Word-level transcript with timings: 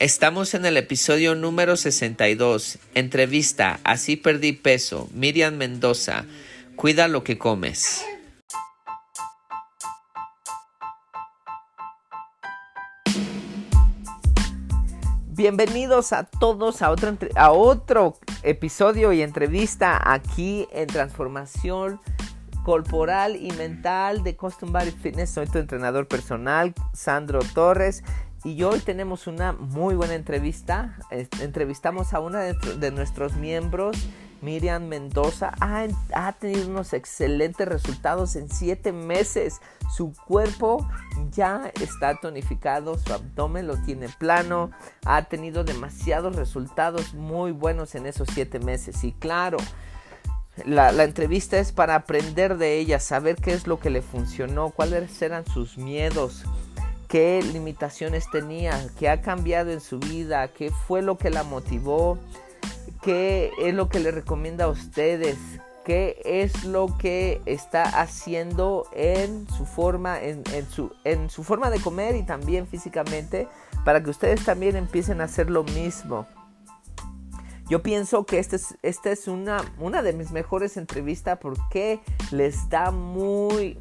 Estamos 0.00 0.54
en 0.54 0.64
el 0.64 0.76
episodio 0.76 1.34
número 1.34 1.76
62. 1.76 2.78
Entrevista, 2.94 3.80
así 3.82 4.14
perdí 4.14 4.52
peso. 4.52 5.08
Miriam 5.12 5.56
Mendoza, 5.56 6.24
cuida 6.76 7.08
lo 7.08 7.24
que 7.24 7.36
comes. 7.36 8.04
Bienvenidos 15.30 16.12
a 16.12 16.22
todos 16.22 16.80
a 16.80 16.92
otro, 16.92 17.16
a 17.34 17.50
otro 17.50 18.18
episodio 18.44 19.12
y 19.12 19.22
entrevista 19.22 20.00
aquí 20.12 20.68
en 20.70 20.86
Transformación 20.86 22.00
Corporal 22.62 23.34
y 23.34 23.50
Mental 23.52 24.22
de 24.22 24.36
Custom 24.36 24.72
Body 24.72 24.92
Fitness. 24.92 25.30
Soy 25.30 25.46
tu 25.48 25.58
entrenador 25.58 26.06
personal, 26.06 26.72
Sandro 26.92 27.40
Torres. 27.52 28.04
Y 28.44 28.62
hoy 28.62 28.78
tenemos 28.78 29.26
una 29.26 29.52
muy 29.52 29.96
buena 29.96 30.14
entrevista. 30.14 30.96
Entrevistamos 31.40 32.14
a 32.14 32.20
una 32.20 32.40
de, 32.40 32.90
nuestros 32.92 33.34
miembros, 33.34 33.96
Miriam 34.42 34.84
Mendoza. 34.84 35.52
Ha, 35.60 36.32
tenido 36.38 36.68
unos 36.68 36.92
excelentes 36.92 37.66
resultados 37.66 38.36
en 38.36 38.48
siete 38.48 38.92
meses. 38.92 39.60
Su 39.92 40.12
cuerpo 40.26 40.88
ya 41.32 41.72
está 41.80 42.20
tonificado, 42.20 42.96
su 42.96 43.12
abdomen 43.12 43.66
lo 43.66 43.76
tiene 43.78 44.08
plano. 44.08 44.70
Ha 45.04 45.24
tenido 45.24 45.64
demasiados 45.64 46.36
resultados 46.36 47.14
muy 47.14 47.50
buenos 47.50 47.96
en 47.96 48.06
esos 48.06 48.28
siete 48.32 48.60
meses. 48.60 49.02
Y 49.02 49.10
claro, 49.12 49.58
la, 50.64 50.92
la, 50.92 51.02
entrevista 51.02 51.58
es 51.58 51.72
para 51.72 51.96
aprender 51.96 52.56
de 52.56 52.78
ella, 52.78 53.00
saber 53.00 53.34
qué 53.34 53.52
es 53.52 53.66
lo 53.66 53.80
que 53.80 53.90
le 53.90 54.00
funcionó, 54.00 54.70
cuáles 54.70 55.20
eran 55.22 55.44
sus 55.44 55.76
miedos, 55.76 56.44
qué 57.08 57.42
limitaciones 57.42 58.30
tenía, 58.30 58.86
qué 58.98 59.08
ha 59.08 59.22
cambiado 59.22 59.70
en 59.70 59.80
su 59.80 59.98
vida, 59.98 60.48
qué 60.48 60.70
fue 60.70 61.02
lo 61.02 61.16
que 61.16 61.30
la 61.30 61.42
motivó, 61.42 62.18
qué 63.02 63.50
es 63.60 63.74
lo 63.74 63.88
que 63.88 63.98
le 63.98 64.10
recomienda 64.10 64.66
a 64.66 64.68
ustedes, 64.68 65.38
qué 65.84 66.20
es 66.24 66.64
lo 66.64 66.98
que 66.98 67.40
está 67.46 67.82
haciendo 67.82 68.86
en 68.92 69.48
su 69.48 69.64
forma, 69.64 70.20
en, 70.20 70.44
su, 70.70 70.92
en 71.04 71.30
su 71.30 71.44
forma 71.44 71.70
de 71.70 71.80
comer 71.80 72.14
y 72.14 72.24
también 72.24 72.66
físicamente, 72.66 73.48
para 73.84 74.02
que 74.02 74.10
ustedes 74.10 74.44
también 74.44 74.76
empiecen 74.76 75.22
a 75.22 75.24
hacer 75.24 75.48
lo 75.48 75.64
mismo. 75.64 76.26
Yo 77.70 77.82
pienso 77.82 78.24
que 78.24 78.38
esta 78.38 78.56
es, 78.56 78.76
esta 78.82 79.10
es 79.10 79.28
una, 79.28 79.62
una 79.78 80.02
de 80.02 80.12
mis 80.12 80.30
mejores 80.30 80.76
entrevistas 80.76 81.38
porque 81.40 82.00
les 82.30 82.68
da 82.70 82.90
muy, 82.90 83.78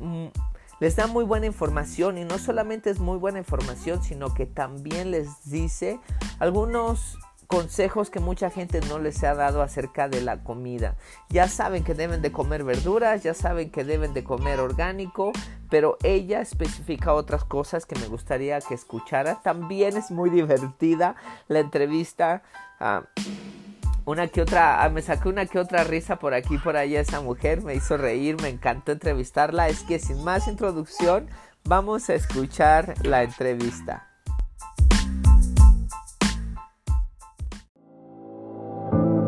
les 0.80 0.95
da 0.95 1.08
muy 1.08 1.25
buena 1.25 1.45
información 1.45 2.17
y 2.17 2.25
no 2.25 2.38
solamente 2.38 2.89
es 2.89 3.00
muy 3.00 3.17
buena 3.17 3.39
información, 3.39 4.03
sino 4.03 4.33
que 4.33 4.45
también 4.45 5.11
les 5.11 5.50
dice 5.50 6.00
algunos 6.39 7.17
consejos 7.47 8.09
que 8.09 8.20
mucha 8.20 8.50
gente 8.50 8.81
no 8.81 9.00
les 9.00 9.23
ha 9.23 9.33
dado 9.33 9.61
acerca 9.61 10.09
de 10.09 10.22
la 10.22 10.44
comida. 10.44 10.95
Ya 11.30 11.48
saben 11.48 11.83
que 11.83 11.94
deben 11.94 12.22
de 12.22 12.31
comer 12.31 12.64
verduras, 12.64 13.23
ya 13.23 13.33
saben 13.33 13.72
que 13.72 13.83
deben 13.83 14.14
de 14.14 14.23
comer 14.23 14.59
orgánico, 14.59 15.31
pero 15.70 15.98
ella 16.03 16.42
especifica 16.42 17.14
otras 17.14 17.45
cosas 17.45 17.86
que 17.86 17.95
me 17.95 18.08
gustaría 18.08 18.59
que 18.59 18.73
escuchara. 18.73 19.42
También 19.42 19.98
es 19.98 20.11
muy 20.11 20.30
divertida 20.38 21.16
la 21.48 21.59
entrevista. 21.59 22.44
Ah, 22.80 23.03
una 24.08 24.27
que 24.30 24.41
otra, 24.41 24.81
ah, 24.83 24.89
me 24.89 25.02
saqué 25.02 25.27
una 25.27 25.45
que 25.45 25.59
otra 25.59 25.83
risa 25.83 26.16
por 26.16 26.33
aquí 26.33 26.58
por 26.58 26.77
allá 26.77 27.02
esa 27.02 27.19
mujer, 27.19 27.61
me 27.61 27.75
hizo 27.75 27.97
reír, 27.97 28.41
me 28.41 28.47
encantó 28.47 28.94
entrevistarla. 28.94 29.67
Es 29.67 29.83
que 29.83 29.99
sin 29.99 30.23
más 30.23 30.47
introducción, 30.47 31.27
vamos 31.66 32.09
a 32.09 32.14
escuchar 32.14 32.94
la 33.05 33.23
entrevista. 33.23 34.08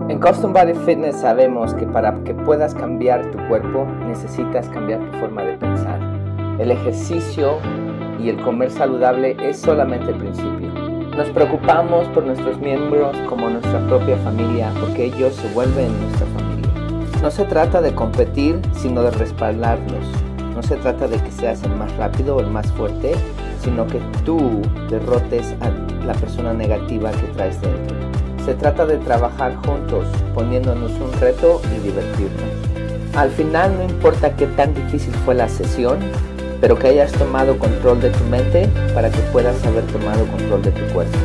En 0.08 0.17
Custom 0.21 0.53
Body 0.53 0.73
Fitness 0.86 1.17
sabemos 1.17 1.73
que 1.73 1.86
para 1.86 2.23
que 2.23 2.33
puedas 2.33 2.73
cambiar 2.73 3.30
tu 3.31 3.38
cuerpo 3.49 3.86
necesitas 4.08 4.70
cambiar 4.70 5.02
tu 5.11 5.17
forma 5.20 5.43
de 5.43 5.58
pensar. 5.58 5.99
El 6.58 6.71
ejercicio 6.71 7.59
y 8.17 8.30
el 8.30 8.42
comer 8.42 8.71
saludable 8.71 9.36
es 9.42 9.59
solamente 9.59 10.11
el 10.11 10.17
principio. 10.17 10.58
Nos 11.19 11.31
preocupamos 11.31 12.07
por 12.07 12.23
nuestros 12.23 12.59
miembros 12.59 13.13
como 13.27 13.49
nuestra 13.49 13.85
propia 13.87 14.15
familia 14.19 14.71
porque 14.80 15.07
ellos 15.07 15.35
se 15.35 15.49
vuelven 15.49 15.91
nuestra 15.99 16.25
familia. 16.27 16.71
No 17.21 17.30
se 17.30 17.43
trata 17.43 17.81
de 17.81 17.93
competir, 17.93 18.61
sino 18.71 19.03
de 19.03 19.11
respaldarlos. 19.11 20.05
No 20.55 20.63
se 20.63 20.77
trata 20.77 21.09
de 21.09 21.21
que 21.21 21.30
seas 21.30 21.61
el 21.63 21.75
más 21.75 21.93
rápido 21.97 22.37
o 22.37 22.39
el 22.39 22.47
más 22.47 22.71
fuerte, 22.71 23.15
sino 23.61 23.85
que 23.85 23.99
tú 24.23 24.61
derrotes 24.89 25.55
a 25.59 26.05
la 26.05 26.13
persona 26.13 26.53
negativa 26.53 27.11
que 27.11 27.27
traes 27.33 27.59
dentro. 27.59 27.97
Se 28.45 28.53
trata 28.53 28.86
de 28.86 28.97
trabajar 28.99 29.57
juntos, 29.57 30.05
poniéndonos 30.33 30.93
un 30.93 31.11
reto 31.19 31.59
y 31.75 31.86
divertirnos. 31.86 32.49
Al 33.17 33.30
final 33.31 33.75
no 33.77 33.83
importa 33.83 34.37
qué 34.37 34.47
tan 34.47 34.73
difícil 34.73 35.13
fue 35.25 35.36
la 35.36 35.49
sesión, 35.49 35.99
pero 36.61 36.77
que 36.77 36.87
hayas 36.87 37.11
tomado 37.14 37.58
control 37.58 38.02
de 38.02 38.09
tu 38.09 38.23
mente 38.25 38.67
para 38.93 39.09
que 39.09 39.20
puedas 39.31 39.65
haber 39.65 39.86
tomado 39.87 40.25
control 40.27 40.61
de 40.61 40.71
tu 40.71 40.93
cuerpo. 40.93 41.17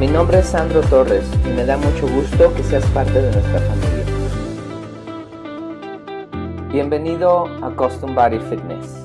Mi 0.00 0.06
nombre 0.06 0.38
es 0.38 0.46
Sandro 0.46 0.80
Torres 0.82 1.24
y 1.44 1.48
me 1.48 1.64
da 1.64 1.76
mucho 1.76 2.06
gusto 2.08 2.54
que 2.54 2.62
seas 2.62 2.86
parte 2.86 3.20
de 3.20 3.32
nuestra 3.32 3.60
familia. 3.60 4.04
Bienvenido 6.70 7.46
a 7.62 7.70
Custom 7.70 8.14
Body 8.14 8.38
Fitness. 8.38 9.04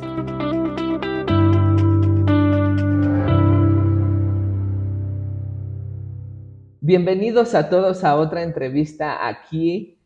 Bienvenidos 6.82 7.56
a 7.56 7.70
todos 7.70 8.04
a 8.04 8.16
otra 8.16 8.44
entrevista 8.44 9.26
aquí 9.28 10.03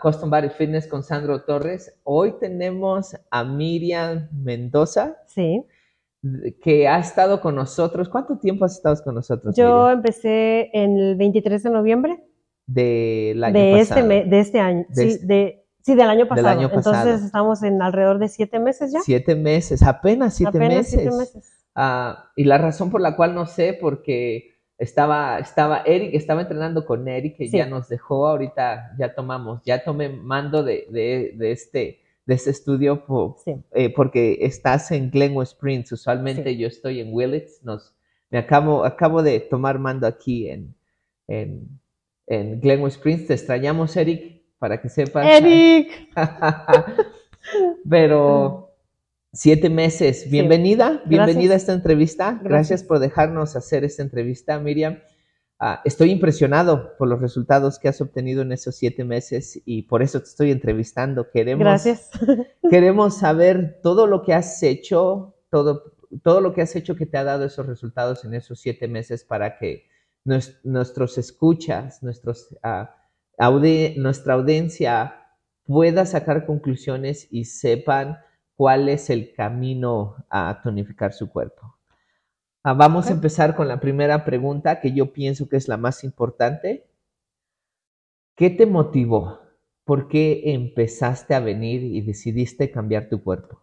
Custom 0.00 0.30
Body 0.30 0.50
Fitness 0.50 0.86
con 0.86 1.02
Sandro 1.02 1.42
Torres. 1.42 1.98
Hoy 2.04 2.34
tenemos 2.38 3.16
a 3.30 3.44
Miriam 3.44 4.28
Mendoza. 4.32 5.16
Sí. 5.26 5.64
Que 6.60 6.88
ha 6.88 6.98
estado 6.98 7.40
con 7.40 7.54
nosotros. 7.54 8.08
¿Cuánto 8.08 8.38
tiempo 8.38 8.64
has 8.64 8.76
estado 8.76 8.96
con 9.02 9.14
nosotros? 9.14 9.56
Yo 9.56 9.90
empecé 9.90 10.70
en 10.72 10.96
el 10.98 11.16
23 11.16 11.62
de 11.62 11.70
noviembre. 11.70 12.24
Del 12.66 13.42
año 13.42 13.54
de 13.54 13.80
este 13.80 13.94
pasado. 13.94 14.12
Este 14.12 14.28
de 14.28 14.40
este 14.40 14.60
año. 14.60 14.86
sí, 14.92 15.18
de, 15.22 15.66
sí, 15.80 15.94
del 15.94 16.10
año 16.10 16.28
pasado. 16.28 16.60
Entonces 16.60 17.22
estamos 17.22 17.62
en 17.62 17.80
alrededor 17.80 18.18
de 18.18 18.28
siete 18.28 18.60
meses 18.60 18.92
ya. 18.92 19.00
Siete 19.00 19.34
meses, 19.34 19.82
apenas 19.82 20.34
siete 20.34 20.58
apenas 20.58 20.76
meses. 20.76 21.00
Siete 21.00 21.16
meses. 21.16 21.58
Ah, 21.74 22.30
y 22.36 22.44
la 22.44 22.58
razón 22.58 22.90
por 22.90 23.00
la 23.00 23.16
cual 23.16 23.34
no 23.34 23.46
sé, 23.46 23.76
porque 23.80 24.57
estaba, 24.78 25.40
estaba 25.40 25.82
Eric, 25.84 26.14
estaba 26.14 26.42
entrenando 26.42 26.86
con 26.86 27.06
Eric, 27.08 27.36
que 27.36 27.48
ya 27.48 27.66
nos 27.66 27.88
dejó, 27.88 28.28
ahorita 28.28 28.94
ya 28.98 29.14
tomamos, 29.14 29.60
ya 29.64 29.82
tomé 29.82 30.08
mando 30.08 30.62
de, 30.62 30.86
de, 30.90 31.50
este, 31.50 32.00
de 32.24 32.34
este 32.34 32.50
estudio 32.50 33.04
eh, 33.74 33.92
porque 33.92 34.38
estás 34.40 34.92
en 34.92 35.10
Glenwood 35.10 35.42
Springs, 35.44 35.90
usualmente 35.90 36.56
yo 36.56 36.68
estoy 36.68 37.00
en 37.00 37.12
Willits, 37.12 37.62
nos, 37.64 37.94
me 38.30 38.38
acabo, 38.38 38.84
acabo 38.84 39.22
de 39.22 39.40
tomar 39.40 39.80
mando 39.80 40.06
aquí 40.06 40.48
en, 40.48 40.74
en, 41.26 41.80
en 42.28 42.60
Glenwood 42.60 42.92
Springs, 42.92 43.26
te 43.26 43.34
extrañamos 43.34 43.96
Eric, 43.96 44.42
para 44.58 44.80
que 44.80 44.88
sepas. 44.88 45.26
Eric. 45.26 46.08
Pero 47.88 48.67
Siete 49.32 49.68
meses. 49.68 50.30
Bienvenida, 50.30 51.02
bienvenida 51.04 51.52
a 51.52 51.58
esta 51.58 51.74
entrevista. 51.74 52.40
Gracias. 52.42 52.82
por 52.82 52.98
dejarnos 52.98 53.56
hacer 53.56 53.84
esta 53.84 54.02
entrevista, 54.02 54.58
Miriam. 54.58 55.00
Ah, 55.58 55.82
estoy 55.84 56.12
impresionado 56.12 56.96
por 56.96 57.08
los 57.08 57.20
resultados 57.20 57.78
que 57.78 57.88
has 57.88 58.00
obtenido 58.00 58.40
en 58.40 58.52
esos 58.52 58.76
siete 58.76 59.04
meses 59.04 59.60
y 59.66 59.82
por 59.82 60.02
eso 60.02 60.20
te 60.20 60.28
estoy 60.28 60.50
entrevistando. 60.50 61.30
Queremos, 61.30 61.60
Gracias. 61.60 62.08
queremos 62.70 63.18
saber 63.18 63.80
todo 63.82 64.06
lo 64.06 64.22
que 64.22 64.32
has 64.32 64.62
hecho, 64.62 65.34
todo, 65.50 65.92
todo 66.22 66.40
lo 66.40 66.54
que 66.54 66.62
has 66.62 66.74
hecho 66.74 66.96
que 66.96 67.04
te 67.04 67.18
ha 67.18 67.24
dado 67.24 67.44
esos 67.44 67.66
resultados 67.66 68.24
en 68.24 68.32
esos 68.32 68.60
siete 68.60 68.88
meses 68.88 69.24
para 69.24 69.58
que 69.58 69.88
nuestros 70.24 71.18
escuchas, 71.18 72.02
nuestros, 72.02 72.56
uh, 72.64 74.00
nuestra 74.00 74.34
audiencia 74.34 75.16
pueda 75.64 76.06
sacar 76.06 76.46
conclusiones 76.46 77.28
y 77.30 77.44
sepan 77.44 78.18
cuál 78.58 78.88
es 78.88 79.08
el 79.08 79.32
camino 79.34 80.16
a 80.28 80.60
tonificar 80.64 81.12
su 81.12 81.30
cuerpo. 81.30 81.76
Ah, 82.64 82.74
vamos 82.74 83.06
a 83.06 83.12
empezar 83.12 83.54
con 83.54 83.68
la 83.68 83.78
primera 83.78 84.24
pregunta 84.24 84.80
que 84.80 84.92
yo 84.92 85.12
pienso 85.12 85.48
que 85.48 85.56
es 85.56 85.68
la 85.68 85.76
más 85.76 86.02
importante. 86.02 86.84
¿Qué 88.34 88.50
te 88.50 88.66
motivó? 88.66 89.38
¿Por 89.84 90.08
qué 90.08 90.42
empezaste 90.52 91.36
a 91.36 91.40
venir 91.40 91.84
y 91.84 92.00
decidiste 92.00 92.72
cambiar 92.72 93.08
tu 93.08 93.22
cuerpo? 93.22 93.62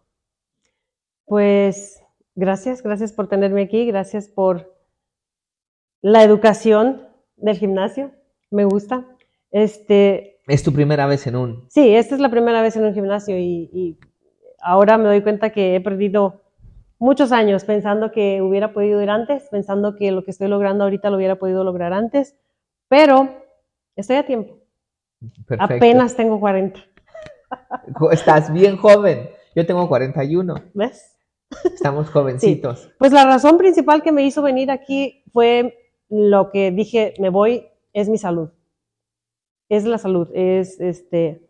Pues 1.26 2.02
gracias, 2.34 2.82
gracias 2.82 3.12
por 3.12 3.28
tenerme 3.28 3.64
aquí, 3.64 3.84
gracias 3.84 4.28
por 4.28 4.78
la 6.00 6.24
educación 6.24 7.06
del 7.36 7.58
gimnasio, 7.58 8.12
me 8.50 8.64
gusta. 8.64 9.06
Este, 9.50 10.38
es 10.46 10.62
tu 10.62 10.72
primera 10.72 11.06
vez 11.06 11.26
en 11.26 11.36
un. 11.36 11.66
Sí, 11.68 11.94
esta 11.94 12.14
es 12.14 12.20
la 12.22 12.30
primera 12.30 12.62
vez 12.62 12.76
en 12.76 12.84
un 12.86 12.94
gimnasio 12.94 13.36
y 13.38 13.98
ahora 14.66 14.98
me 14.98 15.04
doy 15.04 15.22
cuenta 15.22 15.50
que 15.50 15.76
he 15.76 15.80
perdido 15.80 16.42
muchos 16.98 17.30
años 17.30 17.64
pensando 17.64 18.10
que 18.10 18.42
hubiera 18.42 18.72
podido 18.72 19.00
ir 19.00 19.10
antes, 19.10 19.48
pensando 19.50 19.94
que 19.94 20.10
lo 20.10 20.24
que 20.24 20.32
estoy 20.32 20.48
logrando 20.48 20.84
ahorita 20.84 21.08
lo 21.08 21.16
hubiera 21.16 21.36
podido 21.36 21.62
lograr 21.62 21.92
antes, 21.92 22.36
pero 22.88 23.28
estoy 23.94 24.16
a 24.16 24.26
tiempo. 24.26 24.58
Apenas 25.58 26.16
tengo 26.16 26.40
40. 26.40 26.80
Estás 28.10 28.52
bien 28.52 28.76
joven. 28.76 29.30
Yo 29.54 29.64
tengo 29.64 29.88
41. 29.88 30.54
¿Ves? 30.74 31.16
Estamos 31.64 32.10
jovencitos. 32.10 32.90
Pues 32.98 33.12
la 33.12 33.24
razón 33.24 33.56
principal 33.56 34.02
que 34.02 34.10
me 34.10 34.24
hizo 34.24 34.42
venir 34.42 34.70
aquí 34.70 35.22
fue 35.32 35.78
lo 36.08 36.50
que 36.50 36.72
dije, 36.72 37.14
me 37.20 37.30
voy, 37.30 37.68
es 37.92 38.08
mi 38.08 38.18
salud. 38.18 38.50
Es 39.68 39.84
la 39.84 39.98
salud, 39.98 40.28
es 40.34 40.80
este, 40.80 41.45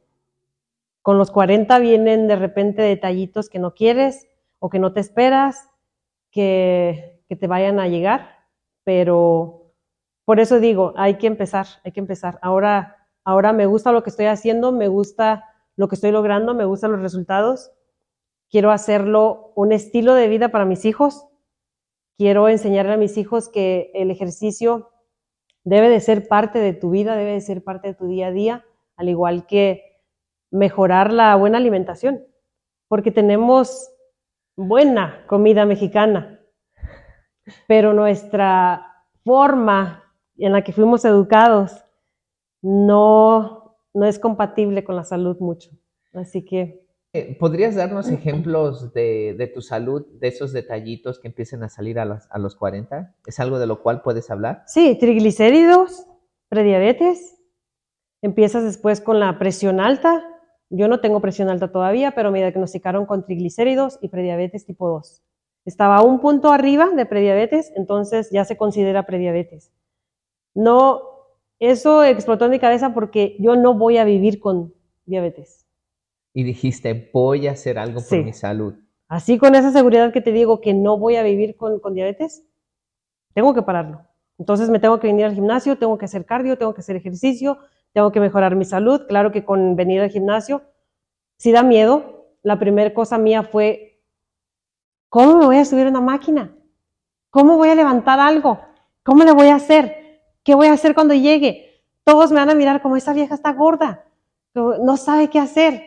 con 1.07 1.19
los 1.19 1.31
40 1.31 1.79
vienen 1.79 2.27
de 2.27 2.35
repente 2.35 2.83
detallitos 2.83 3.49
que 3.49 3.61
no 3.61 3.75
quieres 3.75 4.27
o 4.59 4.71
que 4.71 4.81
no 4.81 4.93
te 4.93 4.99
esperas, 4.99 5.71
que, 6.33 7.23
que 7.29 7.37
te 7.37 7.47
vayan 7.47 7.79
a 7.79 7.87
llegar, 7.87 8.29
pero 8.83 9.73
por 10.25 10.41
eso 10.41 10.59
digo, 10.59 10.95
hay 10.97 11.15
que 11.15 11.29
empezar, 11.29 11.69
hay 11.85 11.93
que 11.93 12.01
empezar. 12.01 12.41
Ahora, 12.43 13.07
ahora 13.23 13.53
me 13.53 13.67
gusta 13.67 13.93
lo 13.93 14.03
que 14.03 14.11
estoy 14.11 14.27
haciendo, 14.27 14.73
me 14.73 14.89
gusta 14.89 15.45
lo 15.77 15.87
que 15.87 15.95
estoy 15.95 16.11
logrando, 16.11 16.57
me 16.57 16.65
gustan 16.65 16.91
los 16.91 17.03
resultados. 17.03 17.71
Quiero 18.51 18.73
hacerlo 18.73 19.53
un 19.55 19.71
estilo 19.71 20.13
de 20.13 20.27
vida 20.27 20.49
para 20.49 20.65
mis 20.65 20.85
hijos. 20.85 21.29
Quiero 22.19 22.49
enseñarle 22.49 22.95
a 22.95 22.97
mis 22.97 23.17
hijos 23.17 23.49
que 23.49 23.93
el 23.95 24.11
ejercicio 24.11 24.91
debe 25.63 25.89
de 25.89 26.01
ser 26.01 26.27
parte 26.27 26.59
de 26.59 26.73
tu 26.73 26.91
vida, 26.91 27.15
debe 27.15 27.35
de 27.35 27.43
ser 27.43 27.63
parte 27.63 27.87
de 27.87 27.95
tu 27.95 28.09
día 28.09 28.27
a 28.27 28.33
día, 28.33 28.65
al 28.97 29.09
igual 29.09 29.47
que 29.47 29.96
mejorar 30.57 31.13
la 31.13 31.37
buena 31.37 31.59
alimentación, 31.59 32.25
porque 32.89 33.11
tenemos 33.11 33.91
buena 34.57 35.25
comida 35.27 35.67
mexicana, 35.67 36.41
pero 37.69 37.93
nuestra 37.93 39.05
forma 39.25 40.03
en 40.39 40.53
la 40.53 40.63
que 40.63 40.73
fuimos 40.73 41.05
educados 41.05 41.85
no, 42.63 43.77
no 43.93 44.07
es 44.07 44.19
compatible 44.19 44.83
con 44.83 44.97
la 44.97 45.05
salud 45.05 45.37
mucho. 45.41 45.71
Así 46.13 46.45
que 46.45 46.87
eh, 47.13 47.35
¿Podrías 47.39 47.75
darnos 47.75 48.11
ejemplos 48.11 48.93
de, 48.93 49.51
tu 49.55 49.63
salud, 49.63 50.05
de 50.21 50.29
esos 50.29 50.53
detallitos 50.53 51.19
que 51.19 51.29
empiecen 51.29 51.63
a 51.63 51.71
salir 51.71 51.99
a, 51.99 52.21
a, 52.29 52.39
los 52.39 52.57
40? 52.57 53.15
¿Es 53.25 53.41
algo 53.41 53.59
de 53.59 53.67
lo 53.67 53.83
cual 53.83 54.03
puedes 54.03 54.31
hablar? 54.31 54.65
Sí, 54.67 54.99
triglicéridos, 54.99 56.07
prediabetes. 56.51 57.39
Empiezas 58.21 58.65
después 58.65 59.01
con 59.01 59.19
la 59.19 59.39
presión 59.39 59.81
alta. 59.81 60.36
Yo 60.71 60.89
no 60.89 61.01
tengo 61.01 61.21
presión 61.21 61.49
alta 61.49 61.71
todavía, 61.71 62.13
pero 62.13 62.31
me 62.31 62.39
diagnosticaron 62.39 63.07
con 63.07 63.25
triglicéridos 63.25 63.99
y 64.01 64.09
prediabetes 64.09 64.67
tipo 64.67 64.89
2. 64.89 65.23
Estaba 65.65 65.97
a 65.97 66.03
un 66.03 66.21
punto 66.21 66.53
arriba 66.53 66.91
de 66.91 67.07
prediabetes, 67.07 67.73
entonces 67.77 68.31
ya 68.31 68.45
se 68.45 68.57
considera 68.57 69.07
prediabetes. 69.07 69.73
No, 70.55 71.03
eso 71.59 72.05
explotó 72.05 72.47
en 72.47 72.53
mi 72.53 72.59
cabeza 72.59 72.95
porque 72.95 73.37
yo 73.39 73.57
no 73.57 73.75
voy 73.75 73.99
a 73.99 74.05
vivir 74.05 74.41
con 74.41 74.75
diabetes 75.05 75.67
y 76.37 76.45
dijiste, 76.45 77.11
voy 77.15 77.47
a 77.49 77.53
hacer 77.53 77.79
algo 77.79 78.03
por 78.07 78.23
mi 78.23 78.35
salud. 78.35 78.75
Así 79.09 79.39
con 79.39 79.55
esa 79.55 79.73
seguridad 79.73 80.13
que 80.13 80.21
te 80.21 80.33
digo 80.33 80.61
que 80.61 80.75
no 80.75 80.99
voy 80.99 81.17
a 81.17 81.23
vivir 81.23 81.57
con, 81.57 81.81
diabetes, 81.95 82.45
tengo 83.33 83.55
que 83.55 83.63
pararlo. 83.63 84.03
Entonces 84.37 84.69
me 84.69 84.79
tengo 84.79 85.01
que 85.01 85.07
venir 85.07 85.25
al 85.25 85.33
gimnasio, 85.33 85.79
tengo 85.79 85.97
que 85.97 86.05
hacer 86.05 86.27
cardio, 86.27 86.59
tengo 86.59 86.75
que 86.75 86.83
hacer 86.83 86.95
ejercicio, 86.95 87.57
tengo 87.97 88.13
que 88.13 88.21
mejorar 88.21 88.57
mi 88.57 88.67
salud. 88.67 89.07
Claro 89.09 89.33
que 89.33 89.43
con 89.43 89.75
venir 89.75 90.03
al 90.03 90.11
gimnasio, 90.11 90.61
si 91.39 91.51
da 91.51 91.63
miedo, 91.63 92.27
la 92.43 92.59
primera 92.59 92.93
cosa 92.93 93.17
mía 93.17 93.43
fue, 93.43 94.03
¿cómo 95.09 95.39
me 95.39 95.47
voy 95.47 95.57
a 95.57 95.65
subir 95.65 95.87
a 95.87 95.89
una 95.89 96.03
máquina? 96.03 96.55
¿Cómo 97.31 97.57
voy 97.57 97.71
a 97.71 97.75
levantar 97.75 98.21
algo? 98.21 98.61
¿Cómo 99.03 99.25
le 99.25 99.33
voy 99.33 99.49
a 99.49 99.55
hacer? 99.55 100.21
¿Qué 100.45 100.55
voy 100.55 100.67
a 100.67 100.75
hacer 100.75 100.95
cuando 100.95 101.15
llegue? 101.15 101.83
Todos 102.05 102.33
me 102.33 102.37
van 102.37 102.51
a 102.51 102.55
mirar 102.55 102.83
como 102.83 102.99
esa 102.99 103.15
vieja 103.15 103.35
está 103.35 103.55
gorda, 103.55 104.05
no 104.53 104.99
sabe 104.99 105.31
qué 105.31 105.39
hacer. 105.39 105.83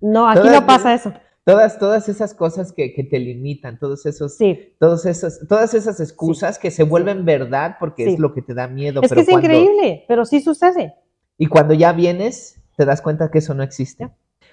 No, 0.00 0.26
aquí 0.26 0.48
no 0.48 0.64
pasa 0.64 0.94
eso. 0.94 1.12
Todas, 1.44 1.78
todas 1.78 2.08
esas 2.08 2.34
cosas 2.34 2.72
que, 2.72 2.88
te 2.88 3.18
limitan, 3.18 3.78
todos 3.78 4.06
esos, 4.06 4.36
sí. 4.36 4.74
todos 4.78 5.06
esos, 5.06 5.40
todas 5.48 5.74
esas 5.74 5.98
excusas 5.98 6.58
que 6.58 6.70
se 6.70 6.84
vuelven 6.84 7.24
verdad 7.24 7.76
porque 7.80 8.12
es 8.12 8.20
lo 8.20 8.32
que 8.32 8.42
te 8.42 8.54
da 8.54 8.68
miedo. 8.68 9.00
Es 9.02 9.12
que 9.12 9.20
es 9.20 9.28
increíble, 9.28 10.04
pero 10.06 10.24
sí 10.24 10.40
sucede. 10.40 10.94
Y 11.36 11.46
cuando 11.46 11.74
ya 11.74 11.92
vienes, 11.92 12.60
te 12.76 12.84
das 12.84 13.02
cuenta 13.02 13.30
que 13.30 13.38
eso 13.38 13.54
no 13.54 13.64
existe. 13.64 14.08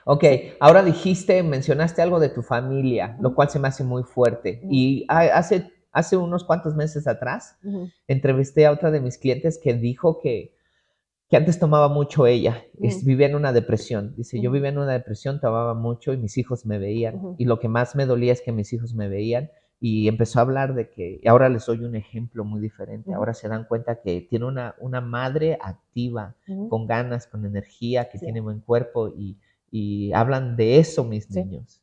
Ok, 0.05 0.23
ahora 0.59 0.81
dijiste, 0.81 1.43
mencionaste 1.43 2.01
algo 2.01 2.19
de 2.19 2.29
tu 2.29 2.41
familia, 2.41 3.15
lo 3.21 3.35
cual 3.35 3.51
se 3.51 3.59
me 3.59 3.67
hace 3.67 3.83
muy 3.83 4.01
fuerte. 4.01 4.59
Y 4.63 5.05
hace, 5.07 5.71
hace 5.91 6.17
unos 6.17 6.43
cuantos 6.43 6.75
meses 6.75 7.07
atrás, 7.07 7.57
entrevisté 8.07 8.65
a 8.65 8.71
otra 8.71 8.89
de 8.89 9.01
mis 9.01 9.19
clientes 9.19 9.59
que 9.61 9.75
dijo 9.75 10.19
que 10.19 10.55
que 11.29 11.37
antes 11.37 11.59
tomaba 11.59 11.89
mucho 11.89 12.25
ella, 12.25 12.63
vivía 13.03 13.27
en 13.27 13.35
una 13.35 13.53
depresión. 13.53 14.15
Dice, 14.17 14.41
yo 14.41 14.49
vivía 14.49 14.69
en 14.69 14.79
una 14.79 14.93
depresión, 14.93 15.39
tomaba 15.39 15.75
mucho 15.75 16.11
y 16.11 16.17
mis 16.17 16.37
hijos 16.39 16.65
me 16.65 16.79
veían. 16.79 17.35
Y 17.37 17.45
lo 17.45 17.59
que 17.59 17.67
más 17.67 17.95
me 17.95 18.07
dolía 18.07 18.33
es 18.33 18.41
que 18.41 18.51
mis 18.51 18.73
hijos 18.73 18.95
me 18.95 19.07
veían. 19.07 19.51
Y 19.79 20.07
empezó 20.07 20.39
a 20.39 20.41
hablar 20.41 20.73
de 20.73 20.89
que, 20.89 21.21
ahora 21.27 21.47
les 21.47 21.67
doy 21.67 21.83
un 21.83 21.95
ejemplo 21.95 22.43
muy 22.43 22.59
diferente, 22.59 23.13
ahora 23.13 23.33
se 23.33 23.47
dan 23.47 23.65
cuenta 23.65 24.01
que 24.01 24.21
tiene 24.21 24.45
una, 24.45 24.75
una 24.79 25.01
madre 25.01 25.57
activa, 25.61 26.35
con 26.67 26.87
ganas, 26.87 27.27
con 27.27 27.45
energía, 27.45 28.09
que 28.09 28.17
tiene 28.17 28.41
buen 28.41 28.59
cuerpo 28.59 29.09
y, 29.15 29.37
y, 29.71 30.11
hablan 30.13 30.57
de 30.57 30.79
eso 30.79 31.03
mis 31.03 31.29
niños. 31.29 31.81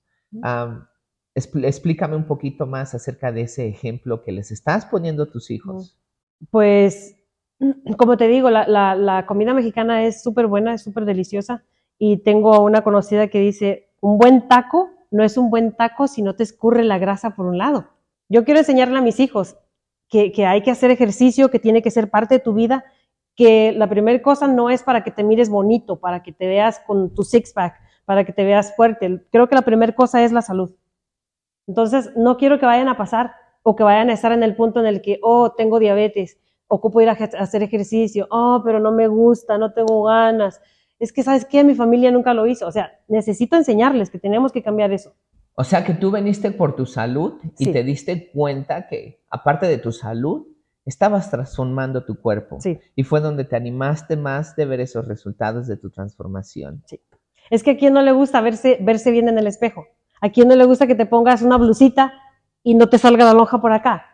explícame 1.34 2.16
un 2.16 2.26
poquito 2.26 2.66
más 2.66 2.94
acerca 2.94 3.30
de 3.30 3.42
ese 3.42 3.68
ejemplo 3.68 4.24
que 4.24 4.32
les 4.32 4.50
estás 4.50 4.86
poniendo 4.86 5.22
a 5.22 5.30
tus 5.30 5.52
hijos. 5.52 5.96
Pues 6.50 7.15
como 7.96 8.16
te 8.16 8.28
digo, 8.28 8.50
la, 8.50 9.24
comida 9.26 9.54
mexicana 9.54 10.04
es 10.04 10.22
súper 10.22 10.46
buena, 10.46 10.74
es 10.74 10.82
súper 10.82 11.04
deliciosa. 11.04 11.64
Y 11.98 12.18
tengo 12.18 12.60
una 12.60 12.82
conocida 12.82 13.28
que 13.28 13.40
dice, 13.40 13.88
un 14.00 14.18
buen 14.18 14.48
taco 14.48 14.90
no 15.10 15.24
es 15.24 15.36
un 15.36 15.50
buen 15.50 15.72
taco 15.72 16.08
si 16.08 16.22
no 16.22 16.34
te 16.34 16.42
escurre 16.42 16.84
la 16.84 16.98
grasa 16.98 17.34
por 17.34 17.46
un 17.46 17.58
lado. 17.58 17.88
Yo 18.28 18.44
quiero 18.44 18.60
enseñarle 18.60 18.98
a 18.98 19.02
mis 19.02 19.20
hijos 19.20 19.56
que, 20.08 20.32
hay 20.46 20.62
que 20.62 20.70
hacer 20.70 20.90
ejercicio, 20.90 21.50
que 21.50 21.58
tiene 21.58 21.82
que 21.82 21.90
ser 21.90 22.10
parte 22.10 22.34
de 22.34 22.40
tu 22.40 22.52
vida, 22.52 22.84
que 23.34 23.72
la 23.72 23.88
primera 23.88 24.20
cosa 24.22 24.46
no 24.46 24.70
es 24.70 24.82
para 24.82 25.04
que 25.04 25.10
te 25.10 25.24
mires 25.24 25.48
bonito, 25.48 26.00
para 26.00 26.22
que 26.22 26.32
te 26.32 26.46
veas 26.46 26.80
con 26.80 27.14
tu 27.14 27.22
six-pack, 27.22 27.74
para 28.04 28.24
que 28.24 28.32
te 28.32 28.44
veas 28.44 28.74
fuerte. 28.74 29.24
Creo 29.30 29.48
que 29.48 29.54
la 29.54 29.62
primera 29.62 29.94
cosa 29.94 30.22
es 30.22 30.32
la 30.32 30.42
salud. 30.42 30.74
Entonces, 31.66 32.12
no 32.16 32.36
quiero 32.36 32.58
que 32.58 32.66
vayan 32.66 32.88
a 32.88 32.96
pasar 32.96 33.32
o 33.62 33.74
que 33.74 33.82
vayan 33.82 34.10
a 34.10 34.12
estar 34.12 34.32
en 34.32 34.42
el 34.42 34.54
punto 34.54 34.80
en 34.80 34.86
el 34.86 35.02
que, 35.02 35.18
oh, 35.22 35.52
tengo 35.52 35.78
diabetes, 35.78 36.38
ocupo 36.68 37.00
ir 37.00 37.08
a 37.08 37.12
hacer 37.12 37.62
ejercicio, 37.62 38.26
oh, 38.30 38.62
pero 38.64 38.80
no 38.80 38.92
me 38.92 39.08
gusta, 39.08 39.58
no 39.58 39.72
tengo 39.72 40.04
ganas. 40.04 40.60
Es 40.98 41.12
que, 41.12 41.22
¿sabes 41.22 41.44
qué? 41.44 41.62
Mi 41.62 41.74
familia 41.74 42.10
nunca 42.10 42.34
lo 42.34 42.46
hizo. 42.46 42.66
O 42.66 42.72
sea, 42.72 42.92
necesito 43.08 43.56
enseñarles 43.56 44.10
que 44.10 44.18
tenemos 44.18 44.52
que 44.52 44.62
cambiar 44.62 44.92
eso. 44.92 45.14
O 45.54 45.64
sea, 45.64 45.84
que 45.84 45.94
tú 45.94 46.10
viniste 46.10 46.50
por 46.50 46.76
tu 46.76 46.86
salud 46.86 47.34
y 47.58 47.72
te 47.72 47.82
diste 47.82 48.30
cuenta 48.30 48.88
que, 48.88 49.22
aparte 49.30 49.66
de 49.66 49.78
tu 49.78 49.92
salud, 49.92 50.46
estabas 50.84 51.30
transformando 51.30 52.04
tu 52.04 52.20
cuerpo. 52.20 52.58
Sí. 52.60 52.78
Y 52.94 53.04
fue 53.04 53.20
donde 53.20 53.44
te 53.44 53.56
animaste 53.56 54.16
más 54.16 54.54
de 54.56 54.66
ver 54.66 54.80
esos 54.80 55.06
resultados 55.08 55.66
de 55.66 55.76
tu 55.76 55.90
transformación. 55.90 56.82
Sí. 56.86 57.00
Es 57.50 57.62
que 57.62 57.72
a 57.72 57.76
quién 57.76 57.94
no 57.94 58.02
le 58.02 58.12
gusta 58.12 58.40
verse, 58.40 58.78
verse 58.80 59.10
bien 59.10 59.28
en 59.28 59.38
el 59.38 59.46
espejo. 59.46 59.86
A 60.20 60.30
quién 60.30 60.48
no 60.48 60.56
le 60.56 60.64
gusta 60.64 60.86
que 60.86 60.94
te 60.94 61.06
pongas 61.06 61.42
una 61.42 61.58
blusita 61.58 62.12
y 62.62 62.74
no 62.74 62.88
te 62.88 62.98
salga 62.98 63.24
la 63.24 63.32
lonja 63.32 63.60
por 63.60 63.72
acá. 63.72 64.04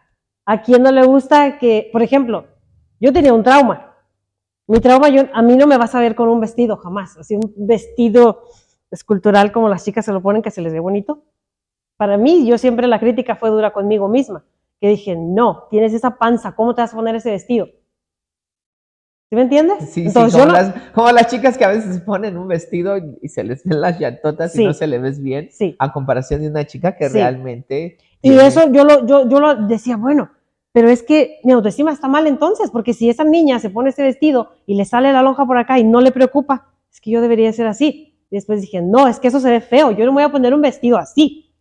¿A 0.45 0.63
quién 0.63 0.83
no 0.83 0.91
le 0.91 1.05
gusta 1.05 1.59
que, 1.59 1.89
por 1.93 2.03
ejemplo, 2.03 2.47
yo 3.01 3.13
tenía 3.13 3.33
un 3.33 3.43
trauma? 3.43 3.97
Mi 4.67 4.81
trauma, 4.81 5.09
yo, 5.09 5.23
a 5.33 5.43
mí 5.43 5.57
no 5.57 5.67
me 5.67 5.77
vas 5.77 5.95
a 5.95 6.01
ver 6.01 6.15
con 6.15 6.29
un 6.29 6.41
vestido 6.41 6.77
jamás, 6.77 7.17
así 7.17 7.37
un 7.37 7.53
vestido 7.57 8.45
escultural 8.91 9.53
como 9.53 9.69
las 9.69 9.85
chicas 9.85 10.05
se 10.05 10.13
lo 10.13 10.23
ponen 10.23 10.43
que 10.43 10.51
se 10.51 10.61
les 10.61 10.73
ve 10.73 10.81
bonito. 10.81 11.25
Para 11.97 12.17
mí, 12.17 12.47
yo 12.47 12.59
siempre 12.59 12.87
la 12.87 12.99
crítica 12.99 13.37
fue 13.37 13.51
dura 13.51 13.73
conmigo 13.73 14.09
misma, 14.09 14.45
que 14.81 14.89
dije, 14.89 15.17
no, 15.17 15.69
tienes 15.71 15.95
esa 15.95 16.19
panza, 16.19 16.55
¿cómo 16.55 16.75
te 16.75 16.83
vas 16.83 16.93
a 16.93 16.97
poner 16.97 17.15
ese 17.15 17.31
vestido? 17.31 17.67
¿Sí 19.31 19.37
me 19.37 19.43
entiendes? 19.43 19.91
Sí, 19.91 20.11
sí 20.11 20.13
como, 20.13 20.47
las, 20.47 20.75
como, 20.93 21.11
las, 21.11 21.27
chicas 21.29 21.57
que 21.57 21.65
a 21.65 21.69
veces 21.69 22.01
ponen 22.01 22.37
un 22.37 22.49
vestido 22.49 22.97
y 23.23 23.29
se 23.29 23.45
les 23.45 23.65
ven 23.65 23.81
las 23.81 23.99
llantotas 23.99 24.55
y 24.57 24.65
no 24.65 24.75
se 24.75 24.87
le 24.87 24.99
ves 24.99 25.23
bien, 25.23 25.49
a 25.79 25.93
comparación 25.93 26.43
de 26.43 26.49
una 26.49 26.67
chica 26.67 26.97
que 26.97 27.09
realmente 27.09 27.97
y 28.23 28.39
eso 28.39 28.71
yo 28.71 28.85
lo, 28.85 29.07
yo, 29.07 29.29
yo 29.29 29.41
lo 29.41 29.55
decía, 29.67 29.97
bueno, 29.97 30.31
pero 30.73 30.89
es 30.89 31.03
que 31.03 31.41
mi 31.45 31.53
autoestima 31.53 31.93
está 31.93 32.09
mal 32.09 32.27
entonces, 32.27 32.71
porque 32.71 32.95
si 32.95 33.11
esa 33.11 33.25
niña 33.25 33.59
se 33.59 33.69
pone 33.69 33.91
ese 33.91 34.03
vestido 34.03 34.53
y 34.67 34.75
le 34.75 34.85
sale 34.85 35.13
la 35.13 35.23
lonja 35.23 35.45
por 35.45 35.59
acá 35.59 35.79
y 35.79 35.85
no 35.85 36.01
le 36.01 36.13
preocupa, 36.13 36.69
es 36.91 37.01
que 37.01 37.11
yo 37.11 37.21
debería 37.21 37.53
ser 37.53 37.67
así. 37.67 38.17
Y 38.31 38.37
después 38.37 38.63
dije, 38.63 38.81
no, 38.81 39.09
es 39.09 39.21
que 39.21 39.29
eso 39.29 39.41
se 39.41 39.51
ve 39.51 39.61
feo, 39.61 39.91
yo 39.91 40.07
no 40.07 40.13
voy 40.13 40.23
a 40.23 40.31
poner 40.31 40.55
un 40.55 40.63
vestido 40.63 40.97
así. 40.97 41.53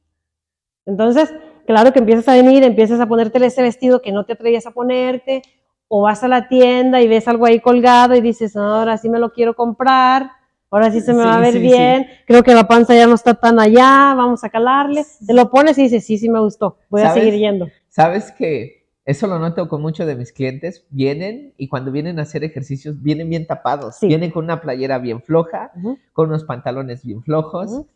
Entonces, 0.85 1.33
claro 1.65 1.91
que 1.91 1.99
empiezas 1.99 2.27
a 2.29 2.33
venir, 2.33 2.63
empiezas 2.63 3.01
a 3.01 3.07
ponerte 3.07 3.45
ese 3.45 3.61
vestido 3.61 4.01
que 4.01 4.13
no 4.13 4.25
te 4.25 4.33
atrevías 4.33 4.65
a 4.65 4.71
ponerte, 4.71 5.41
o 5.89 6.03
vas 6.03 6.23
a 6.23 6.29
la 6.29 6.47
tienda 6.47 7.01
y 7.01 7.09
ves 7.09 7.27
algo 7.27 7.45
ahí 7.45 7.59
colgado 7.59 8.15
y 8.15 8.21
dices, 8.21 8.55
ahora 8.55 8.97
sí 8.97 9.09
me 9.09 9.19
lo 9.19 9.33
quiero 9.33 9.55
comprar, 9.55 10.31
ahora 10.71 10.91
sí 10.91 11.01
se 11.01 11.13
me 11.13 11.19
va 11.23 11.35
a 11.35 11.37
Sí, 11.37 11.41
ver 11.41 11.53
sí, 11.53 11.59
bien, 11.59 12.07
creo 12.25 12.41
que 12.41 12.55
la 12.55 12.67
panza 12.67 12.95
ya 12.95 13.05
no 13.05 13.13
está 13.13 13.35
tan 13.35 13.59
allá, 13.59 14.15
vamos 14.15 14.43
a 14.43 14.49
calarle. 14.49 15.05
Te 15.27 15.33
lo 15.33 15.51
pones 15.51 15.77
y 15.77 15.83
dices, 15.83 16.05
sí, 16.05 16.17
sí 16.17 16.29
me 16.29 16.39
gustó, 16.39 16.77
voy 16.89 17.01
a 17.03 17.13
seguir 17.13 17.35
yendo. 17.35 17.69
Sabes 17.89 18.31
que 18.31 18.87
eso 19.03 19.27
lo 19.27 19.37
noto 19.39 19.67
con 19.67 19.81
muchos 19.81 20.07
de 20.07 20.15
mis 20.15 20.31
clientes. 20.31 20.85
Vienen 20.89 21.53
y 21.57 21.67
cuando 21.67 21.91
vienen 21.91 22.19
a 22.19 22.21
hacer 22.21 22.43
ejercicios, 22.43 23.01
vienen 23.01 23.29
bien 23.29 23.45
tapados. 23.47 23.97
Sí. 23.97 24.07
Vienen 24.07 24.31
con 24.31 24.45
una 24.45 24.61
playera 24.61 24.99
bien 24.99 25.21
floja, 25.21 25.71
Ujú, 25.75 25.97
con 26.13 26.29
unos 26.29 26.43
pantalones 26.45 27.03
bien 27.03 27.21
flojos. 27.21 27.69
ujú. 27.71 27.87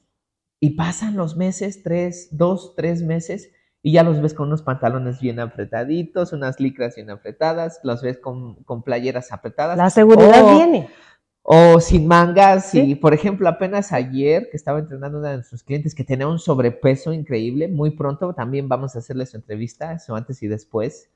Y 0.60 0.72
pasan 0.72 1.16
los 1.16 1.38
meses, 1.38 1.84
tres, 1.84 2.30
dos, 2.32 2.74
tres 2.76 3.04
meses, 3.04 3.52
y 3.84 3.92
ya 3.92 4.04
los 4.04 4.20
ves 4.20 4.34
con 4.34 4.48
unos 4.48 4.64
pantalones 4.64 5.22
bien 5.22 5.40
apretaditos, 5.40 6.34
unas 6.34 6.60
licras 6.60 6.96
bien 6.96 7.12
apretadas, 7.12 7.80
los 7.84 8.02
ves 8.02 8.18
con, 8.18 8.56
con 8.64 8.82
playeras 8.82 9.32
apretadas. 9.32 9.78
La 9.78 9.92
seguridad 9.92 10.44
o, 10.44 10.56
viene. 10.56 10.90
O 11.48 11.80
sin 11.80 12.08
mangas. 12.08 12.72
Sí. 12.72 12.80
Y, 12.82 12.96
por 12.96 13.14
ejemplo, 13.14 13.48
apenas 13.48 13.94
ayer 13.94 14.50
que 14.50 14.58
estaba 14.58 14.80
entrenando 14.80 15.18
a 15.18 15.20
una 15.22 15.30
de 15.30 15.36
nuestros 15.38 15.62
clientes 15.64 15.94
que 15.94 16.04
tenía 16.04 16.28
un 16.28 16.40
sobrepeso 16.40 17.14
increíble, 17.14 17.68
muy 17.68 17.92
pronto 17.92 18.34
también 18.34 18.68
vamos 18.68 18.96
a 18.96 19.00
hacerle 19.00 19.28
su 19.28 19.38
entrevista, 19.38 19.94
eso 19.94 20.16
antes 20.16 20.42
y 20.42 20.48
después. 20.48 21.12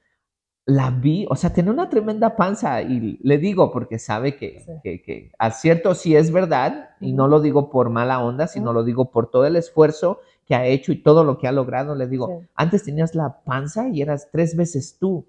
La 0.66 0.92
vi, 0.92 1.26
o 1.32 1.36
sea, 1.36 1.52
tenía 1.52 1.72
una 1.72 1.90
tremenda 1.90 2.36
panza 2.36 2.84
y 2.84 3.18
le 3.24 3.38
digo 3.40 3.72
porque 3.72 3.98
sabe 3.98 4.38
que, 4.38 4.60
Sí. 4.60 4.72
que, 4.84 5.02
que 5.02 5.32
a 5.40 5.50
cierto 5.50 5.96
sí 5.96 6.16
es 6.16 6.32
verdad 6.32 6.92
y 7.00 7.14
no 7.14 7.28
lo 7.28 7.42
digo 7.42 7.72
por 7.72 7.90
mala 7.90 8.24
onda, 8.24 8.46
sino 8.46 8.72
lo 8.72 8.84
digo 8.84 9.10
por 9.10 9.32
todo 9.32 9.48
el 9.48 9.56
esfuerzo 9.56 10.20
que 10.46 10.54
ha 10.54 10.68
hecho 10.68 10.92
y 10.92 11.02
todo 11.02 11.24
lo 11.24 11.40
que 11.40 11.48
ha 11.48 11.52
logrado. 11.52 11.96
Le 11.96 12.06
digo, 12.06 12.44
antes 12.54 12.84
tenías 12.84 13.16
la 13.16 13.42
panza 13.44 13.90
y 13.90 14.04
eras 14.04 14.30
tres 14.32 14.56
veces 14.56 14.98
tú. 15.00 15.26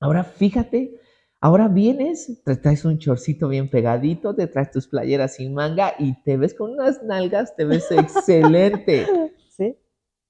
Ahora 0.00 0.24
fíjate, 0.24 0.98
ahora 1.46 1.68
vienes, 1.68 2.42
te 2.44 2.56
traes 2.56 2.84
un 2.84 2.98
chorcito 2.98 3.46
bien 3.46 3.70
pegadito, 3.70 4.34
te 4.34 4.48
traes 4.48 4.72
tus 4.72 4.88
playeras 4.88 5.36
sin 5.36 5.54
manga 5.54 5.94
y 5.96 6.20
te 6.24 6.36
ves 6.36 6.54
con 6.54 6.72
unas 6.72 7.04
nalgas, 7.04 7.54
te 7.54 7.64
ves 7.64 7.88
excelente. 7.92 9.06
Sí, 9.48 9.76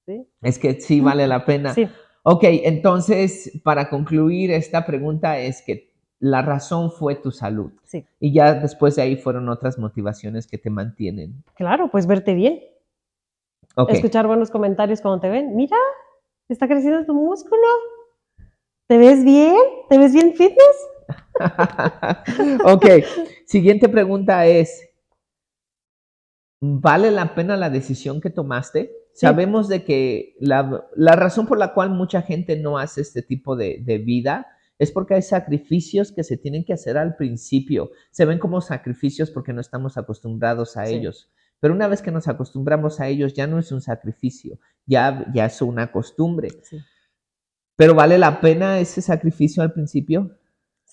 sí, 0.05 0.27
Es 0.43 0.59
que 0.59 0.79
sí 0.79 1.01
vale 1.01 1.25
la 1.25 1.43
pena. 1.43 1.73
sí. 1.73 1.87
Ok, 2.21 2.43
entonces, 2.43 3.51
para 3.63 3.89
concluir 3.89 4.51
esta 4.51 4.85
pregunta 4.85 5.39
es 5.39 5.63
que 5.63 5.89
la 6.19 6.43
razón 6.43 6.91
fue 6.91 7.15
tu 7.15 7.31
salud. 7.31 7.71
Sí. 7.83 8.05
Y 8.19 8.31
ya 8.31 8.53
después 8.53 8.95
de 8.97 9.01
ahí 9.01 9.15
fueron 9.15 9.49
otras 9.49 9.79
motivaciones 9.79 10.45
que 10.45 10.59
te 10.59 10.69
mantienen. 10.69 11.43
Claro, 11.55 11.89
pues 11.89 12.05
verte 12.05 12.35
bien. 12.35 12.61
Ok. 13.75 13.89
Escuchar 13.91 14.27
buenos 14.27 14.51
comentarios 14.51 15.01
cuando 15.01 15.19
te 15.21 15.29
ven. 15.29 15.55
Mira, 15.55 15.77
está 16.47 16.67
creciendo 16.67 17.05
tu 17.05 17.15
músculo. 17.15 17.65
¿Te 18.87 18.97
ves 18.99 19.23
bien? 19.23 19.55
¿Te 19.89 19.97
ves 19.97 20.13
bien 20.13 20.33
fitness? 20.35 20.87
ok, 22.65 22.85
siguiente 23.45 23.89
pregunta 23.89 24.45
es, 24.45 24.89
¿vale 26.61 27.11
la 27.11 27.35
pena 27.35 27.57
la 27.57 27.69
decisión 27.69 28.21
que 28.21 28.29
tomaste? 28.29 28.91
Sí. 29.13 29.25
Sabemos 29.25 29.67
de 29.67 29.83
que 29.83 30.35
la, 30.39 30.87
la 30.95 31.13
razón 31.15 31.47
por 31.47 31.57
la 31.57 31.73
cual 31.73 31.89
mucha 31.89 32.21
gente 32.21 32.57
no 32.57 32.77
hace 32.77 33.01
este 33.01 33.21
tipo 33.21 33.55
de, 33.55 33.81
de 33.83 33.97
vida 33.97 34.47
es 34.79 34.91
porque 34.91 35.15
hay 35.15 35.23
sacrificios 35.23 36.11
que 36.11 36.23
se 36.23 36.37
tienen 36.37 36.63
que 36.63 36.73
hacer 36.73 36.97
al 36.97 37.15
principio. 37.15 37.89
Se 38.11 38.25
ven 38.25 38.37
como 38.37 38.61
sacrificios 38.61 39.31
porque 39.31 39.53
no 39.53 39.61
estamos 39.61 39.97
acostumbrados 39.97 40.77
a 40.77 40.85
Sí. 40.85 40.95
ellos. 40.95 41.31
Pero 41.59 41.73
una 41.73 41.87
vez 41.87 42.03
que 42.03 42.11
nos 42.11 42.27
acostumbramos 42.27 42.99
a 42.99 43.07
ellos, 43.07 43.33
ya 43.33 43.47
no 43.47 43.57
es 43.57 43.71
un 43.71 43.81
sacrificio, 43.81 44.59
ya, 44.85 45.25
ya 45.33 45.47
es 45.47 45.59
una 45.63 45.91
costumbre. 45.91 46.49
Sí. 46.61 46.77
Pero 47.75 47.95
¿vale 47.95 48.19
la 48.19 48.39
pena 48.39 48.79
ese 48.79 49.01
sacrificio 49.01 49.63
al 49.63 49.73
principio? 49.73 50.36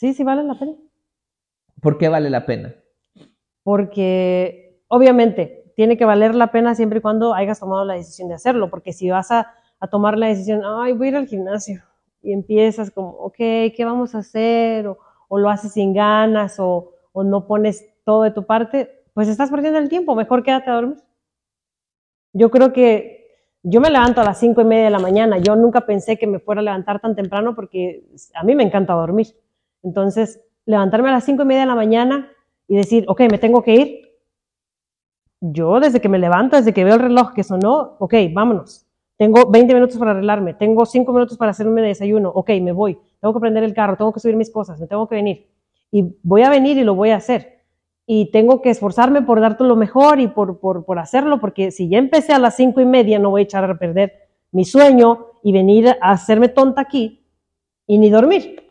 Sí, 0.04 0.12
sí 0.12 0.23
vale 0.23 0.44
la 0.44 0.58
pena. 0.58 0.75
¿Por 1.80 1.96
qué 1.96 2.11
vale 2.11 2.28
la 2.28 2.44
pena? 2.44 2.75
Porque 3.62 4.82
obviamente 4.88 5.73
tiene 5.76 5.96
que 5.96 6.04
valer 6.04 6.34
la 6.34 6.52
pena 6.52 6.75
siempre 6.75 6.99
y 6.99 7.00
cuando 7.00 7.32
hayas 7.32 7.61
tomado 7.61 7.87
la 7.87 7.94
decisión 7.94 8.28
de 8.28 8.34
hacerlo, 8.34 8.68
porque 8.68 8.92
si 8.92 9.08
vas 9.08 9.30
a, 9.30 9.54
a 9.80 9.88
tomar 9.88 10.18
la 10.18 10.26
decisión, 10.26 10.61
ay, 10.62 10.92
voy 10.92 11.06
a 11.06 11.11
ir 11.11 11.16
al 11.16 11.26
gimnasio, 11.26 11.82
y 12.20 12.34
empiezas 12.34 12.90
como, 12.90 13.12
ok, 13.12 13.37
¿qué 13.38 13.82
vamos 13.87 14.14
a 14.14 14.18
hacer? 14.18 14.88
O, 14.88 14.99
o 15.28 15.38
lo 15.38 15.49
haces 15.49 15.73
sin 15.73 15.94
ganas, 15.94 16.61
o, 16.61 16.92
o 17.12 17.25
no 17.25 17.46
pones 17.46 17.88
todo 18.04 18.25
de 18.25 18.30
tu 18.30 18.44
parte, 18.44 19.06
pues 19.14 19.28
estás 19.28 19.50
perdiendo 19.50 19.78
el 19.78 19.88
tiempo, 19.88 20.14
mejor 20.14 20.42
quédate 20.42 20.68
a 20.68 20.75
dormir. 20.75 20.99
Yo 22.34 22.50
creo 22.50 22.75
que 22.75 23.26
yo 23.62 23.80
me 23.80 23.88
levanto 23.88 24.20
a 24.20 24.25
las 24.25 24.38
cinco 24.38 24.61
y 24.61 24.64
media 24.64 24.84
de 24.84 24.90
la 24.90 24.99
mañana, 24.99 25.38
yo 25.38 25.56
nunca 25.56 25.87
pensé 25.87 26.18
que 26.18 26.26
me 26.26 26.40
fuera 26.40 26.61
a 26.61 26.64
levantar 26.64 27.00
tan 27.00 27.16
temprano 27.16 27.54
porque 27.54 28.04
a 28.34 28.44
mí 28.44 28.54
me 28.54 28.64
encanta 28.64 28.92
dormir. 28.92 29.28
Entonces, 29.85 30.41
levantarme 30.67 31.11
a 31.11 31.12
las 31.12 31.25
cinco 31.25 31.43
y 31.43 31.47
media 31.47 31.61
de 31.61 31.67
la 31.67 31.75
mañana 31.75 32.31
y 32.67 32.76
decir, 32.76 33.05
ok, 33.07 33.21
me 33.31 33.38
tengo 33.38 33.62
que 33.62 33.75
ir. 33.75 34.00
Yo 35.41 35.79
desde 35.79 36.00
que 36.00 36.09
me 36.09 36.19
levanto, 36.19 36.57
desde 36.57 36.73
que 36.73 36.85
veo 36.85 36.95
el 36.95 37.00
reloj 37.00 37.35
que 37.35 37.45
sonó, 37.45 37.97
ok, 37.99 38.14
vámonos. 38.33 38.87
Tengo 39.17 39.50
20 39.50 39.75
minutos 39.75 39.97
para 39.99 40.12
arreglarme, 40.12 40.55
tengo 40.55 40.87
5 40.87 41.12
minutos 41.12 41.37
para 41.37 41.50
hacerme 41.50 41.83
desayuno, 41.83 42.31
ok, 42.31 42.50
me 42.62 42.73
voy. 42.73 42.99
Tengo 43.21 43.35
que 43.35 43.41
prender 43.41 43.62
el 43.62 43.75
carro, 43.75 43.97
tengo 43.97 44.12
que 44.12 44.21
subir 44.21 44.37
mis 44.37 44.50
cosas, 44.50 44.81
me 44.81 44.87
tengo 44.87 45.07
que 45.07 45.14
venir. 45.14 45.47
Y 45.93 46.17
voy 46.23 46.43
a 46.43 46.50
venir 46.50 46.79
y 46.79 46.83
lo 46.85 46.95
voy 46.95 47.11
a 47.11 47.17
hacer. 47.17 47.61
Y 48.07 48.31
tengo 48.33 48.61
que 48.61 48.71
esforzarme 48.71 49.23
por 49.23 49.41
darte 49.41 49.64
lo 49.64 49.76
mejor 49.76 50.19
y 50.19 50.29
por, 50.29 50.59
por, 50.59 50.85
por 50.85 50.99
hacerlo, 50.99 51.41
porque 51.41 51.71
si 51.71 51.88
ya 51.88 51.99
empecé 51.99 52.33
a 52.33 52.38
las 52.38 52.57
5 52.57 52.81
y 52.81 52.87
media, 52.87 53.19
no 53.19 53.31
voy 53.31 53.43
a 53.43 53.45
echar 53.45 53.71
a 53.71 53.79
perder 53.79 54.12
mi 54.50 54.64
sueño 54.64 55.26
y 55.43 55.53
venir 55.53 55.88
a 55.88 56.11
hacerme 56.11 56.49
tonta 56.49 56.81
aquí 56.81 57.25
y 57.87 57.99
ni 57.99 58.11
dormir. 58.11 58.63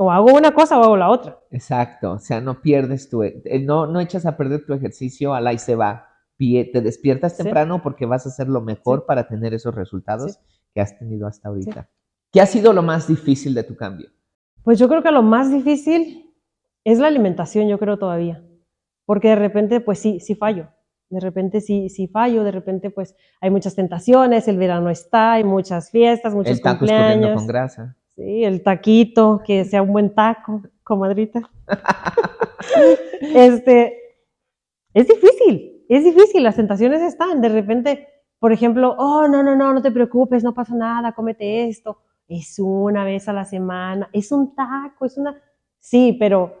O 0.00 0.12
hago 0.12 0.32
una 0.34 0.52
cosa 0.52 0.78
o 0.78 0.84
hago 0.84 0.96
la 0.96 1.10
otra. 1.10 1.38
Exacto, 1.50 2.12
o 2.12 2.18
sea, 2.18 2.40
no 2.40 2.62
pierdes 2.62 3.10
tu, 3.10 3.22
eh, 3.24 3.42
no, 3.64 3.86
no 3.86 4.00
echas 4.00 4.26
a 4.26 4.36
perder 4.36 4.64
tu 4.64 4.72
ejercicio, 4.72 5.34
al 5.34 5.46
ahí 5.46 5.58
se 5.58 5.74
va. 5.74 6.04
Te 6.38 6.80
despiertas 6.80 7.36
Sí. 7.36 7.42
temprano 7.42 7.82
porque 7.82 8.06
vas 8.06 8.24
a 8.24 8.28
hacer 8.28 8.48
lo 8.48 8.60
mejor 8.60 9.00
Sí. 9.00 9.04
para 9.08 9.26
tener 9.26 9.54
esos 9.54 9.74
resultados 9.74 10.34
Sí. 10.34 10.38
que 10.72 10.80
has 10.80 10.96
tenido 10.96 11.26
hasta 11.26 11.48
ahorita. 11.48 11.88
¿Qué 12.30 12.40
ha 12.40 12.46
sido 12.46 12.72
lo 12.72 12.82
más 12.82 13.08
difícil 13.08 13.54
de 13.54 13.64
tu 13.64 13.74
cambio? 13.76 14.08
Pues 14.62 14.78
yo 14.78 14.88
creo 14.88 15.02
que 15.02 15.10
lo 15.10 15.22
más 15.22 15.50
difícil 15.50 16.32
es 16.84 17.00
la 17.00 17.08
alimentación, 17.08 17.66
yo 17.66 17.78
creo 17.80 17.98
todavía. 17.98 18.44
Porque 19.04 19.28
de 19.30 19.36
repente, 19.36 19.80
pues 19.80 19.98
sí, 19.98 20.20
sí 20.20 20.36
fallo. 20.36 20.68
De 21.10 21.18
repente 21.20 21.60
sí, 21.60 21.88
sí 21.88 22.06
fallo, 22.06 22.44
de 22.44 22.52
repente 22.52 22.90
pues 22.90 23.16
hay 23.40 23.50
muchas 23.50 23.74
tentaciones, 23.74 24.46
el 24.46 24.58
verano 24.58 24.90
está, 24.90 25.32
hay 25.32 25.44
muchas 25.44 25.90
fiestas, 25.90 26.34
muchos 26.34 26.58
El 26.58 26.62
cumpleaños. 26.62 27.34
con 27.34 27.46
grasa. 27.48 27.96
Sí, 28.18 28.42
el 28.42 28.64
taquito, 28.64 29.40
que 29.46 29.64
sea 29.64 29.80
un 29.80 29.92
buen 29.92 30.12
taco, 30.12 30.62
comadrita. 30.82 31.48
este, 33.20 33.96
es 34.92 35.06
difícil, 35.06 35.84
es 35.88 36.02
difícil, 36.02 36.42
las 36.42 36.56
tentaciones 36.56 37.00
están. 37.00 37.40
De 37.40 37.48
repente, 37.48 38.08
por 38.40 38.52
ejemplo, 38.52 38.96
oh, 38.98 39.28
no, 39.28 39.44
no, 39.44 39.54
no, 39.54 39.72
no 39.72 39.82
te 39.82 39.92
preocupes, 39.92 40.42
no 40.42 40.52
pasa 40.52 40.74
nada, 40.74 41.12
cómete 41.12 41.68
esto. 41.68 42.02
Es 42.26 42.58
una 42.58 43.04
vez 43.04 43.28
a 43.28 43.32
la 43.32 43.44
semana, 43.44 44.10
es 44.12 44.32
un 44.32 44.52
taco, 44.56 45.06
es 45.06 45.16
una... 45.16 45.40
Sí, 45.78 46.16
pero 46.18 46.60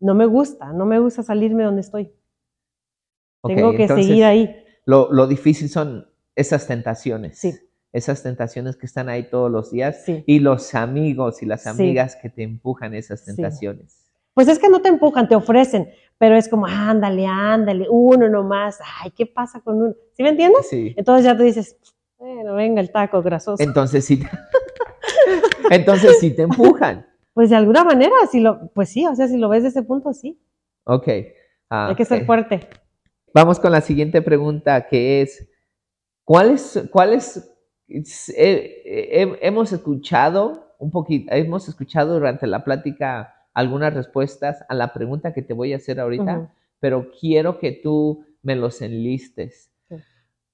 no 0.00 0.14
me 0.14 0.26
gusta, 0.26 0.74
no 0.74 0.84
me 0.84 0.98
gusta 0.98 1.22
salirme 1.22 1.64
donde 1.64 1.80
estoy. 1.80 2.12
Tengo 3.44 3.72
que 3.72 3.84
entonces, 3.84 4.06
seguir 4.06 4.24
ahí. 4.24 4.62
Lo, 4.84 5.10
lo 5.10 5.26
difícil 5.26 5.70
son 5.70 6.06
esas 6.36 6.66
tentaciones. 6.66 7.38
Sí. 7.38 7.54
Esas 7.92 8.22
tentaciones 8.22 8.76
que 8.76 8.86
están 8.86 9.08
ahí 9.08 9.24
todos 9.30 9.50
los 9.50 9.70
días 9.70 10.04
Sí. 10.04 10.22
y 10.26 10.40
los 10.40 10.74
amigos 10.74 11.42
y 11.42 11.46
las 11.46 11.62
Sí. 11.62 11.68
amigas 11.70 12.16
que 12.16 12.28
te 12.28 12.42
empujan 12.42 12.94
esas 12.94 13.20
Sí. 13.20 13.26
tentaciones. 13.34 14.04
Pues 14.34 14.46
es 14.48 14.58
que 14.58 14.68
no 14.68 14.80
te 14.82 14.88
empujan, 14.88 15.26
te 15.28 15.34
ofrecen, 15.34 15.88
pero 16.18 16.36
es 16.36 16.48
como, 16.48 16.66
ándale, 16.66 17.26
ándale, 17.26 17.86
uno 17.90 18.28
nomás, 18.28 18.78
ay, 19.02 19.10
¿qué 19.12 19.26
pasa 19.26 19.60
con 19.60 19.82
uno? 19.82 19.94
¿Sí 20.12 20.22
me 20.22 20.28
entiendes? 20.28 20.68
Sí. 20.68 20.94
Entonces 20.96 21.24
ya 21.24 21.36
tú 21.36 21.42
dices, 21.42 21.76
bueno, 22.18 22.54
venga 22.54 22.80
el 22.80 22.92
taco 22.92 23.22
grasoso. 23.22 23.62
Entonces 23.62 24.04
sí, 24.04 24.20
entonces 25.70 26.18
sí 26.20 26.30
te 26.30 26.42
empujan. 26.42 27.06
Pues 27.32 27.50
de 27.50 27.56
alguna 27.56 27.84
manera, 27.84 28.14
si 28.30 28.40
lo, 28.40 28.68
pues 28.74 28.88
sí, 28.90 29.06
o 29.06 29.14
sea, 29.14 29.28
si 29.28 29.36
lo 29.36 29.48
ves 29.48 29.62
de 29.62 29.68
ese 29.70 29.82
punto, 29.82 30.12
sí. 30.12 30.40
Ok. 30.84 31.08
ah, 31.70 31.88
Hay 31.88 31.94
que 31.96 32.04
ser 32.04 32.20
ok. 32.20 32.26
fuerte. 32.26 32.68
Vamos 33.34 33.60
con 33.60 33.72
la 33.72 33.80
siguiente 33.80 34.22
pregunta, 34.22 34.86
que 34.88 35.22
es, 35.22 35.48
¿cuáles, 36.24 36.88
cuáles, 36.90 37.50
eh, 37.88 38.82
eh, 38.84 39.38
hemos 39.42 39.72
escuchado 39.72 40.74
un 40.78 40.90
poquito, 40.90 41.32
hemos 41.32 41.68
escuchado 41.68 42.14
durante 42.14 42.46
la 42.46 42.64
plática 42.64 43.34
algunas 43.54 43.94
respuestas 43.94 44.64
a 44.68 44.74
la 44.74 44.92
pregunta 44.92 45.32
que 45.32 45.42
te 45.42 45.54
voy 45.54 45.72
a 45.72 45.76
hacer 45.76 45.98
ahorita, 45.98 46.38
Ujú. 46.38 46.48
pero 46.78 47.10
quiero 47.18 47.58
que 47.58 47.72
tú 47.72 48.24
me 48.42 48.54
los 48.54 48.82
enlistes. 48.82 49.72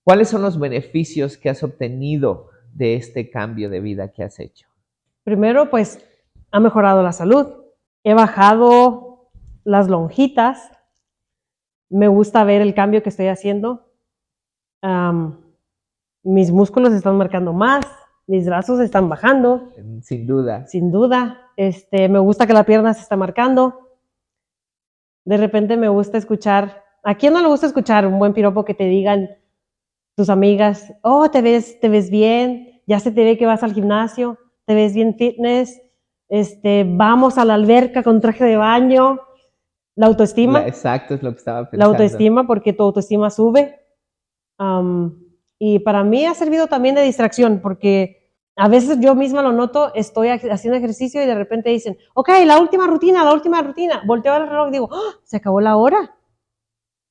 ¿Cuáles 0.02 0.28
son 0.28 0.42
los 0.42 0.58
beneficios 0.58 1.36
que 1.38 1.48
has 1.48 1.62
obtenido 1.62 2.50
de 2.72 2.94
este 2.94 3.30
cambio 3.30 3.70
de 3.70 3.80
vida 3.80 4.12
que 4.12 4.22
has 4.22 4.38
hecho? 4.38 4.68
Primero, 5.22 5.70
pues 5.70 6.06
ha 6.50 6.60
mejorado 6.60 7.02
la 7.02 7.12
salud. 7.12 7.46
He 8.04 8.12
bajado 8.12 9.30
las 9.64 9.88
lonjitas. 9.88 10.70
Me 11.88 12.08
gusta 12.08 12.44
ver 12.44 12.60
el 12.60 12.74
cambio 12.74 13.02
que 13.02 13.08
estoy 13.08 13.28
haciendo. 13.28 13.90
Am, 14.82 15.43
mis 16.24 16.50
músculos 16.50 16.92
están 16.92 17.16
marcando 17.16 17.52
más, 17.52 17.84
mis 18.26 18.46
brazos 18.46 18.80
están 18.80 19.08
bajando. 19.08 19.70
Sin 20.02 20.26
duda. 20.26 20.66
sin 20.66 20.90
duda. 20.90 21.52
Este, 21.56 22.08
me 22.08 22.18
gusta 22.18 22.46
que 22.46 22.52
la 22.52 22.64
pierna 22.64 22.92
se 22.94 23.02
está 23.02 23.16
marcando. 23.16 23.90
De 25.24 25.36
repente 25.36 25.76
me 25.76 25.88
gusta 25.88 26.18
escuchar 26.18 26.84
¿A 27.04 27.14
quién 27.16 27.34
no 27.34 27.42
le 27.42 27.48
gusta 27.48 27.66
escuchar 27.66 28.06
un 28.06 28.18
buen 28.18 28.32
piropo 28.32 28.64
que 28.64 28.72
te 28.72 28.84
digan 28.84 29.28
tus 30.16 30.30
amigas, 30.30 30.92
oh, 31.02 31.30
te 31.30 31.42
ves, 31.42 31.78
te 31.78 31.90
ves 31.90 32.08
bien, 32.08 32.80
ya 32.86 32.98
se 32.98 33.12
te 33.12 33.24
ve 33.24 33.36
que 33.36 33.44
vas 33.44 33.62
al 33.62 33.74
gimnasio, 33.74 34.38
te 34.64 34.74
ves 34.74 34.94
bien 34.94 35.14
fitness, 35.14 35.82
este, 36.30 36.84
vamos 36.88 37.36
a 37.36 37.44
la 37.44 37.54
alberca 37.54 38.02
con 38.02 38.22
traje 38.22 38.44
de 38.44 38.56
baño, 38.56 39.20
la 39.96 40.06
autoestima. 40.06 40.60
La- 40.60 40.68
exacto, 40.68 41.14
es 41.14 41.22
lo 41.22 41.32
que 41.32 41.38
estaba 41.38 41.68
pensando. 41.68 41.92
la 41.92 42.04
autoestima, 42.04 42.46
porque 42.46 42.72
tu 42.72 42.82
autoestima 42.82 43.28
sube. 43.28 43.80
Y 45.66 45.78
para 45.78 46.04
mí 46.04 46.26
ha 46.26 46.34
servido 46.34 46.66
también 46.66 46.94
de 46.94 47.00
distracción, 47.02 47.60
porque 47.62 48.30
a 48.56 48.68
veces 48.68 48.98
yo 49.00 49.14
misma 49.14 49.40
lo 49.42 49.52
noto, 49.52 49.92
estoy 49.94 50.28
ha- 50.28 50.40
haciendo 50.52 50.76
ejercicio 50.76 51.22
y 51.22 51.26
de 51.26 51.34
repente 51.34 51.70
dicen, 51.70 51.96
ok, 52.14 52.28
la 52.44 52.58
última 52.58 52.86
rutina, 52.86 53.24
la 53.24 53.32
última 53.32 53.62
rutina. 53.62 54.02
Volteo 54.06 54.32
al 54.34 54.46
reloj 54.48 54.68
y 54.68 54.72
digo, 54.72 54.88
"Ah, 54.92 55.14
se 55.24 55.38
acabó 55.38 55.60
la 55.60 55.76
hora. 55.76 56.16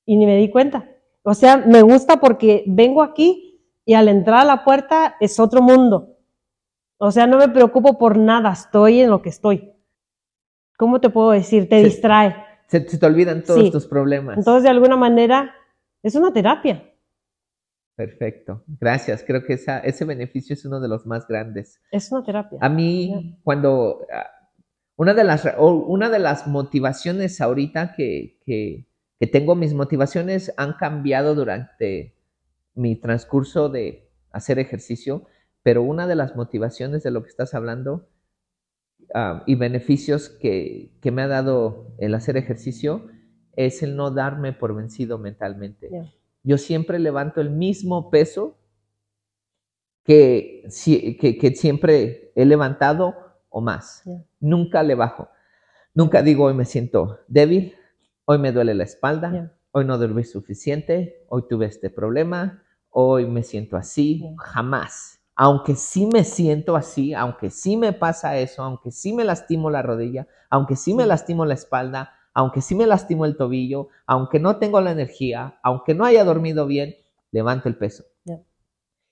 Y 0.06 0.18
ni 0.18 0.26
me 0.28 0.38
di 0.38 0.50
cuenta. 0.52 0.88
O 1.24 1.34
sea, 1.34 1.58
me 1.58 1.82
gusta 1.82 2.18
porque 2.20 2.64
vengo 2.68 3.02
aquí 3.02 3.60
y 3.86 3.94
al 3.96 4.08
entrar 4.08 4.42
a 4.42 4.46
la 4.46 4.64
puerta 4.64 5.16
es 5.20 5.40
otro 5.40 5.62
mundo. 5.62 6.18
O 7.00 7.12
sea, 7.12 7.26
no 7.28 7.38
me 7.38 7.50
preocupo 7.50 7.98
por 7.98 8.18
nada, 8.18 8.52
estoy 8.52 9.02
en 9.02 9.10
lo 9.10 9.22
que 9.22 9.30
estoy. 9.30 9.72
¿Cómo 10.78 11.00
te 11.02 11.10
puedo 11.10 11.32
decir? 11.32 11.68
Te 11.70 11.84
distrae. 11.84 12.36
Se, 12.68 12.88
se 12.88 12.98
te 12.98 13.06
olvidan 13.06 13.44
todos 13.44 13.62
Sí. 13.62 13.72
tus 13.72 13.88
problemas. 13.88 14.38
Entonces, 14.38 14.64
de 14.64 14.70
alguna 14.70 14.96
manera, 14.98 15.54
es 16.04 16.16
una 16.16 16.32
terapia. 16.32 16.90
Perfecto. 17.96 18.64
Gracias. 18.80 19.24
Creo 19.26 19.46
que 19.46 19.54
esa, 19.54 19.80
ese 19.80 20.06
beneficio 20.06 20.54
es 20.54 20.66
uno 20.66 20.80
de 20.80 20.88
los 20.88 21.06
más 21.06 21.28
grandes. 21.28 21.80
Es 21.92 22.12
una 22.12 22.24
terapia. 22.24 22.58
A 22.62 22.70
mí, 22.70 23.40
cuando 23.44 24.06
ah, 24.12 24.26
una 24.96 25.14
de 25.14 25.24
las, 25.24 25.48
una 25.58 26.10
de 26.10 26.20
las 26.20 26.48
motivaciones 26.48 27.42
ahorita 27.42 27.94
que, 27.94 28.40
que, 28.46 28.88
que 29.20 29.28
tengo, 29.28 29.56
mis 29.56 29.74
motivaciones 29.74 30.54
han 30.58 30.74
cambiado 30.74 31.36
durante 31.36 32.16
mi 32.76 32.96
transcurso 32.96 33.70
de 33.70 34.10
hacer 34.32 34.60
ejercicio, 34.60 35.26
pero 35.62 35.84
una 35.84 36.08
de 36.08 36.16
las 36.16 36.36
motivaciones 36.36 37.04
de 37.04 37.12
lo 37.12 37.24
que 37.24 37.30
estás 37.30 37.54
hablando 37.54 38.10
ah, 39.14 39.44
y 39.46 39.56
beneficios 39.56 40.30
que, 40.30 40.92
que 41.02 41.12
me 41.12 41.22
ha 41.22 41.28
dado 41.28 41.94
el 42.00 42.16
hacer 42.16 42.38
ejercicio 42.38 43.08
es 43.56 43.84
el 43.84 43.96
no 43.96 44.10
darme 44.10 44.54
por 44.54 44.76
vencido 44.76 45.20
mentalmente. 45.20 45.90
Yo 46.44 46.58
siempre 46.58 47.00
levanto 47.00 47.42
el 47.42 47.50
mismo 47.50 48.10
peso 48.10 48.58
que, 50.04 50.68
que, 51.20 51.38
que 51.38 51.56
siempre 51.56 52.32
he 52.36 52.46
levantado 52.46 53.16
o 53.50 53.62
más. 53.62 54.04
Nunca 54.40 54.84
le 54.84 54.96
bajo. 54.96 55.30
Nunca 55.94 56.22
digo 56.22 56.46
hoy 56.46 56.54
me 56.54 56.66
siento 56.66 57.20
débil, 57.28 57.76
hoy 58.26 58.40
me 58.40 58.52
duele 58.52 58.74
la 58.74 58.84
espalda, 58.84 59.54
hoy 59.72 59.86
no 59.86 59.98
dormí 59.98 60.24
suficiente, 60.24 61.24
hoy 61.30 61.44
tuve 61.48 61.68
este 61.68 61.90
problema, 61.92 62.64
hoy 62.90 63.28
me 63.28 63.44
siento 63.44 63.78
así. 63.78 64.24
Jamás. 64.38 65.20
Aunque 65.36 65.76
sí 65.76 66.08
me 66.12 66.24
siento 66.24 66.76
así, 66.76 67.14
aunque 67.14 67.50
sí 67.50 67.78
me 67.78 67.94
pasa 67.94 68.38
eso, 68.38 68.64
aunque 68.64 68.92
sí 68.92 69.14
me 69.14 69.24
lastimo 69.24 69.70
la 69.70 69.82
rodilla, 69.82 70.28
aunque 70.50 70.76
sí 70.76 70.94
me 70.94 71.06
lastimo 71.06 71.46
la 71.46 71.56
espalda, 71.56 72.14
aunque 72.34 72.62
sí 72.62 72.76
me 72.76 72.88
lastimo 72.88 73.26
el 73.26 73.38
tobillo, 73.38 73.90
aunque 74.08 74.40
no 74.40 74.58
tengo 74.58 74.82
la 74.82 74.92
energía, 74.92 75.60
aunque 75.64 75.94
no 75.94 76.06
haya 76.06 76.24
dormido 76.24 76.66
bien, 76.66 76.96
levanto 77.32 77.70
el 77.70 77.78
peso. 77.78 78.04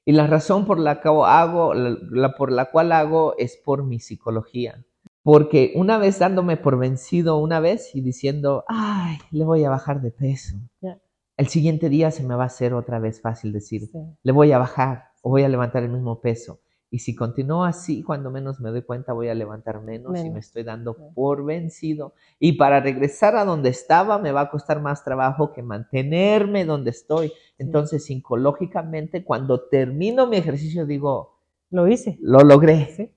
Y 0.03 0.13
la 0.13 0.25
razón 0.25 0.65
por 0.65 0.79
la 0.79 0.99
que 0.99 1.09
hago, 1.09 1.73
la, 1.75 1.95
la- 2.09 2.33
por 2.35 2.51
la 2.51 2.71
cual 2.71 2.91
hago 2.91 3.35
es 3.37 3.57
por 3.63 3.83
mi 3.83 3.99
psicología. 3.99 4.83
Porque 5.23 5.73
una 5.75 5.99
vez 5.99 6.17
dándome 6.17 6.57
por 6.57 6.79
vencido 6.79 7.37
una 7.37 7.59
vez 7.59 7.95
y 7.95 8.01
diciendo, 8.01 8.63
ay, 8.67 9.19
le 9.29 9.45
voy 9.45 9.63
a 9.63 9.69
bajar 9.69 10.01
de 10.01 10.09
peso. 10.11 10.55
El 11.37 11.47
siguiente 11.47 11.89
día 11.89 12.09
se 12.09 12.23
me 12.23 12.33
va 12.35 12.43
a 12.43 12.47
hacer 12.47 12.73
otra 12.73 12.97
vez 12.99 13.21
fácil 13.21 13.53
decir, 13.53 13.81
Sí. 13.91 13.99
le 14.23 14.31
voy 14.31 14.51
a 14.51 14.57
bajar 14.57 15.09
o 15.21 15.29
voy 15.29 15.43
a 15.43 15.49
levantar 15.49 15.83
el 15.83 15.89
mismo 15.91 16.19
peso. 16.19 16.60
Y 16.93 16.99
si 16.99 17.15
continúo 17.15 17.63
así, 17.63 18.03
cuando 18.03 18.29
menos 18.31 18.59
me 18.59 18.69
doy 18.69 18.81
cuenta, 18.81 19.13
voy 19.13 19.29
a 19.29 19.33
levantar 19.33 19.81
menos, 19.81 20.19
y 20.19 20.29
me 20.29 20.39
estoy 20.39 20.63
dando 20.63 20.97
por 21.15 21.45
vencido. 21.45 22.13
Y 22.37 22.53
para 22.53 22.81
regresar 22.81 23.37
a 23.37 23.45
donde 23.45 23.69
estaba, 23.69 24.19
me 24.19 24.33
va 24.33 24.41
a 24.41 24.49
costar 24.49 24.81
más 24.81 25.01
trabajo 25.05 25.53
que 25.53 25.63
mantenerme 25.63 26.65
donde 26.65 26.89
estoy. 26.89 27.31
Entonces, 27.57 28.03
psicológicamente, 28.03 29.23
cuando 29.23 29.61
termino 29.69 30.27
mi 30.27 30.35
ejercicio, 30.35 30.85
digo, 30.85 31.39
Lo 31.69 31.87
hice. 31.87 32.17
lo 32.21 32.39
logré. 32.41 32.87
Sí. 32.87 33.09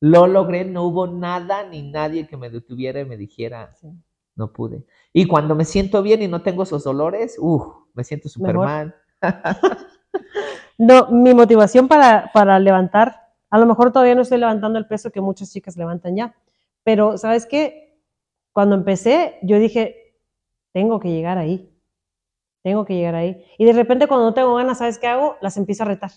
Lo 0.00 0.26
logré, 0.26 0.66
no 0.66 0.84
hubo 0.84 1.06
nada 1.06 1.66
ni 1.66 1.80
nadie 1.90 2.26
que 2.26 2.36
me 2.36 2.50
detuviera 2.50 3.00
y 3.00 3.06
me 3.06 3.16
dijera, 3.16 3.72
sí. 3.74 3.88
no 4.36 4.52
pude. 4.52 4.84
Y 5.14 5.26
cuando 5.26 5.54
me 5.54 5.64
siento 5.64 6.02
bien 6.02 6.20
y 6.20 6.28
no 6.28 6.42
tengo 6.42 6.64
esos 6.64 6.84
dolores, 6.84 7.36
uff, 7.38 7.64
me 7.94 8.04
siento. 8.04 8.28
Superman. 8.28 8.94
No, 10.78 11.08
mi 11.08 11.34
motivación 11.34 11.88
para, 11.88 12.30
para 12.32 12.58
levantar, 12.58 13.32
a 13.50 13.58
lo 13.58 13.66
mejor 13.66 13.92
todavía 13.92 14.14
no 14.14 14.22
estoy 14.22 14.38
levantando 14.38 14.78
el 14.78 14.86
peso 14.86 15.10
que 15.10 15.20
muchas 15.20 15.52
chicas 15.52 15.76
levantan 15.76 16.16
ya, 16.16 16.34
pero 16.82 17.16
¿sabes 17.16 17.46
qué? 17.46 18.00
Cuando 18.52 18.74
empecé, 18.74 19.38
yo 19.42 19.58
dije, 19.58 20.16
tengo 20.72 20.98
que 21.00 21.10
llegar 21.10 21.38
ahí, 21.38 21.72
tengo 22.62 22.84
que 22.84 22.94
llegar 22.94 23.14
ahí. 23.14 23.44
Y 23.58 23.64
de 23.64 23.72
repente 23.72 24.06
cuando 24.08 24.26
no 24.26 24.34
tengo 24.34 24.54
ganas, 24.54 24.78
¿sabes 24.78 24.98
qué 24.98 25.06
hago? 25.06 25.36
Las 25.40 25.56
empiezo 25.56 25.84
a 25.84 25.86
retar. 25.86 26.10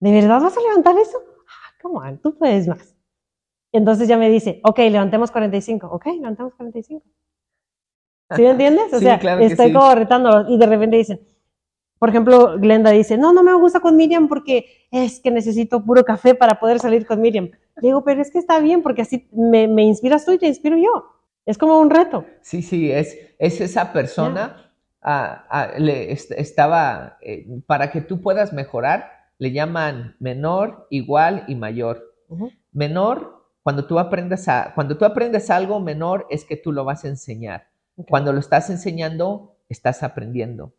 ¿De 0.00 0.12
verdad 0.12 0.40
vas 0.40 0.56
a 0.56 0.60
levantar 0.60 0.96
eso? 0.98 1.18
Ah, 1.46 1.76
come 1.82 1.98
on, 1.98 2.18
tú 2.18 2.36
puedes 2.36 2.66
más. 2.66 2.96
Entonces 3.72 4.08
ya 4.08 4.16
me 4.16 4.28
dice, 4.30 4.60
ok, 4.64 4.78
levantemos 4.78 5.30
45. 5.30 5.86
Ok, 5.88 6.06
levantemos 6.06 6.54
45. 6.54 7.04
¿Sí 8.34 8.42
me 8.42 8.50
entiendes? 8.50 8.92
O 8.92 8.98
Sí, 8.98 9.04
sea, 9.04 9.18
claro 9.18 9.40
estoy 9.42 9.68
sí. 9.68 9.72
como 9.72 9.94
retándolo 9.94 10.48
y 10.48 10.58
de 10.58 10.66
repente 10.66 10.96
dicen, 10.96 11.20
por 12.00 12.08
ejemplo, 12.08 12.58
Glenda 12.58 12.90
dice, 12.90 13.16
no, 13.16 13.32
no 13.32 13.44
me 13.44 13.54
gusta 13.54 13.78
con 13.80 13.94
Miriam 13.96 14.26
porque 14.26 14.88
es 14.90 15.20
que 15.20 15.30
necesito 15.30 15.84
puro 15.84 16.02
café 16.04 16.34
para 16.34 16.58
poder 16.58 16.80
salir 16.80 17.06
con 17.06 17.20
Miriam. 17.20 17.50
Le 17.76 17.88
digo, 17.88 18.02
pero 18.02 18.20
es 18.22 18.32
que 18.32 18.38
está 18.38 18.58
bien 18.58 18.82
porque 18.82 19.02
así 19.02 19.28
me, 19.32 19.68
me 19.68 19.84
inspiras 19.84 20.24
tú 20.24 20.32
y 20.32 20.38
te 20.38 20.48
inspiro 20.48 20.76
yo. 20.78 21.04
Es 21.46 21.58
como 21.58 21.78
un 21.80 21.90
reto. 21.90 22.24
Sí, 22.42 22.62
sí, 22.62 22.90
es, 22.90 23.16
es 23.38 23.60
esa 23.60 23.92
persona, 23.92 24.72
le 25.78 26.12
est- 26.12 26.32
estaba, 26.32 27.18
eh, 27.20 27.46
para 27.66 27.90
que 27.90 28.00
tú 28.00 28.20
puedas 28.20 28.52
mejorar, 28.52 29.10
le 29.38 29.52
llaman 29.52 30.16
menor, 30.20 30.86
igual 30.90 31.44
y 31.48 31.54
mayor. 31.54 32.14
Menor, 32.72 33.44
cuando 33.62 33.86
tú 33.86 33.98
aprendes 33.98 34.48
a, 34.48 34.72
cuando 34.74 34.96
tú 34.96 35.04
aprendes 35.04 35.50
algo 35.50 35.80
menor 35.80 36.26
es 36.30 36.44
que 36.44 36.56
tú 36.56 36.72
lo 36.72 36.84
vas 36.84 37.04
a 37.04 37.08
enseñar. 37.08 37.68
Cuando 38.08 38.32
lo 38.32 38.40
estás 38.40 38.70
enseñando, 38.70 39.56
estás 39.68 40.02
aprendiendo. 40.02 40.72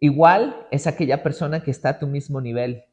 Igual 0.00 0.66
es 0.70 0.86
aquella 0.86 1.22
persona 1.22 1.60
que 1.62 1.70
está 1.70 1.90
a 1.90 1.98
tu 1.98 2.06
mismo 2.06 2.40
nivel. 2.40 2.84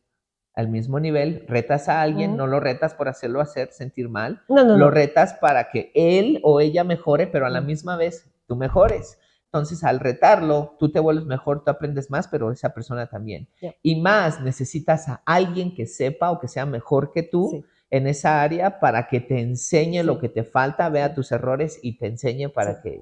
Al 0.54 0.70
mismo 0.70 1.00
nivel, 1.02 1.44
retas 1.50 1.90
a 1.90 2.02
alguien, 2.02 2.38
no 2.38 2.48
lo 2.48 2.62
retas 2.62 2.94
por 2.94 3.10
hacerlo 3.10 3.42
hacer 3.42 3.74
sentir 3.74 4.08
mal, 4.08 4.42
No, 4.48 4.64
no, 4.64 4.78
lo 4.78 4.86
no. 4.86 4.92
retas 4.92 5.34
para 5.34 5.70
que 5.70 5.92
él 5.94 6.40
o 6.44 6.62
ella 6.62 6.86
mejore, 6.86 7.28
pero 7.28 7.46
a 7.46 7.50
la 7.50 7.60
misma 7.60 7.98
vez 7.98 8.32
tú 8.48 8.56
mejores. 8.56 9.20
Entonces, 9.48 9.84
al 9.84 10.00
retarlo, 10.00 10.76
tú 10.80 10.90
te 10.92 11.00
vuelves 11.02 11.26
mejor, 11.26 11.64
tú 11.64 11.72
aprendes 11.72 12.10
más, 12.10 12.28
pero 12.30 12.52
esa 12.52 12.74
persona 12.74 13.08
también. 13.08 13.48
Y 13.84 14.02
más, 14.02 14.42
necesitas 14.42 15.10
a 15.10 15.22
alguien 15.26 15.76
que 15.76 15.86
sepa 15.88 16.32
o 16.32 16.40
que 16.40 16.48
sea 16.48 16.66
mejor 16.66 17.12
que 17.12 17.24
tú 17.24 17.50
Sí. 17.52 17.66
en 17.90 18.08
esa 18.08 18.42
área 18.42 18.80
para 18.80 19.08
que 19.08 19.20
te 19.20 19.40
enseñe 19.42 20.04
lo 20.04 20.20
que 20.20 20.30
te 20.30 20.44
falta, 20.46 20.90
vea 20.90 21.14
tus 21.14 21.32
errores 21.34 21.80
y 21.84 21.98
te 21.98 22.08
enseñe 22.08 22.48
para 22.50 22.76
Sí. 22.76 22.80
que 22.84 23.02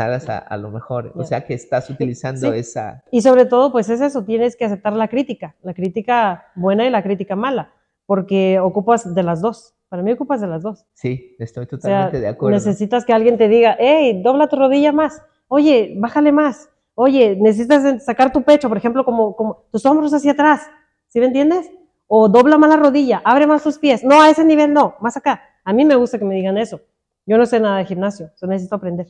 a, 0.00 0.38
a 0.38 0.56
lo 0.56 0.70
mejor. 0.70 1.12
O 1.14 1.20
Ya. 1.20 1.26
sea, 1.26 1.44
que 1.44 1.54
estás 1.54 1.90
utilizando 1.90 2.52
Sí. 2.52 2.58
esa... 2.58 3.02
Y 3.10 3.22
sobre 3.22 3.44
todo, 3.46 3.70
pues 3.72 3.88
es 3.90 4.00
eso, 4.00 4.24
tienes 4.24 4.56
que 4.56 4.64
aceptar 4.64 4.92
la 4.94 5.08
crítica, 5.08 5.54
la 5.62 5.74
crítica 5.74 6.46
buena 6.54 6.86
y 6.86 6.90
la 6.90 7.02
crítica 7.02 7.36
mala, 7.36 7.72
porque 8.06 8.58
ocupas 8.58 9.14
de 9.14 9.22
las 9.22 9.40
dos. 9.40 9.74
Para 9.88 10.02
mí 10.02 10.12
ocupas 10.12 10.40
de 10.40 10.46
las 10.46 10.62
dos. 10.62 10.86
Sí, 10.94 11.34
estoy 11.38 11.64
O 11.64 11.68
sea, 11.68 11.78
totalmente 11.78 12.20
de 12.20 12.28
acuerdo. 12.28 12.54
necesitas 12.56 13.04
que 13.04 13.12
alguien 13.12 13.36
te 13.36 13.48
diga, 13.48 13.76
hey, 13.78 14.22
dobla 14.22 14.46
tu 14.48 14.56
rodilla 14.56 14.92
más, 14.92 15.20
oye, 15.48 15.94
bájale 15.98 16.30
más, 16.30 16.68
oye, 16.94 17.36
necesitas 17.40 18.04
sacar 18.04 18.32
tu 18.32 18.42
pecho, 18.42 18.68
por 18.68 18.76
ejemplo, 18.78 19.04
como, 19.04 19.34
como 19.34 19.64
tus 19.72 19.84
hombros 19.86 20.14
hacia 20.14 20.32
atrás, 20.32 20.62
¿sí 21.08 21.18
me 21.18 21.26
entiendes? 21.26 21.68
O 22.06 22.28
dobla 22.28 22.56
más 22.56 22.70
la 22.70 22.76
rodilla, 22.76 23.20
abre 23.24 23.46
más 23.48 23.62
tus 23.64 23.78
pies, 23.78 24.04
no, 24.04 24.20
a 24.22 24.30
ese 24.30 24.44
nivel 24.44 24.72
no, 24.72 24.94
más 25.00 25.16
acá. 25.16 25.42
A 25.64 25.72
mí 25.72 25.84
me 25.84 25.96
gusta 25.96 26.18
que 26.18 26.24
me 26.24 26.34
digan 26.36 26.56
eso. 26.56 26.80
Yo 27.26 27.36
no 27.36 27.46
sé 27.46 27.58
nada 27.60 27.78
de 27.78 27.84
gimnasio, 27.84 28.30
so 28.36 28.46
necesito 28.46 28.76
aprender. 28.76 29.08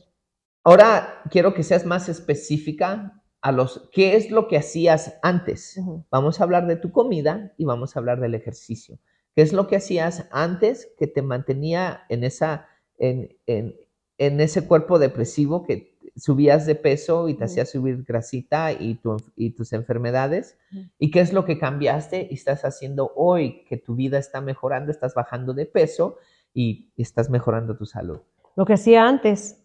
Ahora 0.63 1.21
quiero 1.29 1.53
que 1.53 1.63
seas 1.63 1.85
más 1.85 2.07
específica 2.09 3.21
a 3.41 3.51
los 3.51 3.89
qué 3.91 4.15
es 4.15 4.29
lo 4.29 4.47
que 4.47 4.57
hacías 4.57 5.17
antes. 5.23 5.79
Vamos 6.11 6.39
a 6.39 6.43
hablar 6.43 6.67
de 6.67 6.75
tu 6.75 6.91
comida 6.91 7.53
y 7.57 7.65
vamos 7.65 7.95
a 7.95 7.99
hablar 7.99 8.19
del 8.19 8.35
ejercicio. 8.35 8.99
¿Qué 9.35 9.41
es 9.41 9.53
lo 9.53 9.67
que 9.67 9.77
hacías 9.77 10.27
antes 10.31 10.93
que 10.99 11.07
te 11.07 11.21
mantenía 11.23 12.01
en, 12.09 12.23
esa, 12.23 12.67
en, 12.99 13.35
en- 13.47 13.75
en 14.17 14.39
ese 14.39 14.67
cuerpo 14.67 14.99
depresivo 14.99 15.63
que 15.63 15.97
subías 16.15 16.67
de 16.67 16.75
peso 16.75 17.27
y 17.27 17.33
te 17.33 17.37
Ujú. 17.45 17.45
hacía 17.45 17.65
subir 17.65 18.03
grasita 18.03 18.71
y, 18.71 18.95
tu- 18.95 19.17
y 19.35 19.51
tus 19.51 19.73
enfermedades? 19.73 20.59
¿Y 20.99 21.09
qué 21.09 21.21
es 21.21 21.33
lo 21.33 21.43
que 21.45 21.57
cambiaste 21.57 22.27
y 22.29 22.35
estás 22.35 22.63
haciendo 22.65 23.11
hoy 23.15 23.63
que 23.67 23.77
tu 23.77 23.95
vida 23.95 24.19
está 24.19 24.41
mejorando, 24.41 24.91
estás 24.91 25.15
bajando 25.15 25.53
de 25.55 25.65
peso 25.65 26.17
y 26.53 26.91
estás 26.97 27.31
mejorando 27.31 27.75
tu 27.75 27.85
salud? 27.87 28.19
Lo 28.55 28.65
que 28.65 28.73
hacía 28.73 29.07
antes, 29.07 29.60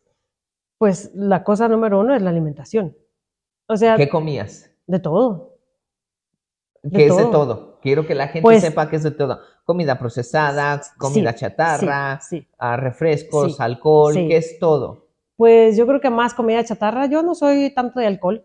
pues 0.79 1.11
la 1.15 1.43
cosa 1.45 1.69
número 1.69 2.01
uno 2.01 2.15
es 2.15 2.23
la 2.23 2.31
alimentación. 2.31 2.97
O 3.69 3.77
sea, 3.77 3.97
¿Qué 3.97 4.09
comías? 4.09 4.71
de 4.87 4.99
todo. 5.01 5.55
De 6.83 6.99
¿Qué 6.99 7.07
es 7.07 7.17
de 7.17 7.23
todo. 7.25 7.31
todo? 7.33 7.81
Quiero 7.81 8.07
que 8.07 8.15
la 8.15 8.29
gente 8.29 8.43
Pues- 8.43 8.62
sepa 8.62 8.89
que 8.89 8.97
es 8.97 9.03
de 9.03 9.11
todo. 9.11 9.41
Comida 9.65 9.99
procesada, 9.99 10.81
comida 10.99 11.33
Sí, 11.33 11.39
chatarra, 11.41 12.21
Sí, 12.21 12.41
sí. 12.41 12.49
ah, 12.59 12.77
refrescos, 12.77 13.61
alcohol. 13.61 14.15
¿qué 14.15 14.37
es 14.37 14.59
todo? 14.61 15.07
Pues 15.37 15.77
yo 15.77 15.87
creo 15.87 16.01
que 16.01 16.11
más 16.11 16.35
comida 16.35 16.65
chatarra. 16.65 17.07
Yo 17.07 17.23
no 17.23 17.35
soy 17.35 17.71
tanto 17.75 17.99
de 18.01 18.07
alcohol. 18.07 18.45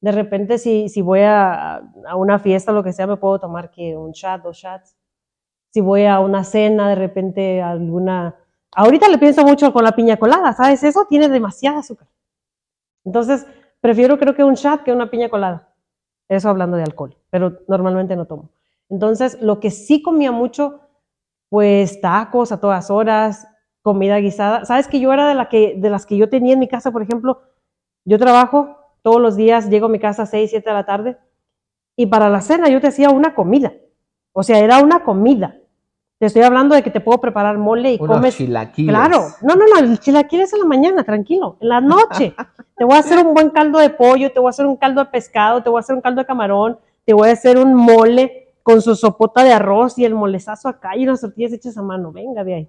De 0.00 0.12
repente, 0.12 0.58
si, 0.58 0.88
si 0.88 1.00
voy 1.02 1.20
a, 1.20 1.76
a 2.06 2.16
una 2.16 2.38
fiesta 2.38 2.70
o 2.70 2.74
lo 2.74 2.84
que 2.84 2.92
sea, 2.92 3.06
me 3.06 3.16
puedo 3.16 3.40
tomar 3.40 3.70
que 3.70 3.96
un 3.96 4.12
shot, 4.12 4.42
dos 4.42 4.56
shots. 4.58 4.94
Si 5.72 5.80
voy 5.80 6.04
a 6.04 6.20
una 6.20 6.44
cena, 6.44 6.88
de 6.90 6.94
repente 6.94 7.60
alguna... 7.62 8.36
Ahorita 8.74 9.08
le 9.08 9.18
pienso 9.18 9.44
mucho 9.44 9.72
con 9.72 9.84
la 9.84 9.92
piña 9.92 10.16
colada, 10.16 10.52
¿sabes? 10.52 10.82
Eso 10.82 11.06
tiene 11.08 11.28
demasiada 11.28 11.78
azúcar. 11.78 12.08
Entonces, 13.04 13.46
prefiero 13.80 14.18
creo 14.18 14.34
que 14.34 14.44
un 14.44 14.54
shot 14.54 14.82
que 14.82 14.92
una 14.92 15.10
piña 15.10 15.28
colada. 15.28 15.74
Eso 16.28 16.50
hablando 16.50 16.76
de 16.76 16.82
alcohol, 16.82 17.16
pero 17.30 17.58
normalmente 17.68 18.14
no 18.14 18.26
tomo. 18.26 18.50
Entonces, 18.90 19.40
lo 19.40 19.60
que 19.60 19.70
sí 19.70 20.02
comía 20.02 20.32
mucho, 20.32 20.80
pues 21.48 22.00
tacos 22.00 22.52
a 22.52 22.60
todas 22.60 22.90
horas, 22.90 23.46
comida 23.82 24.18
guisada. 24.18 24.64
Sabes 24.64 24.88
que 24.88 25.00
yo 25.00 25.12
era 25.12 25.28
de, 25.28 25.34
la 25.34 25.48
que, 25.48 25.74
de 25.76 25.90
las 25.90 26.04
que 26.04 26.16
yo 26.16 26.28
tenía 26.28 26.52
en 26.52 26.58
mi 26.58 26.68
casa, 26.68 26.90
por 26.90 27.02
ejemplo, 27.02 27.42
yo 28.04 28.18
trabajo 28.18 28.76
todos 29.02 29.20
los 29.20 29.36
días, 29.36 29.70
llego 29.70 29.86
a 29.86 29.90
mi 29.90 29.98
casa 29.98 30.24
a 30.24 30.26
6, 30.26 30.50
7 30.50 30.68
de 30.68 30.74
la 30.74 30.84
tarde, 30.84 31.18
y 31.96 32.06
para 32.06 32.28
la 32.28 32.40
cena 32.40 32.68
yo 32.68 32.80
te 32.80 32.88
hacía 32.88 33.10
una 33.10 33.34
comida. 33.34 33.72
O 34.32 34.42
sea, 34.42 34.58
era 34.58 34.78
una 34.78 35.02
comida. 35.04 35.56
Te 36.18 36.26
estoy 36.26 36.42
hablando 36.42 36.74
de 36.74 36.82
que 36.82 36.90
te 36.90 37.00
puedo 37.00 37.20
preparar 37.20 37.58
mole 37.58 37.92
y 37.94 37.98
Unos 38.00 38.16
comes. 38.16 38.36
chilaquiles. 38.36 38.92
Claro, 38.92 39.26
no, 39.42 39.54
no, 39.54 39.64
no, 39.72 39.78
el 39.78 40.00
chilaquiles 40.00 40.52
en 40.52 40.58
la 40.60 40.64
mañana, 40.66 41.04
tranquilo. 41.04 41.56
En 41.60 41.68
la 41.68 41.80
noche 41.80 42.34
te 42.76 42.84
voy 42.84 42.96
a 42.96 42.98
hacer 42.98 43.24
un 43.24 43.34
buen 43.34 43.50
caldo 43.50 43.78
de 43.78 43.90
pollo, 43.90 44.32
te 44.32 44.40
voy 44.40 44.48
a 44.48 44.50
hacer 44.50 44.66
un 44.66 44.76
caldo 44.76 45.04
de 45.04 45.10
pescado, 45.10 45.62
te 45.62 45.70
voy 45.70 45.78
a 45.78 45.80
hacer 45.80 45.94
un 45.94 46.02
caldo 46.02 46.20
de 46.20 46.26
camarón, 46.26 46.78
te 47.04 47.12
voy 47.14 47.28
a 47.28 47.32
hacer 47.32 47.56
un 47.56 47.72
mole 47.74 48.52
con 48.64 48.82
su 48.82 48.96
sopota 48.96 49.44
de 49.44 49.52
arroz 49.52 49.96
y 49.98 50.04
el 50.04 50.14
molezazo 50.14 50.68
acá 50.68 50.96
y 50.96 51.04
unas 51.04 51.20
tortillas 51.20 51.52
hechas 51.52 51.78
a 51.78 51.82
mano. 51.82 52.10
Venga 52.10 52.42
de 52.42 52.54
ahí. 52.54 52.68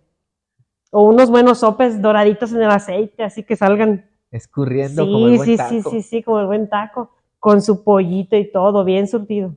O 0.92 1.04
unos 1.04 1.32
buenos 1.32 1.60
sopes 1.60 2.02
doraditos 2.02 2.52
en 2.54 2.62
el 2.62 2.70
aceite, 2.70 3.24
así 3.24 3.44
que 3.44 3.56
salgan. 3.56 4.10
Escurriendo 4.32 5.06
Sí, 5.06 5.12
como 5.12 5.28
el 5.28 5.38
buen 5.38 5.50
sí, 5.50 5.58
taco. 5.58 5.70
sí, 5.70 5.82
sí, 5.82 6.02
sí, 6.04 6.24
como 6.24 6.40
el 6.40 6.46
buen 6.46 6.70
taco, 6.70 7.10
con 7.40 7.64
su 7.64 7.84
pollito 7.84 8.36
y 8.38 8.52
todo, 8.52 8.84
bien 8.84 9.08
surtido. 9.08 9.56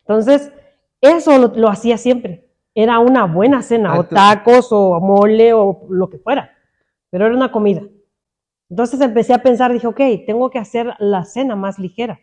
Entonces, 0.00 0.52
eso 1.00 1.36
lo, 1.38 1.48
lo 1.48 1.68
hacía 1.68 1.98
siempre. 1.98 2.47
Era 2.80 3.00
una 3.00 3.24
buena 3.24 3.60
cena, 3.60 3.98
o 3.98 4.04
tacos, 4.04 4.68
o 4.70 5.00
mole, 5.00 5.52
o 5.52 5.88
lo 5.90 6.08
que 6.08 6.18
fuera. 6.18 6.52
Pero 7.10 7.26
era 7.26 7.34
una 7.34 7.50
comida. 7.50 7.82
Entonces 8.70 9.00
empecé 9.00 9.34
a 9.34 9.42
pensar, 9.42 9.72
dije, 9.72 9.88
ok, 9.88 10.00
tengo 10.24 10.48
que 10.48 10.60
hacer 10.60 10.94
la 11.00 11.24
cena 11.24 11.56
más 11.56 11.80
ligera. 11.80 12.20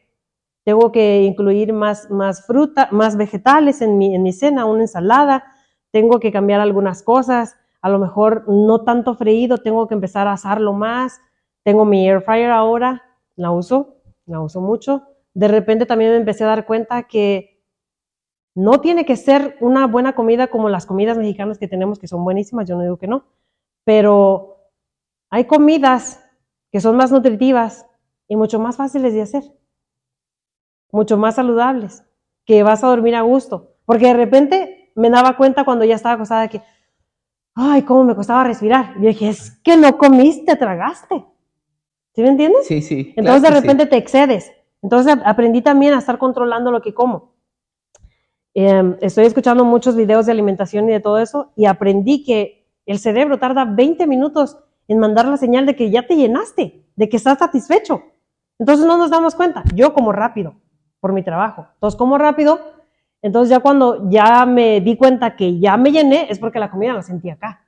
Tengo 0.63 0.93
que 0.93 1.23
incluir 1.23 1.73
más, 1.73 2.09
más 2.09 2.45
fruta, 2.45 2.87
más 2.91 3.17
vegetales 3.17 3.81
en 3.81 3.97
mi, 3.97 4.15
en 4.15 4.23
mi 4.23 4.31
cena, 4.31 4.63
una 4.63 4.83
ensalada. 4.83 5.43
Tengo 5.91 6.21
que 6.21 6.31
cambiar 6.31 6.61
algunas 6.61 7.03
cosas. 7.03 7.57
A 7.81 7.89
lo 7.89 7.99
mejor 7.99 8.45
no 8.47 8.85
tanto 8.85 9.15
freído, 9.15 9.57
tengo 9.57 9.89
que 9.89 9.95
empezar 9.95 10.25
a 10.29 10.33
asarlo 10.33 10.71
más. 10.71 11.19
Tengo 11.63 11.83
mi 11.83 12.07
air 12.07 12.21
fryer 12.21 12.51
ahora, 12.51 13.03
la 13.35 13.51
uso, 13.51 13.97
la 14.25 14.39
uso 14.39 14.61
mucho. 14.61 15.03
De 15.33 15.49
repente 15.49 15.85
también 15.85 16.11
me 16.11 16.17
empecé 16.17 16.45
a 16.45 16.47
dar 16.47 16.65
cuenta 16.65 17.03
que 17.03 17.54
no 18.55 18.79
tiene 18.81 19.05
que 19.05 19.15
ser 19.17 19.57
una 19.59 19.85
buena 19.85 20.13
comida 20.15 20.47
como 20.47 20.69
las 20.69 20.85
comidas 20.85 21.17
mexicanas 21.17 21.57
que 21.59 21.67
tenemos, 21.67 21.99
que 21.99 22.07
son 22.07 22.23
buenísimas, 22.23 22.67
yo 22.67 22.75
no 22.75 22.83
digo 22.83 22.97
que 22.97 23.07
no, 23.07 23.25
pero 23.83 24.69
hay 25.29 25.45
comidas 25.45 26.23
que 26.71 26.79
son 26.79 26.95
más 26.95 27.11
nutritivas 27.11 27.85
y 28.27 28.35
mucho 28.35 28.59
más 28.59 28.77
fáciles 28.77 29.13
de 29.13 29.21
hacer, 29.21 29.43
mucho 30.91 31.17
más 31.17 31.35
saludables, 31.35 32.03
que 32.45 32.63
vas 32.63 32.83
a 32.83 32.87
dormir 32.87 33.15
a 33.15 33.21
gusto, 33.21 33.73
porque 33.85 34.07
de 34.07 34.13
repente 34.13 34.91
me 34.95 35.09
daba 35.09 35.35
cuenta 35.35 35.65
cuando 35.65 35.83
ya 35.85 35.95
estaba 35.95 36.15
acostada 36.15 36.47
que, 36.47 36.61
ay, 37.55 37.81
cómo 37.83 38.03
me 38.05 38.15
costaba 38.15 38.43
respirar. 38.45 38.93
Y 38.97 39.01
yo 39.03 39.07
dije, 39.09 39.29
es 39.29 39.51
que 39.63 39.75
no 39.77 39.97
comiste, 39.97 40.55
tragaste. 40.55 41.25
¿Sí 42.13 42.21
me 42.21 42.29
entiendes? 42.29 42.65
Sí, 42.67 42.81
sí. 42.81 43.13
claro 43.13 43.17
Entonces 43.27 43.41
de 43.43 43.47
sí. 43.49 43.61
repente 43.61 43.85
te 43.87 43.97
excedes. 43.97 44.51
Entonces 44.81 45.13
ap- 45.13 45.23
aprendí 45.25 45.61
también 45.61 45.93
a 45.93 45.97
estar 45.99 46.17
controlando 46.17 46.71
lo 46.71 46.81
que 46.81 46.93
como. 46.93 47.34
Em, 48.57 48.95
estoy 49.01 49.25
escuchando 49.25 49.65
muchos 49.65 49.97
videos 49.97 50.25
de 50.25 50.31
alimentación 50.31 50.87
y 50.87 50.93
de 50.93 51.01
todo 51.01 51.17
eso 51.17 51.51
y 51.57 51.65
aprendí 51.65 52.23
que 52.23 52.65
el 52.85 52.99
cerebro 52.99 53.37
tarda 53.37 53.65
20 53.65 54.07
minutos 54.07 54.57
en 54.87 54.97
mandar 54.97 55.27
la 55.27 55.35
señal 55.35 55.65
de 55.65 55.75
que 55.75 55.91
ya 55.91 56.07
te 56.07 56.15
llenaste, 56.15 56.85
de 56.95 57.09
que 57.09 57.17
estás 57.17 57.39
satisfecho. 57.39 58.01
Entonces 58.57 58.85
no 58.85 58.95
nos 58.97 59.11
damos 59.11 59.35
cuenta. 59.35 59.61
Yo 59.75 59.93
como 59.93 60.13
rápido 60.13 60.55
por 61.01 61.11
mi 61.11 61.21
trabajo. 61.21 61.67
Entonces 61.73 61.97
como 61.97 62.17
rápido. 62.17 62.59
Entonces 63.21 63.49
ya 63.49 63.59
cuando 63.59 64.09
ya 64.09 64.45
me 64.45 64.79
di 64.79 64.95
cuenta 64.95 65.35
que 65.35 65.59
ya 65.59 65.75
me 65.75 65.91
llené 65.91 66.27
es 66.29 66.39
porque 66.39 66.59
la 66.59 66.71
comida 66.71 66.93
la 66.93 67.01
sentí 67.01 67.29
acá. 67.29 67.67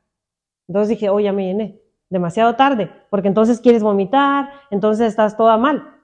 Entonces 0.69 0.88
dije, 0.88 1.10
oh, 1.10 1.19
ya 1.19 1.34
me 1.34 1.47
llené. 1.47 1.82
Demasiado 2.10 2.56
tarde, 2.56 2.89
porque 3.10 3.28
entonces 3.28 3.60
quieres 3.60 3.84
vomitar, 3.84 4.52
entonces 4.71 5.08
estás 5.10 5.36
toda 5.36 5.58
mal. 5.58 5.95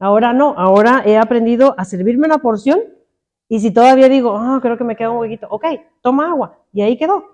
Ahora 0.00 0.32
no, 0.32 0.54
ahora 0.56 1.02
he 1.06 1.16
aprendido 1.16 1.76
a 1.78 1.84
servirme 1.84 2.26
una 2.26 2.38
porción 2.38 2.95
y 3.48 3.60
si 3.60 3.70
todavía 3.72 4.08
digo, 4.08 4.36
ah, 4.36 4.58
creo 4.60 4.76
que 4.76 4.84
me 4.84 4.96
queda 4.96 5.10
un 5.10 5.18
huequito, 5.18 5.46
ok, 5.50 5.64
toma 6.02 6.30
agua 6.30 6.58
y 6.72 6.82
ahí 6.82 6.96
quedó. 6.96 7.24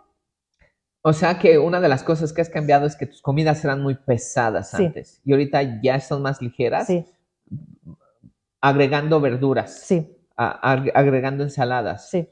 O 1.04 1.12
sea 1.12 1.38
que 1.38 1.58
una 1.58 1.80
de 1.80 1.88
las 1.88 2.02
cosas 2.04 2.32
que 2.32 2.40
has 2.42 2.48
cambiado 2.50 2.86
es 2.86 2.94
que 2.96 3.06
tus 3.06 3.20
comidas 3.22 3.64
eran 3.64 3.82
muy 3.82 3.94
pesadas 3.96 4.70
Sí. 4.70 4.84
antes 4.86 5.20
y 5.24 5.32
ahorita 5.32 5.80
ya 5.82 5.98
son 6.00 6.22
más 6.22 6.40
ligeras, 6.40 6.86
Sí, 6.86 7.04
agregando 8.60 9.20
verduras, 9.20 9.80
sí, 9.84 10.16
a- 10.36 10.74
ag- 10.76 10.92
agregando 10.94 11.42
ensaladas. 11.44 12.08
sí, 12.10 12.28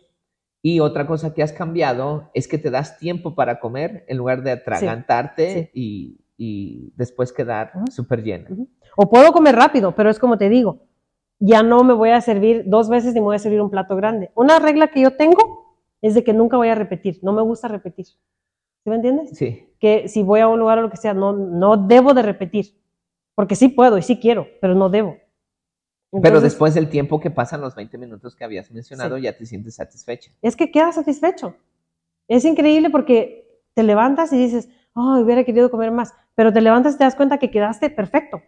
Y 0.63 0.79
otra 0.81 1.07
cosa 1.07 1.33
que 1.33 1.43
has 1.43 1.53
cambiado 1.55 2.31
es 2.35 2.47
que 2.47 2.59
te 2.59 2.71
das 2.71 2.99
tiempo 2.99 3.35
para 3.35 3.59
comer 3.61 4.05
en 4.09 4.19
lugar 4.19 4.43
de 4.43 4.51
atragantarte 4.53 5.71
y, 5.73 6.21
y 6.37 6.93
después 6.97 7.33
quedar 7.33 7.73
Ujú. 7.75 7.87
súper 7.91 8.23
llena. 8.23 8.47
O 8.95 9.09
puedo 9.09 9.33
comer 9.33 9.57
rápido, 9.57 9.95
pero 9.95 10.11
es 10.11 10.19
como 10.19 10.37
te 10.37 10.51
digo, 10.51 10.83
ya 11.41 11.63
no 11.63 11.83
me 11.85 11.95
voy 11.95 12.11
a 12.11 12.21
servir 12.21 12.65
dos 12.67 12.89
veces 12.89 13.15
ni 13.15 13.21
me 13.21 13.25
voy 13.27 13.37
a 13.37 13.41
servir 13.41 13.61
un 13.61 13.71
plato 13.71 13.97
grande. 13.97 14.31
Una 14.35 14.59
regla 14.59 14.89
que 14.89 15.01
yo 15.01 15.17
tengo 15.17 15.75
es 16.03 16.15
de 16.15 16.23
que 16.23 16.33
nunca 16.33 16.57
voy 16.57 16.69
a 16.69 16.75
repetir, 16.75 17.19
no 17.23 17.33
me 17.33 17.43
gusta 17.43 17.67
repetir. 17.69 18.07
¿Sí 18.07 18.89
me 18.89 18.97
entiendes? 18.97 19.31
Sí, 19.37 19.69
que 19.79 20.09
si 20.09 20.23
voy 20.23 20.41
a 20.41 20.49
un 20.49 20.59
lugar 20.59 20.79
o 20.79 20.83
lo 20.83 20.91
que 20.91 20.97
sea, 20.97 21.13
no, 21.15 21.33
no 21.33 21.77
debo 21.77 22.15
de 22.15 22.23
repetir. 22.23 22.79
Porque 23.35 23.55
sí 23.57 23.69
puedo 23.69 23.97
y 23.99 24.03
sí 24.03 24.19
quiero, 24.21 24.47
pero 24.61 24.75
no 24.75 24.89
debo. 24.91 25.17
pero 26.23 26.41
después 26.41 26.75
del 26.75 26.89
tiempo 26.89 27.21
que 27.21 27.31
pasan 27.31 27.61
los 27.61 27.75
20 27.75 27.97
minutos 27.97 28.35
que 28.37 28.45
habías 28.45 28.71
mencionado, 28.71 29.17
Sí. 29.17 29.23
ya 29.23 29.37
te 29.37 29.47
sientes 29.47 29.77
satisfecha. 29.77 30.31
Es 30.43 30.57
que 30.57 30.71
quedas 30.71 30.97
satisfecho. 30.97 31.55
Es 32.29 32.45
increíble 32.45 32.91
porque 32.91 33.61
te 33.75 33.83
levantas 33.83 34.33
y 34.33 34.39
dices, 34.39 34.69
oh, 34.95 35.19
hubiera 35.21 35.45
querido 35.45 35.71
comer 35.71 35.91
más. 35.91 36.13
Pero 36.35 36.53
te 36.53 36.61
levantas 36.61 36.95
y 36.95 36.99
te 36.99 37.05
das 37.05 37.15
cuenta 37.15 37.39
que 37.39 37.51
quedaste 37.51 37.91
perfecto. 37.91 38.43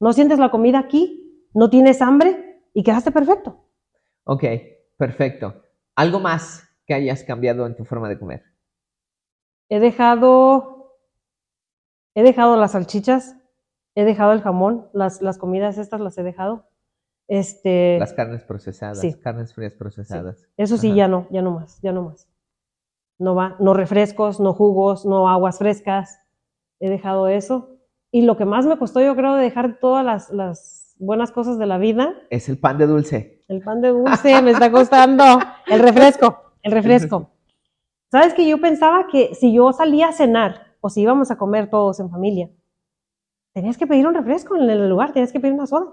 No 0.00 0.12
sientes 0.12 0.38
la 0.38 0.50
comida 0.50 0.78
aquí, 0.78 1.21
no 1.54 1.70
tienes 1.70 2.00
hambre 2.02 2.62
y 2.74 2.82
quedaste 2.82 3.10
perfecto. 3.12 3.64
Ok, 4.24 4.44
perfecto. 4.96 5.62
¿Algo 5.96 6.20
más 6.20 6.68
que 6.86 6.94
hayas 6.94 7.24
cambiado 7.24 7.66
en 7.66 7.76
tu 7.76 7.84
forma 7.84 8.08
de 8.08 8.18
comer? 8.18 8.42
He 9.68 9.80
dejado, 9.80 10.98
he 12.14 12.22
dejado 12.22 12.56
las 12.56 12.72
salchichas, 12.72 13.36
he 13.94 14.04
dejado 14.04 14.32
el 14.32 14.42
jamón, 14.42 14.88
las, 14.92 15.22
las 15.22 15.38
comidas 15.38 15.78
estas 15.78 16.00
las 16.00 16.16
he 16.18 16.22
dejado. 16.22 16.68
Este, 17.28 17.98
Las 17.98 18.12
carnes 18.12 18.44
procesadas, 18.44 19.00
sí. 19.00 19.14
carnes 19.14 19.54
frías 19.54 19.74
procesadas. 19.74 20.48
Eso 20.56 20.76
sí, 20.76 20.88
Ajá. 20.88 20.96
ya 20.96 21.08
no, 21.08 21.26
ya 21.30 21.40
no 21.40 21.52
más, 21.52 21.80
ya 21.80 21.92
no 21.92 22.02
más. 22.02 22.28
No 23.18 23.34
va, 23.34 23.56
no 23.60 23.72
refrescos, 23.74 24.40
no 24.40 24.52
jugos, 24.52 25.06
no 25.06 25.28
aguas 25.28 25.58
frescas. 25.58 26.18
He 26.80 26.90
dejado 26.90 27.28
eso. 27.28 27.78
Y 28.10 28.22
lo 28.22 28.36
que 28.36 28.44
más 28.44 28.66
me 28.66 28.76
costó, 28.76 29.00
yo 29.00 29.14
creo, 29.14 29.36
de 29.36 29.44
dejar 29.44 29.78
todas 29.78 30.04
las, 30.04 30.30
las 30.30 30.81
buenas 31.02 31.32
cosas 31.32 31.58
de 31.58 31.66
la 31.66 31.78
vida, 31.78 32.14
Es 32.30 32.48
el 32.48 32.58
pan 32.58 32.78
de 32.78 32.86
dulce. 32.86 33.42
el 33.48 33.60
pan 33.60 33.80
de 33.80 33.88
dulce 33.88 34.40
me 34.42 34.52
está 34.52 34.70
costando, 34.70 35.24
el 35.66 35.80
refresco, 35.80 36.52
el 36.62 36.72
refresco. 36.72 37.30
¿Sabes 38.10 38.34
que 38.34 38.46
yo 38.48 38.60
pensaba 38.60 39.06
que 39.10 39.34
si 39.34 39.52
yo 39.52 39.72
salía 39.72 40.08
a 40.08 40.12
cenar 40.12 40.74
o 40.80 40.88
si 40.90 41.00
íbamos 41.02 41.30
a 41.30 41.36
comer 41.38 41.68
todos 41.70 41.98
en 42.00 42.10
familia, 42.10 42.50
tenías 43.52 43.76
que 43.76 43.86
pedir 43.86 44.06
un 44.06 44.14
refresco 44.14 44.56
en 44.56 44.68
el 44.70 44.88
lugar, 44.88 45.12
tenías 45.12 45.32
que 45.32 45.40
pedir 45.40 45.54
una 45.54 45.66
soda. 45.66 45.86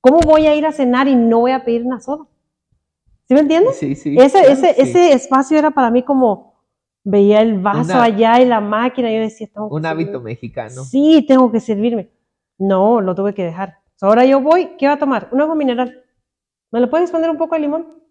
¿Cómo 0.00 0.20
voy 0.20 0.46
a 0.46 0.54
ir 0.54 0.64
a 0.66 0.72
cenar 0.72 1.08
y 1.08 1.14
no 1.16 1.40
voy 1.40 1.50
a 1.52 1.64
pedir 1.64 1.84
una 1.84 2.00
soda? 2.00 2.26
¿Sí 3.26 3.34
me 3.34 3.40
entiendes? 3.40 3.76
Sí, 3.76 3.94
sí. 3.94 4.16
Ese, 4.18 4.38
claro, 4.40 4.52
ese, 4.52 4.74
sí. 4.74 4.80
ese 4.82 5.12
espacio 5.12 5.58
era 5.58 5.70
para 5.72 5.90
mí 5.90 6.02
como, 6.04 6.62
veía 7.04 7.42
el 7.42 7.58
vaso 7.60 7.92
Una- 7.92 8.04
allá 8.04 8.40
y 8.40 8.46
la 8.46 8.60
máquina, 8.60 9.12
yo 9.12 9.20
decía, 9.20 9.48
tengo 9.52 9.68
que 9.68 9.74
Un 9.74 9.84
hábito 9.86 10.20
mexicano. 10.20 10.84
Sí, 10.84 11.24
tengo 11.28 11.50
que 11.52 11.60
servirme. 11.60 12.10
No, 12.58 13.00
lo 13.00 13.14
tuve 13.14 13.34
que 13.34 13.44
dejar. 13.44 13.77
Ahora 14.00 14.24
yo 14.24 14.40
voy, 14.40 14.76
¿qué 14.78 14.86
va 14.86 14.94
a 14.94 14.98
tomar? 14.98 15.28
Un 15.32 15.40
agua 15.40 15.54
mineral. 15.54 16.04
¿Me 16.70 16.80
le 16.80 16.86
puedes 16.86 17.10
poner 17.10 17.30
un 17.30 17.36
poco 17.38 17.54
de 17.54 17.60
limón? 17.62 18.02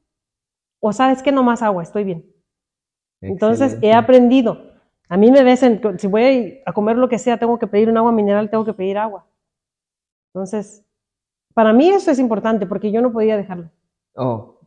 O 0.80 0.92
sabes 0.94 1.24
que 1.24 1.32
no 1.32 1.44
más 1.44 1.62
agua, 1.62 1.84
estoy 1.84 2.04
bien. 2.04 2.26
Entonces 3.22 3.78
he 3.82 3.94
aprendido. 3.94 4.62
A 5.10 5.18
mí 5.18 5.32
me 5.32 5.44
ves, 5.44 5.64
en- 5.64 6.00
si 6.00 6.08
voy 6.08 6.62
a 6.66 6.74
comer 6.74 6.98
lo 6.98 7.08
que 7.10 7.18
sea, 7.18 7.38
tengo 7.40 7.58
que 7.58 7.68
pedir 7.68 7.90
un 7.90 7.98
agua 7.98 8.12
mineral, 8.12 8.50
tengo 8.50 8.66
que 8.66 8.74
pedir 8.74 8.98
agua. 8.98 9.26
Entonces, 10.34 10.84
Para 11.54 11.74
mí 11.74 11.90
eso 11.90 12.12
es 12.12 12.20
importante 12.20 12.68
porque 12.68 12.92
yo 12.92 13.02
no 13.02 13.12
podía 13.12 13.36
dejarlo. 13.36 13.72
Oh, 14.16 14.60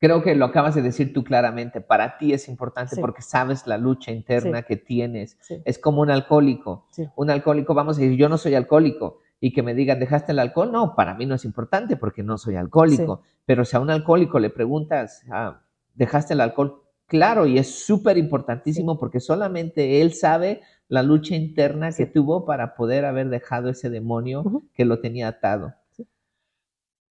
creo 0.00 0.20
que 0.20 0.34
lo 0.34 0.46
acabas 0.46 0.74
de 0.74 0.82
decir 0.82 1.12
tú 1.12 1.22
claramente. 1.22 1.80
Para 1.80 2.18
ti 2.18 2.32
es 2.32 2.48
importante 2.48 2.96
Sí. 2.96 3.00
porque 3.00 3.22
sabes 3.22 3.68
la 3.68 3.78
lucha 3.78 4.10
interna 4.10 4.58
Sí. 4.58 4.64
que 4.66 4.76
tienes. 4.76 5.38
Sí. 5.42 5.62
Es 5.64 5.78
como 5.78 6.00
un 6.02 6.10
alcohólico. 6.10 6.88
Un 7.14 7.30
alcohólico, 7.30 7.72
vamos 7.72 7.98
a 7.98 8.00
decir, 8.00 8.18
yo 8.18 8.28
no 8.28 8.36
soy 8.36 8.56
alcohólico 8.56 9.20
y 9.40 9.52
que 9.52 9.62
me 9.62 9.74
digan, 9.74 10.00
¿dejaste 10.00 10.32
el 10.32 10.38
alcohol? 10.38 10.72
No, 10.72 10.94
para 10.94 11.14
mí 11.14 11.26
no 11.26 11.34
es 11.34 11.44
importante 11.44 11.96
porque 11.96 12.22
no 12.22 12.38
soy 12.38 12.56
alcohólico. 12.56 13.22
Pero 13.44 13.64
si 13.64 13.76
a 13.76 13.80
un 13.80 13.90
alcohólico 13.90 14.38
le 14.38 14.50
preguntas, 14.50 15.22
ah, 15.30 15.62
¿dejaste 15.94 16.34
el 16.34 16.40
alcohol? 16.40 16.82
Claro, 17.06 17.46
y 17.46 17.58
es 17.58 17.84
súper 17.84 18.16
importantísimo 18.16 18.98
porque 18.98 19.20
solamente 19.20 20.00
él 20.00 20.14
sabe 20.14 20.62
la 20.88 21.02
lucha 21.02 21.36
interna 21.36 21.92
que 21.92 22.06
tuvo 22.06 22.46
para 22.46 22.74
poder 22.74 23.04
haber 23.04 23.28
dejado 23.28 23.68
ese 23.68 23.90
demonio 23.90 24.62
que 24.72 24.84
lo 24.84 25.00
tenía 25.00 25.28
atado. 25.28 25.74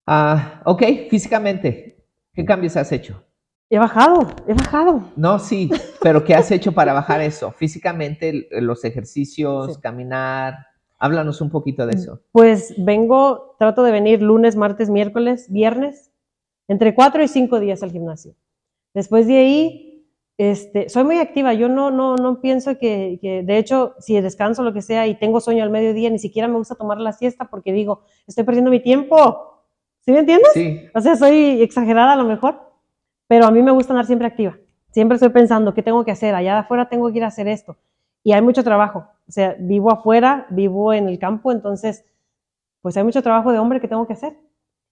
Ah, 0.06 0.60
ok, 0.64 0.82
físicamente, 1.08 2.04
¿qué 2.32 2.44
cambios 2.44 2.76
has 2.76 2.92
hecho? 2.92 3.24
He 3.70 3.78
bajado, 3.78 4.26
he 4.46 4.52
bajado. 4.52 5.10
No, 5.16 5.38
sí, 5.38 5.70
pero 6.02 6.24
¿qué 6.24 6.34
has 6.34 6.50
hecho 6.50 6.72
para 6.72 6.92
bajar 6.92 7.20
eso? 7.22 7.52
Físicamente, 7.52 8.48
los 8.50 8.84
ejercicios, 8.84 9.78
caminar. 9.78 10.66
Háblanos 10.98 11.40
un 11.40 11.50
poquito 11.50 11.86
de 11.86 11.96
eso. 11.96 12.20
Pues 12.32 12.74
vengo, 12.78 13.56
trato 13.58 13.82
de 13.82 13.92
venir 13.92 14.22
lunes, 14.22 14.56
martes, 14.56 14.90
miércoles, 14.90 15.50
viernes, 15.50 16.10
entre 16.68 16.94
cuatro 16.94 17.22
y 17.22 17.28
cinco 17.28 17.60
días 17.60 17.82
al 17.82 17.90
gimnasio. 17.90 18.34
Después 18.94 19.26
de 19.26 19.36
ahí, 19.36 20.06
este, 20.38 20.88
soy 20.88 21.04
muy 21.04 21.18
activa. 21.18 21.52
Yo 21.52 21.68
no, 21.68 21.90
no, 21.90 22.16
no 22.16 22.40
pienso 22.40 22.78
que, 22.78 23.18
que, 23.20 23.42
de 23.42 23.58
hecho, 23.58 23.94
si 23.98 24.20
descanso 24.20 24.62
lo 24.62 24.72
que 24.72 24.82
sea 24.82 25.06
y 25.06 25.16
tengo 25.18 25.40
sueño 25.40 25.62
al 25.62 25.70
mediodía, 25.70 26.10
ni 26.10 26.18
siquiera 26.18 26.48
me 26.48 26.56
gusta 26.56 26.74
tomar 26.74 26.98
la 26.98 27.12
siesta 27.12 27.46
porque 27.46 27.72
digo, 27.72 28.02
estoy 28.26 28.44
perdiendo 28.44 28.70
mi 28.70 28.80
tiempo. 28.80 29.62
¿Sí 30.00 30.12
me 30.12 30.20
entiendes? 30.20 30.50
Sí, 30.52 30.80
O 30.94 31.00
sea, 31.00 31.16
soy 31.16 31.62
exagerada 31.62 32.12
a 32.12 32.16
lo 32.16 32.24
mejor, 32.24 32.60
pero 33.26 33.46
a 33.46 33.50
mí 33.50 33.62
me 33.62 33.70
gusta 33.70 33.92
andar 33.92 34.06
siempre 34.06 34.28
activa. 34.28 34.56
Siempre 34.90 35.16
estoy 35.16 35.30
pensando, 35.30 35.74
¿qué 35.74 35.82
tengo 35.82 36.04
que 36.04 36.12
hacer? 36.12 36.34
Allá 36.34 36.60
afuera 36.60 36.88
tengo 36.88 37.10
que 37.10 37.18
ir 37.18 37.24
a 37.24 37.28
hacer 37.28 37.48
esto. 37.48 37.76
Y 38.22 38.32
hay 38.32 38.42
mucho 38.42 38.62
trabajo. 38.62 39.08
O 39.28 39.32
sea, 39.32 39.56
vivo 39.58 39.90
afuera, 39.90 40.46
vivo 40.50 40.92
en 40.92 41.08
el 41.08 41.18
campo, 41.18 41.50
entonces, 41.50 42.04
pues 42.82 42.96
hay 42.96 43.04
mucho 43.04 43.22
trabajo 43.22 43.52
de 43.52 43.58
hombre 43.58 43.80
que 43.80 43.88
tengo 43.88 44.06
que 44.06 44.12
hacer. 44.12 44.36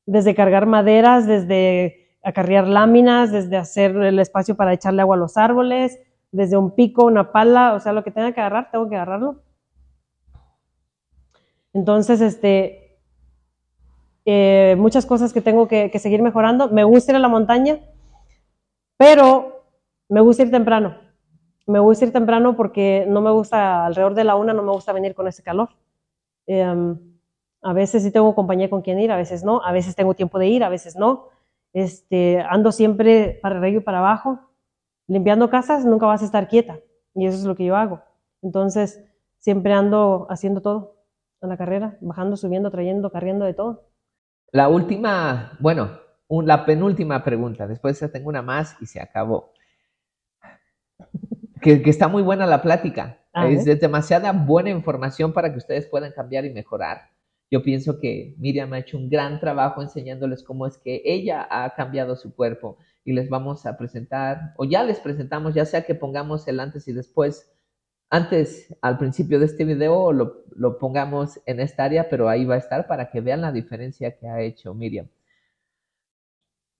Desde 0.06 0.34
cargar 0.34 0.66
maderas, 0.66 1.26
desde 1.26 2.16
acarrear 2.22 2.66
láminas, 2.66 3.30
desde 3.30 3.56
hacer 3.56 3.96
el 3.96 4.18
espacio 4.18 4.54
para 4.54 4.72
echarle 4.72 5.02
agua 5.02 5.16
a 5.16 5.18
los 5.18 5.36
árboles, 5.36 5.98
desde 6.30 6.56
un 6.56 6.74
pico, 6.74 7.04
una 7.04 7.30
pala, 7.30 7.74
o 7.74 7.80
sea, 7.80 7.92
lo 7.92 8.02
que 8.02 8.10
tenga 8.10 8.32
que 8.32 8.40
agarrar, 8.40 8.70
tengo 8.70 8.88
que 8.88 8.96
agarrarlo. 8.96 9.42
Entonces, 11.74 12.20
este, 12.20 12.98
eh, 14.24 14.76
muchas 14.78 15.04
cosas 15.04 15.32
que 15.32 15.40
tengo 15.40 15.68
que, 15.68 15.90
que 15.90 15.98
seguir 15.98 16.22
mejorando. 16.22 16.68
Me 16.68 16.84
gusta 16.84 17.12
ir 17.12 17.16
a 17.16 17.20
la 17.20 17.28
montaña, 17.28 17.80
pero 18.96 19.66
me 20.08 20.20
gusta 20.20 20.42
ir 20.42 20.50
temprano. 20.50 20.96
Me 21.66 21.78
gusta 21.78 22.06
ir 22.06 22.12
temprano 22.12 22.56
porque 22.56 23.04
no 23.08 23.20
me 23.20 23.30
gusta, 23.30 23.86
alrededor 23.86 24.14
de 24.14 24.24
la 24.24 24.36
una, 24.36 24.52
no 24.52 24.62
me 24.62 24.72
gusta 24.72 24.92
venir 24.92 25.14
con 25.14 25.28
ese 25.28 25.42
calor. 25.42 25.70
Eh, 26.46 26.96
a 27.62 27.72
veces 27.72 28.02
sí 28.02 28.10
tengo 28.10 28.34
compañía 28.34 28.68
con 28.68 28.82
quien 28.82 28.98
ir, 28.98 29.12
a 29.12 29.16
veces 29.16 29.44
no. 29.44 29.62
A 29.64 29.72
veces 29.72 29.94
tengo 29.94 30.14
tiempo 30.14 30.38
de 30.38 30.48
ir, 30.48 30.64
a 30.64 30.68
veces 30.68 30.96
no. 30.96 31.28
Este, 31.72 32.40
ando 32.40 32.72
siempre 32.72 33.38
para 33.40 33.58
arriba 33.58 33.78
y 33.78 33.80
para 33.80 33.98
abajo. 33.98 34.40
Limpiando 35.06 35.48
casas, 35.48 35.84
nunca 35.84 36.06
vas 36.06 36.22
a 36.22 36.24
estar 36.24 36.48
quieta. 36.48 36.78
Y 37.14 37.26
eso 37.26 37.38
es 37.38 37.44
lo 37.44 37.54
que 37.54 37.64
yo 37.64 37.76
hago. 37.76 38.02
Entonces, 38.42 39.04
siempre 39.38 39.72
ando 39.72 40.26
haciendo 40.28 40.60
todo 40.60 40.96
en 41.40 41.48
la 41.48 41.56
carrera, 41.56 41.98
bajando, 42.00 42.36
subiendo, 42.36 42.70
trayendo, 42.70 43.10
carriendo 43.10 43.44
de 43.44 43.54
todo. 43.54 43.88
La 44.50 44.68
última, 44.68 45.56
bueno, 45.60 46.00
la 46.28 46.64
penúltima 46.66 47.22
pregunta. 47.22 47.66
Después 47.66 47.98
tengo 48.12 48.28
una 48.28 48.42
más 48.42 48.76
y 48.80 48.86
se 48.86 49.00
acabó. 49.00 49.52
Que, 51.62 51.80
que 51.80 51.90
está 51.90 52.08
muy 52.08 52.22
buena 52.22 52.46
la 52.46 52.60
plática. 52.60 53.18
Es 53.48 53.64
demasiada 53.64 54.32
buena 54.32 54.68
información 54.68 55.32
para 55.32 55.50
que 55.50 55.58
ustedes 55.58 55.86
puedan 55.86 56.12
cambiar 56.12 56.44
y 56.44 56.50
mejorar. 56.50 57.12
Yo 57.50 57.62
pienso 57.62 58.00
que 58.00 58.34
Miriam 58.38 58.72
ha 58.72 58.78
hecho 58.78 58.96
un 58.96 59.08
gran 59.08 59.38
trabajo 59.38 59.82
enseñándoles 59.82 60.42
cómo 60.42 60.66
es 60.66 60.78
que 60.78 61.02
ella 61.04 61.46
ha 61.50 61.74
cambiado 61.74 62.16
su 62.16 62.34
cuerpo 62.34 62.78
y 63.04 63.12
les 63.12 63.28
vamos 63.28 63.66
a 63.66 63.76
presentar, 63.76 64.54
o 64.56 64.64
ya 64.64 64.82
les 64.84 65.00
presentamos, 65.00 65.54
ya 65.54 65.66
sea 65.66 65.82
que 65.82 65.94
pongamos 65.94 66.48
el 66.48 66.60
antes 66.60 66.88
y 66.88 66.92
después, 66.92 67.52
antes 68.10 68.74
al 68.80 68.96
principio 68.96 69.38
de 69.38 69.46
este 69.46 69.64
video 69.64 69.98
o 69.98 70.12
lo, 70.12 70.44
lo 70.54 70.78
pongamos 70.78 71.40
en 71.44 71.60
esta 71.60 71.84
área, 71.84 72.08
pero 72.08 72.28
ahí 72.28 72.44
va 72.44 72.54
a 72.54 72.58
estar 72.58 72.86
para 72.86 73.10
que 73.10 73.20
vean 73.20 73.40
la 73.40 73.52
diferencia 73.52 74.16
que 74.16 74.28
ha 74.28 74.40
hecho 74.40 74.72
Miriam. 74.72 75.08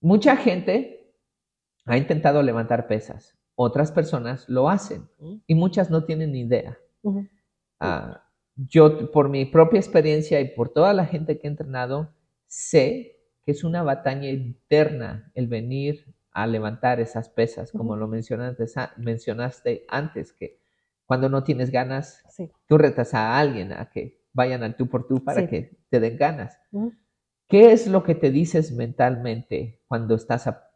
Mucha 0.01 0.35
gente 0.37 1.13
ha 1.85 1.97
intentado 1.97 2.41
levantar 2.41 2.87
pesas, 2.87 3.37
otras 3.55 3.91
personas 3.91 4.47
lo 4.49 4.69
hacen 4.69 5.07
y 5.47 5.55
muchas 5.55 5.89
no 5.89 6.03
tienen 6.05 6.31
ni 6.31 6.41
idea. 6.41 6.77
Ah, 7.79 8.23
yo, 8.55 9.11
por 9.11 9.29
mi 9.29 9.45
propia 9.45 9.79
experiencia 9.79 10.39
y 10.39 10.49
por 10.55 10.69
toda 10.69 10.93
la 10.93 11.05
gente 11.05 11.39
que 11.39 11.47
he 11.47 11.49
entrenado, 11.51 12.13
sé 12.47 13.19
que 13.45 13.51
es 13.51 13.63
una 13.63 13.83
batalla 13.83 14.29
interna 14.29 15.31
el 15.35 15.47
venir 15.47 16.13
a 16.31 16.47
levantar 16.47 16.99
esas 16.99 17.29
pesas, 17.29 17.71
como 17.71 17.95
lo 17.95 18.07
mencionaste, 18.07 18.65
mencionaste 18.97 19.85
antes, 19.89 20.33
que 20.33 20.59
cuando 21.05 21.29
no 21.29 21.43
tienes 21.43 21.69
ganas, 21.71 22.23
Sí. 22.29 22.51
tú 22.67 22.77
retas 22.77 23.13
a 23.13 23.37
alguien 23.37 23.73
a 23.73 23.89
que 23.89 24.23
vayan 24.33 24.63
al 24.63 24.75
tú 24.75 24.87
por 24.87 25.05
tú 25.07 25.23
para 25.23 25.41
Sí. 25.41 25.47
que 25.47 25.77
te 25.89 25.99
den 25.99 26.17
ganas. 26.17 26.57
¿Qué 27.49 27.71
es 27.71 27.87
lo 27.87 28.03
que 28.03 28.15
te 28.15 28.31
dices 28.31 28.71
mentalmente 28.71 29.81
cuando 29.87 30.15
estás 30.15 30.47
a, 30.47 30.71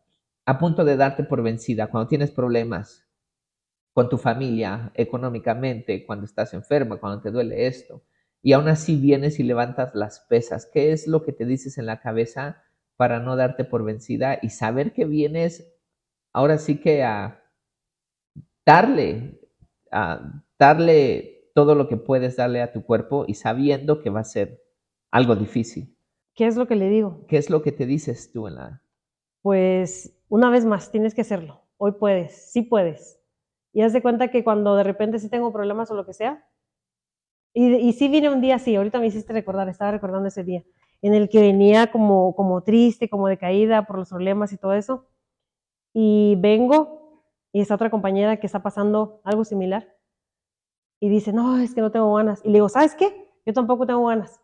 a 0.47 0.57
punto 0.57 0.85
de 0.85 0.95
darte 0.95 1.25
por 1.25 1.43
vencida, 1.43 1.87
cuando 1.87 2.07
tienes 2.07 2.31
problemas 2.31 3.05
con 3.93 4.07
tu 4.07 4.17
familia, 4.17 4.93
económicamente, 4.95 6.05
cuando 6.05 6.23
estás 6.23 6.53
enferma, 6.53 7.01
cuando 7.01 7.21
te 7.21 7.31
duele 7.31 7.67
esto, 7.67 8.05
y 8.41 8.53
aún 8.53 8.69
así 8.69 8.95
vienes 8.95 9.39
y 9.39 9.43
levantas 9.43 9.93
las 9.93 10.21
pesas? 10.21 10.69
¿Qué 10.71 10.93
es 10.93 11.05
lo 11.05 11.25
que 11.25 11.33
te 11.33 11.45
dices 11.45 11.77
en 11.77 11.85
la 11.85 11.99
cabeza 11.99 12.63
para 12.95 13.19
no 13.19 13.35
darte 13.35 13.65
por 13.65 13.83
vencida 13.83 14.39
y 14.41 14.49
saber 14.49 14.93
que 14.93 15.03
vienes 15.03 15.69
ahora 16.31 16.57
sí 16.59 16.79
que 16.79 17.03
a 17.03 17.43
darle, 18.65 19.41
a 19.91 20.45
darle 20.57 21.51
todo 21.53 21.75
lo 21.75 21.89
que 21.89 21.97
puedes 21.97 22.37
darle 22.37 22.61
a 22.61 22.71
tu 22.71 22.85
cuerpo 22.85 23.25
y 23.27 23.33
sabiendo 23.33 24.01
que 24.01 24.11
va 24.11 24.21
a 24.21 24.23
ser 24.23 24.63
algo 25.11 25.35
difícil? 25.35 25.97
¿Qué 26.35 26.47
es 26.47 26.55
lo 26.55 26.67
que 26.67 26.75
le 26.77 26.87
digo? 26.87 27.25
¿Qué 27.27 27.35
es 27.35 27.49
lo 27.49 27.61
que 27.61 27.73
te 27.73 27.85
dices 27.85 28.31
tú 28.31 28.47
en 28.47 28.55
la... 28.55 28.81
Pues 29.41 30.16
una 30.29 30.49
vez 30.49 30.65
más, 30.65 30.91
tienes 30.91 31.13
que 31.13 31.21
hacerlo. 31.21 31.61
Hoy 31.77 31.93
puedes, 31.93 32.51
sí 32.51 32.61
puedes. 32.61 33.19
Y 33.73 33.81
haz 33.81 33.93
de 33.93 34.01
cuenta 34.01 34.29
que 34.29 34.43
cuando 34.43 34.75
de 34.75 34.83
repente 34.83 35.19
sí 35.19 35.29
tengo 35.29 35.53
problemas 35.53 35.91
o 35.91 35.95
lo 35.95 36.05
que 36.05 36.13
sea, 36.13 36.45
y, 37.53 37.75
y 37.75 37.93
sí 37.93 38.07
vine 38.07 38.29
un 38.29 38.41
día 38.41 38.55
así, 38.55 38.75
ahorita 38.75 38.99
me 38.99 39.07
hiciste 39.07 39.33
recordar, 39.33 39.67
estaba 39.69 39.91
recordando 39.91 40.27
ese 40.27 40.43
día, 40.43 40.63
en 41.01 41.13
el 41.13 41.29
que 41.29 41.41
venía 41.41 41.91
como, 41.91 42.35
como 42.35 42.61
triste, 42.63 43.09
como 43.09 43.27
decaída 43.27 43.85
por 43.85 43.97
los 43.97 44.09
problemas 44.09 44.51
y 44.53 44.57
todo 44.57 44.73
eso. 44.73 45.07
Y 45.93 46.35
vengo 46.39 47.23
y 47.51 47.61
está 47.61 47.75
otra 47.75 47.89
compañera 47.89 48.39
que 48.39 48.45
está 48.45 48.61
pasando 48.61 49.21
algo 49.23 49.43
similar. 49.43 49.95
Y 50.99 51.09
dice, 51.09 51.33
no, 51.33 51.57
es 51.57 51.73
que 51.73 51.81
no 51.81 51.91
tengo 51.91 52.13
ganas. 52.15 52.41
Y 52.43 52.49
le 52.49 52.55
digo, 52.55 52.69
¿sabes 52.69 52.95
qué? 52.95 53.31
Yo 53.45 53.53
tampoco 53.53 53.85
tengo 53.85 54.05
ganas. 54.05 54.41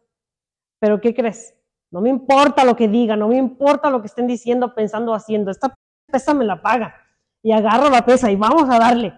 Pero 0.80 1.02
¿qué 1.02 1.13
crees? 1.13 1.56
No 1.93 2.01
me 2.01 2.10
importa 2.10 2.65
lo 2.65 2.75
que 2.75 2.88
digan, 2.88 3.19
no 3.19 3.27
me 3.27 3.38
importa 3.38 3.91
lo 3.91 4.01
que 4.01 4.08
estén 4.08 4.25
diciendo, 4.25 4.73
pensando, 4.73 5.13
haciendo. 5.13 5.51
Esta 5.51 5.75
pesa 6.08 6.34
me 6.34 6.43
la 6.43 6.60
paga. 6.60 6.95
Y 7.43 7.51
agarro 7.51 7.88
la 7.91 8.03
pesa 8.03 8.32
y 8.32 8.36
vamos 8.36 8.67
a 8.67 8.79
darle. 8.79 9.13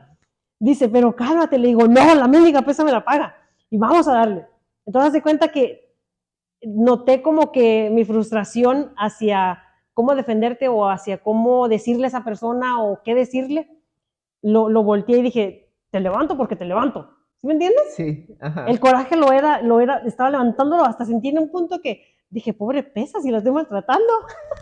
Dice, 0.60 0.90
pero 0.90 1.16
cálmate. 1.16 1.58
Le 1.58 1.70
digo, 1.70 1.88
no, 1.88 2.16
la 2.16 2.28
mendiga 2.28 2.64
pesa 2.64 2.84
me 2.84 2.92
la 2.92 3.06
paga. 3.06 3.34
Y 3.70 3.78
vamos 3.78 4.10
a 4.10 4.16
darle. 4.16 4.46
Entonces, 4.86 5.14
de 5.14 5.22
cuenta 5.22 5.48
que 5.48 5.96
noté 6.64 7.22
como 7.22 7.54
que 7.54 7.90
mi 7.94 8.04
frustración 8.04 8.92
hacia 8.98 9.64
cómo 9.94 10.14
defenderte 10.14 10.68
o 10.68 10.90
hacia 10.90 11.24
cómo 11.24 11.70
decirle 11.70 12.04
a 12.04 12.08
esa 12.10 12.26
persona 12.26 12.84
o 12.84 13.00
qué 13.06 13.16
decirle, 13.16 13.70
lo, 14.42 14.68
lo 14.68 14.84
volteé 14.84 15.20
y 15.20 15.22
dije, 15.22 15.72
te 15.92 16.02
levanto 16.02 16.36
porque 16.36 16.58
te 16.58 16.66
levanto. 16.66 17.10
¿Sí 17.40 17.48
me 17.48 17.54
entiendes? 17.54 17.96
Sí, 17.96 18.36
ajá. 18.42 18.66
El 18.66 18.82
coraje 18.82 19.16
lo 19.16 19.32
era, 19.32 19.62
lo 19.62 19.80
era, 19.80 20.00
estaba 20.00 20.30
levantándolo 20.30 20.84
hasta 20.84 21.06
sentí 21.06 21.30
en 21.30 21.40
un 21.40 21.50
punto 21.50 21.80
que 21.80 22.15
dije, 22.30 22.54
pobre 22.54 22.84
pesa, 22.84 23.22
si 23.22 23.32
la 23.32 23.38
estoy 23.40 23.54
maltratando. 23.54 24.12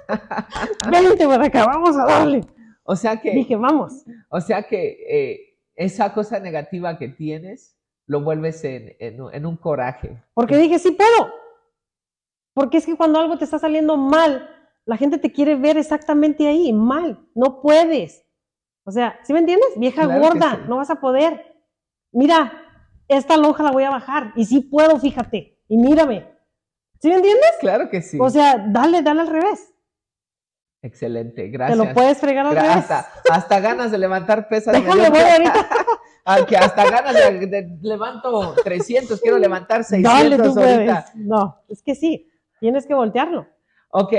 Vente 0.91 1.27
para 1.27 1.45
acá, 1.45 1.65
vamos 1.65 1.95
a 1.97 2.05
darle. 2.05 2.41
O 2.83 2.95
sea 2.95 3.19
que, 3.21 3.31
Dije, 3.31 3.55
vamos. 3.55 4.03
o 4.29 4.41
sea 4.41 4.63
que 4.63 4.97
eh, 5.09 5.39
esa 5.75 6.13
cosa 6.13 6.39
negativa 6.39 6.97
que 6.97 7.07
tienes 7.07 7.77
lo 8.07 8.21
vuelves 8.21 8.63
en, 8.65 8.95
en 8.99 9.21
un- 9.21 9.33
en 9.33 9.45
un 9.45 9.55
coraje. 9.55 10.21
Porque 10.33 10.57
dije, 10.57 10.77
sí 10.79 10.91
puedo. 10.91 11.31
Porque 12.53 12.77
es 12.77 12.85
que 12.85 12.97
cuando 12.97 13.19
algo 13.19 13.37
te 13.37 13.45
está 13.45 13.57
saliendo 13.57 13.95
mal, 13.95 14.49
la 14.85 14.97
gente 14.97 15.17
te 15.17 15.31
quiere 15.31 15.55
ver 15.55 15.77
exactamente 15.77 16.45
ahí, 16.47 16.73
mal. 16.73 17.25
No 17.33 17.61
puedes. 17.61 18.25
O 18.85 18.91
sea, 18.91 19.17
¿sí 19.23 19.31
me 19.31 19.39
entiendes? 19.39 19.69
Vieja 19.77 20.03
Claro 20.03 20.21
gorda, 20.21 20.51
sí. 20.55 20.61
no 20.67 20.75
vas 20.75 20.89
a 20.89 20.99
poder. 20.99 21.55
Mira, 22.11 22.51
esta 23.07 23.37
lonja 23.37 23.63
la 23.63 23.71
voy 23.71 23.85
a 23.85 23.89
bajar. 23.91 24.33
Y 24.35 24.43
sí 24.45 24.59
puedo, 24.59 24.99
fíjate. 24.99 25.57
Y 25.69 25.77
mírame. 25.77 26.32
¿Sí 27.03 27.09
me 27.09 27.15
entiendes? 27.15 27.51
Claro 27.59 27.89
que 27.89 28.01
sí. 28.01 28.17
O 28.17 28.29
sea, 28.29 28.65
dale, 28.69 29.01
dale 29.01 29.19
al 29.19 29.27
revés. 29.27 29.73
Excelente, 30.81 31.41
Te 31.43 31.47
gracias. 31.49 31.77
lo 31.77 31.93
puedes 31.93 32.17
fregar 32.17 32.45
al 32.45 32.55
Gra- 32.55 32.61
revés. 32.61 32.77
hasta, 32.89 33.11
hasta 33.29 33.59
ganas 33.59 33.91
de 33.91 33.97
levantar 33.97 34.47
pesas. 34.47 34.73
me 34.73 34.79
Déjame 34.79 35.09
voy 35.09 35.19
ahorita. 35.19 35.67
Ah, 36.25 36.45
que 36.47 36.55
hasta 36.55 36.89
ganas 36.89 37.13
de, 37.13 37.47
de- 37.47 37.77
levanto 37.81 38.55
300, 38.63 39.19
quiero 39.19 39.37
levantar 39.37 39.83
600 39.83 40.13
Dale, 40.13 40.37
tú 40.37 40.57
ahorita. 40.57 41.05
puedes. 41.11 41.15
No, 41.15 41.61
es 41.67 41.83
que 41.83 41.93
sí, 41.95 42.31
tienes 42.61 42.85
que 42.85 42.93
voltearlo. 42.93 43.45
Ok. 43.89 44.13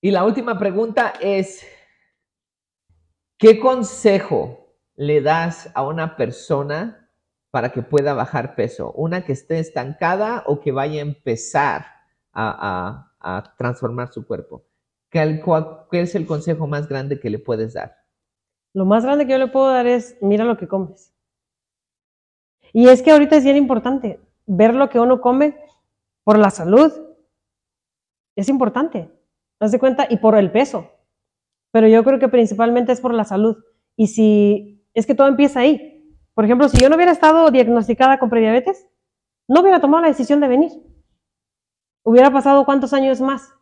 Y 0.00 0.10
la 0.10 0.24
última 0.24 0.58
pregunta 0.58 1.12
es, 1.20 1.66
¿qué 3.36 3.60
consejo 3.60 4.74
le 4.96 5.20
das 5.20 5.70
a 5.74 5.82
una 5.82 6.16
persona 6.16 7.07
para 7.50 7.70
que 7.70 7.82
pueda 7.82 8.14
bajar 8.14 8.54
peso? 8.54 8.92
¿Una 8.92 9.24
que 9.24 9.32
esté 9.32 9.58
estancada 9.58 10.42
o 10.46 10.60
que 10.60 10.72
vaya 10.72 11.00
a 11.00 11.02
empezar 11.02 11.86
a, 12.32 13.04
transformar 13.56 14.12
su 14.12 14.26
cuerpo? 14.26 14.64
¿Qué, 15.10 15.40
cuál 15.44 15.86
es 15.92 16.14
el 16.14 16.26
consejo 16.26 16.66
más 16.66 16.88
grande 16.88 17.18
que 17.18 17.30
le 17.30 17.38
puedes 17.38 17.74
dar? 17.74 17.96
Lo 18.74 18.84
más 18.84 19.04
grande 19.04 19.26
que 19.26 19.32
yo 19.32 19.38
le 19.38 19.48
puedo 19.48 19.68
dar 19.68 19.86
es, 19.86 20.16
mira 20.20 20.44
lo 20.44 20.56
que 20.56 20.68
comes. 20.68 21.12
Y 22.72 22.88
es 22.88 23.02
que 23.02 23.10
ahorita 23.10 23.36
es 23.36 23.44
bien 23.44 23.56
importante 23.56 24.20
ver 24.46 24.74
lo 24.74 24.88
que 24.88 25.00
uno 25.00 25.20
come 25.20 25.56
por 26.24 26.38
la 26.38 26.50
salud. 26.50 26.92
Es 28.36 28.48
importante, 28.48 29.10
haz 29.58 29.72
de 29.72 29.78
cuenta, 29.78 30.06
y 30.08 30.18
por 30.18 30.36
el 30.36 30.52
peso. 30.52 30.90
Pero 31.72 31.88
yo 31.88 32.04
creo 32.04 32.18
que 32.18 32.28
principalmente 32.28 32.92
es 32.92 33.00
por 33.00 33.14
la 33.14 33.24
salud. 33.24 33.56
Y 33.96 34.08
si 34.08 34.86
es 34.94 35.06
que 35.06 35.14
todo 35.14 35.28
empieza 35.28 35.60
ahí. 35.60 35.97
Por 36.38 36.44
ejemplo, 36.44 36.68
si 36.68 36.76
yo 36.78 36.88
no 36.88 36.94
hubiera 36.94 37.10
estado 37.10 37.50
diagnosticada 37.50 38.20
con 38.20 38.30
prediabetes, 38.30 38.86
no 39.48 39.60
hubiera 39.60 39.80
tomado 39.80 40.02
la 40.02 40.06
decisión 40.06 40.38
de 40.38 40.46
venir. 40.46 40.70
Hubiera 42.04 42.32
pasado 42.32 42.64
cuántos 42.64 42.92
años 42.92 43.20
más 43.20 43.52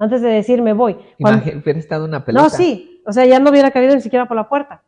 antes 0.00 0.22
de 0.22 0.30
decir 0.30 0.60
me 0.60 0.72
voy. 0.72 0.94
Cuando- 1.20 1.38
Imagínate, 1.38 1.58
hubiera 1.62 1.78
estado 1.78 2.04
una 2.04 2.24
pelota. 2.24 2.42
no, 2.42 2.50
sí, 2.50 3.00
o 3.06 3.12
sea, 3.12 3.24
ya 3.26 3.38
no 3.38 3.50
hubiera 3.50 3.70
cabido 3.70 3.94
ni 3.94 4.00
siquiera 4.00 4.26
por 4.26 4.36
la 4.36 4.48
puerta, 4.48 4.82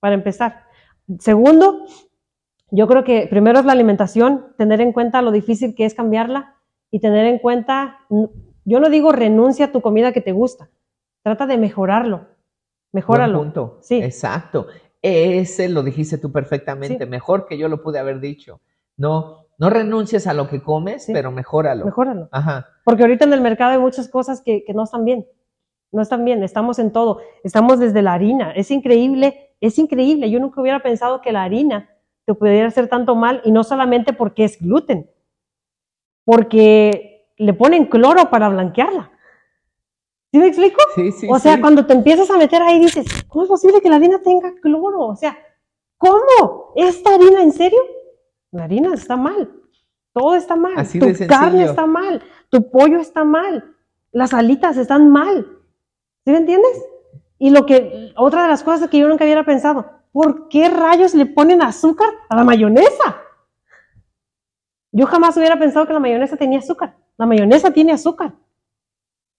para 0.00 0.16
empezar. 0.16 0.64
Segundo, 1.20 1.84
yo 2.72 2.88
creo 2.88 3.04
que 3.04 3.28
primero 3.30 3.60
es 3.60 3.64
la 3.64 3.70
alimentación, 3.72 4.46
tener 4.58 4.80
en 4.80 4.90
cuenta 4.92 5.22
lo 5.22 5.30
difícil 5.30 5.76
que 5.76 5.84
es 5.84 5.94
cambiarla 5.94 6.56
y 6.90 6.98
tener 6.98 7.24
en 7.26 7.38
cuenta, 7.38 8.00
n- 8.10 8.30
yo 8.64 8.80
no 8.80 8.90
digo 8.90 9.12
renuncia 9.12 9.66
a 9.66 9.70
tu 9.72 9.80
comida 9.80 10.10
que 10.10 10.20
te 10.20 10.32
gusta, 10.32 10.70
trata 11.22 11.46
de 11.46 11.56
mejorarlo, 11.56 12.16
Buen 12.16 12.34
mejóralo. 12.94 13.38
punto. 13.38 13.78
Sí. 13.80 14.02
Exacto. 14.02 14.66
Ese 15.06 15.68
lo 15.68 15.82
dijiste 15.82 16.16
tú 16.16 16.32
perfectamente, 16.32 17.04
Sí. 17.04 17.10
mejor 17.10 17.46
que 17.46 17.58
yo 17.58 17.68
lo 17.68 17.82
pude 17.82 17.98
haber 17.98 18.20
dicho. 18.20 18.60
No, 18.96 19.46
no 19.58 19.68
renuncies 19.68 20.26
a 20.26 20.32
lo 20.32 20.48
que 20.48 20.62
comes, 20.62 21.04
Sí. 21.04 21.12
pero 21.12 21.30
mejóralo. 21.30 21.84
Mejóralo. 21.84 22.28
Ajá. 22.32 22.66
Porque 22.84 23.02
ahorita 23.02 23.26
en 23.26 23.34
el 23.34 23.42
mercado 23.42 23.72
hay 23.72 23.78
muchas 23.78 24.08
cosas 24.08 24.40
que, 24.40 24.64
que 24.64 24.72
no 24.72 24.84
están 24.84 25.04
bien. 25.04 25.26
No 25.92 26.00
están 26.00 26.24
bien, 26.24 26.42
estamos 26.42 26.78
en 26.78 26.90
todo. 26.90 27.20
Estamos 27.44 27.78
desde 27.78 28.00
la 28.00 28.14
harina. 28.14 28.52
Es 28.52 28.70
increíble, 28.70 29.50
es 29.60 29.78
increíble. 29.78 30.30
Yo 30.30 30.40
nunca 30.40 30.60
hubiera 30.62 30.80
pensado 30.82 31.20
que 31.20 31.32
la 31.32 31.42
harina 31.44 31.90
te 32.24 32.32
pudiera 32.32 32.66
hacer 32.68 32.88
tanto 32.88 33.14
mal 33.14 33.42
y 33.44 33.52
no 33.52 33.62
solamente 33.62 34.14
porque 34.14 34.44
es 34.44 34.58
gluten, 34.58 35.10
porque 36.24 37.28
le 37.36 37.52
ponen 37.52 37.86
cloro 37.86 38.30
para 38.30 38.48
blanquearla. 38.48 39.10
¿Sí 40.34 40.40
me 40.40 40.48
explico? 40.48 40.82
Sí, 40.96 41.12
sí. 41.12 41.28
o 41.30 41.38
sea, 41.38 41.54
sí. 41.54 41.60
cuando 41.60 41.86
te 41.86 41.92
empiezas 41.92 42.28
a 42.28 42.36
meter 42.36 42.60
ahí 42.60 42.80
dices, 42.80 43.06
¿cómo 43.28 43.44
es 43.44 43.48
posible 43.48 43.80
que 43.80 43.88
la 43.88 43.94
harina 43.94 44.20
tenga 44.20 44.52
cloro? 44.60 45.02
O 45.02 45.14
sea, 45.14 45.38
¿cómo? 45.96 46.72
¿Esta 46.74 47.14
harina 47.14 47.40
en 47.40 47.52
serio? 47.52 47.78
La 48.50 48.64
harina 48.64 48.92
está 48.94 49.16
mal. 49.16 49.48
Todo 50.12 50.34
está 50.34 50.56
mal. 50.56 50.72
Así 50.76 50.98
tu 50.98 51.06
de 51.06 51.28
carne 51.28 51.62
está 51.62 51.86
mal. 51.86 52.20
Tu 52.48 52.68
pollo 52.68 52.98
está 52.98 53.22
mal. 53.22 53.76
Las 54.10 54.34
alitas 54.34 54.76
están 54.76 55.08
mal. 55.08 55.46
¿Sí 56.24 56.32
me 56.32 56.38
entiendes? 56.38 56.84
Y 57.38 57.50
lo 57.50 57.64
que, 57.64 58.12
otra 58.16 58.42
de 58.42 58.48
las 58.48 58.64
cosas 58.64 58.90
que 58.90 58.98
yo 58.98 59.06
nunca 59.06 59.22
hubiera 59.22 59.44
pensado, 59.44 59.88
¿por 60.10 60.48
qué 60.48 60.68
rayos 60.68 61.14
le 61.14 61.26
ponen 61.26 61.62
azúcar 61.62 62.08
a 62.28 62.34
la 62.34 62.42
mayonesa? 62.42 63.22
Yo 64.90 65.06
jamás 65.06 65.36
hubiera 65.36 65.60
pensado 65.60 65.86
que 65.86 65.92
la 65.92 66.00
mayonesa 66.00 66.36
tenía 66.36 66.58
azúcar. 66.58 66.96
La 67.18 67.26
mayonesa 67.26 67.70
tiene 67.70 67.92
azúcar. 67.92 68.34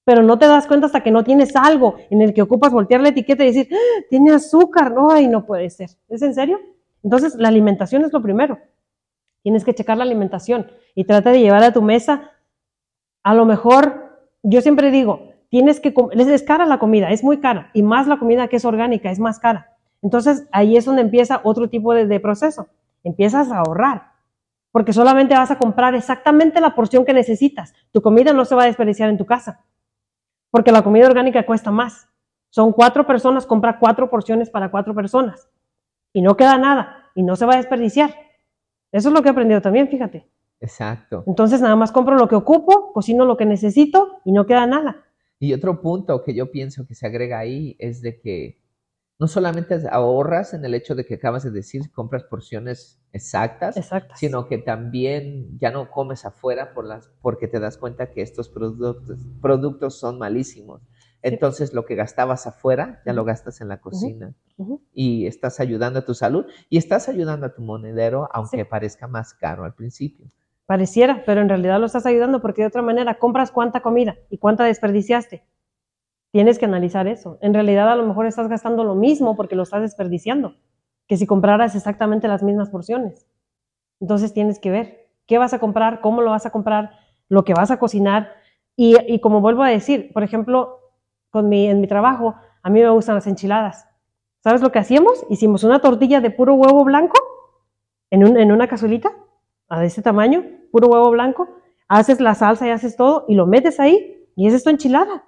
Pero 0.05 0.21
no 0.21 0.39
te 0.39 0.47
das 0.47 0.67
cuenta 0.67 0.85
hasta 0.85 1.03
que 1.03 1.11
no 1.11 1.23
tienes 1.23 1.55
algo 1.55 1.95
en 2.09 2.21
el 2.21 2.33
que 2.33 2.41
ocupas 2.41 2.71
voltear 2.71 3.01
la 3.01 3.09
etiqueta 3.09 3.43
y 3.43 3.47
decir, 3.47 3.69
"Ah, 3.71 4.03
tiene 4.09 4.31
azúcar. 4.31 4.93
No, 4.93 5.11
ay, 5.11 5.27
no 5.27 5.45
puede 5.45 5.69
ser. 5.69 5.89
¿Es 6.07 6.21
en 6.21 6.33
serio? 6.33 6.59
Entonces, 7.03 7.35
la 7.35 7.49
alimentación 7.49 8.05
es 8.05 8.13
lo 8.13 8.21
primero. 8.21 8.57
Tienes 9.43 9.65
que 9.65 9.73
checar 9.73 9.97
la 9.97 10.03
alimentación 10.03 10.71
y 10.95 11.03
trata 11.03 11.31
de 11.31 11.41
llevar 11.41 11.63
a 11.63 11.73
tu 11.73 11.81
mesa. 11.81 12.31
A 13.23 13.33
lo 13.33 13.45
mejor, 13.45 14.19
yo 14.43 14.61
siempre 14.61 14.91
digo, 14.91 15.31
tienes 15.49 15.79
que, 15.79 15.93
es 16.13 16.43
cara 16.43 16.65
la 16.65 16.79
comida, 16.79 17.09
es 17.11 17.23
muy 17.23 17.39
cara. 17.39 17.71
Y 17.73 17.83
más 17.83 18.07
la 18.07 18.17
comida 18.17 18.47
que 18.47 18.57
es 18.57 18.65
orgánica, 18.65 19.11
es 19.11 19.19
más 19.19 19.39
cara. 19.39 19.71
Entonces, 20.01 20.47
ahí 20.51 20.77
es 20.77 20.85
donde 20.85 21.01
empieza 21.01 21.41
otro 21.43 21.69
tipo 21.69 21.93
de, 21.93 22.05
de 22.05 22.19
proceso. 22.19 22.67
Empiezas 23.03 23.51
a 23.51 23.59
ahorrar 23.59 24.15
porque 24.75 24.91
solamente 24.91 25.33
vas 25.33 25.51
a 25.51 25.57
comprar 25.57 25.95
exactamente 25.95 26.59
la 26.59 26.75
porción 26.75 27.05
que 27.05 27.13
necesitas. 27.13 27.73
Tu 27.93 28.01
comida 28.01 28.33
no 28.33 28.43
se 28.43 28.55
va 28.55 28.63
a 28.63 28.65
desperdiciar 28.65 29.09
en 29.09 29.17
tu 29.17 29.25
casa, 29.25 29.63
porque 30.55 30.71
la 30.71 30.83
comida 30.83 31.05
orgánica 31.05 31.45
cuesta 31.45 31.69
más. 31.69 32.07
Son 32.49 32.71
cuatro 32.71 33.05
personas, 33.05 33.45
compra 33.45 33.77
cuatro 33.77 34.09
porciones 34.09 34.49
para 34.49 34.71
cuatro 34.71 34.95
personas 34.95 35.49
y 36.13 36.21
no 36.21 36.37
queda 36.37 36.57
nada 36.57 37.11
y 37.13 37.23
no 37.23 37.35
se 37.35 37.45
va 37.45 37.55
a 37.55 37.57
desperdiciar. 37.57 38.15
Eso 38.93 39.09
es 39.09 39.13
lo 39.13 39.21
que 39.21 39.27
he 39.27 39.31
aprendido 39.31 39.59
también, 39.59 39.89
fíjate. 39.89 40.29
Exacto. 40.61 41.25
Entonces 41.27 41.59
nada 41.59 41.75
más 41.75 41.91
compro 41.91 42.15
lo 42.15 42.29
que 42.29 42.35
ocupo, 42.35 42.93
cocino 42.93 43.25
lo 43.25 43.35
que 43.35 43.45
necesito 43.45 44.21
y 44.23 44.31
no 44.31 44.45
queda 44.45 44.65
nada. 44.65 45.03
Y 45.39 45.51
otro 45.51 45.81
punto 45.81 46.23
que 46.23 46.33
yo 46.33 46.49
pienso 46.49 46.87
que 46.87 46.95
se 46.95 47.05
agrega 47.05 47.37
ahí 47.37 47.75
es 47.77 48.01
de 48.01 48.21
que 48.21 48.57
no 49.17 49.27
solamente 49.27 49.79
ahorras 49.89 50.53
en 50.53 50.65
el 50.65 50.73
hecho 50.73 50.93
de 50.95 51.05
que 51.05 51.15
acabas 51.15 51.43
de 51.43 51.51
decir, 51.51 51.91
compras 51.91 52.23
porciones 52.23 52.99
exactas, 53.13 53.75
sino 54.15 54.47
que 54.47 54.57
también 54.57 55.57
ya 55.57 55.71
no 55.71 55.89
comes 55.89 56.25
afuera 56.25 56.73
por 56.73 56.85
las, 56.85 57.09
porque 57.21 57.47
te 57.47 57.59
das 57.59 57.77
cuenta 57.77 58.11
que 58.11 58.21
estos 58.21 58.49
productos, 58.49 59.19
productos 59.41 59.97
son 59.99 60.19
malísimos. 60.19 60.81
Entonces 61.21 61.73
lo 61.73 61.85
que 61.85 61.95
gastabas 61.95 62.45
afuera 62.45 63.01
ya 63.05 63.13
lo 63.13 63.23
gastas 63.23 63.61
en 63.61 63.69
la 63.69 63.79
cocina 63.79 64.33
y 64.93 65.25
estás 65.25 65.59
ayudando 65.59 65.99
a 65.99 66.05
tu 66.05 66.13
salud 66.13 66.45
y 66.69 66.77
estás 66.77 67.09
ayudando 67.09 67.47
a 67.47 67.53
tu 67.55 67.61
monedero, 67.61 68.29
aunque 68.31 68.57
Sí. 68.57 68.63
parezca 68.69 69.07
más 69.07 69.33
caro 69.33 69.63
al 69.63 69.73
principio. 69.73 70.27
Pareciera, 70.67 71.23
pero 71.25 71.41
en 71.41 71.49
realidad 71.49 71.79
lo 71.79 71.85
estás 71.85 72.05
ayudando 72.05 72.41
porque 72.41 72.61
de 72.63 72.67
otra 72.67 72.81
manera 72.81 73.17
compras 73.17 73.51
cuánta 73.51 73.81
comida 73.81 74.15
y 74.29 74.37
cuánta 74.37 74.65
desperdiciaste. 74.65 75.43
Tienes 76.35 76.59
que 76.59 76.65
analizar 76.65 77.07
eso. 77.07 77.37
En 77.39 77.53
realidad 77.53 77.89
a 77.89 77.95
lo 77.95 78.05
mejor 78.05 78.25
estás 78.25 78.49
gastando 78.49 78.83
lo 78.83 78.93
mismo 78.93 79.37
porque 79.37 79.55
lo 79.55 79.63
estás 79.63 79.81
desperdiciando, 79.81 80.55
que 81.07 81.15
si 81.15 81.25
compraras 81.25 81.75
exactamente 81.75 82.27
las 82.27 82.43
mismas 82.43 82.69
porciones. 82.69 83.25
Entonces 84.01 84.33
tienes 84.33 84.59
que 84.59 84.71
ver 84.71 85.07
qué 85.27 85.37
vas 85.37 85.53
a 85.53 85.59
comprar, 85.59 86.01
cómo 86.01 86.21
lo 86.21 86.31
vas 86.31 86.45
a 86.45 86.51
comprar, 86.51 86.91
lo 87.29 87.45
que 87.45 87.53
vas 87.53 87.71
a 87.71 87.79
cocinar. 87.79 88.31
Y, 88.75 88.97
y 89.07 89.21
como 89.21 89.41
vuelvo 89.41 89.63
a 89.63 89.69
decir, 89.69 90.11
por 90.13 90.23
ejemplo, 90.23 90.79
con 91.31 91.47
mi, 91.49 91.67
en 91.69 91.81
mi 91.81 91.87
trabajo, 91.87 92.35
a 92.63 92.69
mí 92.69 92.81
me 92.81 92.89
gustan 92.89 93.15
las 93.15 93.27
enchiladas. 93.27 93.87
¿Sabes 94.43 94.61
lo 94.61 94.71
que 94.73 94.79
hacíamos? 94.79 95.25
Hicimos 95.29 95.63
una 95.63 95.79
tortilla 95.79 96.21
de 96.21 96.31
puro 96.31 96.55
huevo 96.55 96.83
blanco 96.83 97.15
en, 98.11 98.25
un- 98.27 98.37
en 98.37 98.51
una 98.51 98.67
cazuelita 98.67 99.11
de 99.69 99.85
ese 99.85 100.01
tamaño, 100.01 100.43
puro 100.71 100.87
huevo 100.89 101.11
blanco, 101.11 101.47
haces 101.87 102.19
la 102.21 102.35
salsa 102.35 102.67
y 102.67 102.71
haces 102.71 102.95
todo 102.95 103.25
y 103.27 103.35
lo 103.35 103.47
metes 103.47 103.79
ahí 103.79 104.27
y 104.35 104.47
es 104.47 104.63
tu 104.63 104.69
enchilada. 104.69 105.25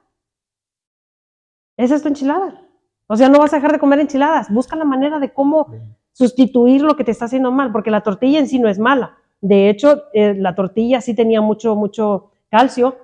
Esa 1.78 1.96
es 1.96 2.02
tu 2.02 2.08
enchilada. 2.10 2.62
O 3.08 3.16
sea, 3.16 3.30
no 3.30 3.40
vas 3.40 3.54
a 3.54 3.58
dejar 3.58 3.72
de 3.72 3.80
comer 3.80 4.00
enchiladas. 4.00 4.50
Busca 4.52 4.76
la 4.76 4.84
manera 4.84 5.20
de 5.20 5.32
cómo 5.32 5.68
sustituir 6.12 6.82
lo 6.82 6.96
que 6.96 7.04
te 7.04 7.12
está 7.12 7.26
haciendo 7.26 7.52
mal, 7.52 7.72
porque 7.72 7.92
la 7.92 8.02
tortilla 8.02 8.40
en 8.40 8.48
sí 8.48 8.60
no 8.60 8.68
es 8.68 8.80
mala. 8.80 9.16
De 9.40 9.70
hecho, 9.70 10.04
eh, 10.14 10.34
la 10.36 10.56
tortilla 10.56 11.00
sí 11.00 11.14
tenía 11.16 11.40
mucho, 11.42 11.76
mucho 11.76 12.32
calcio. 12.50 12.98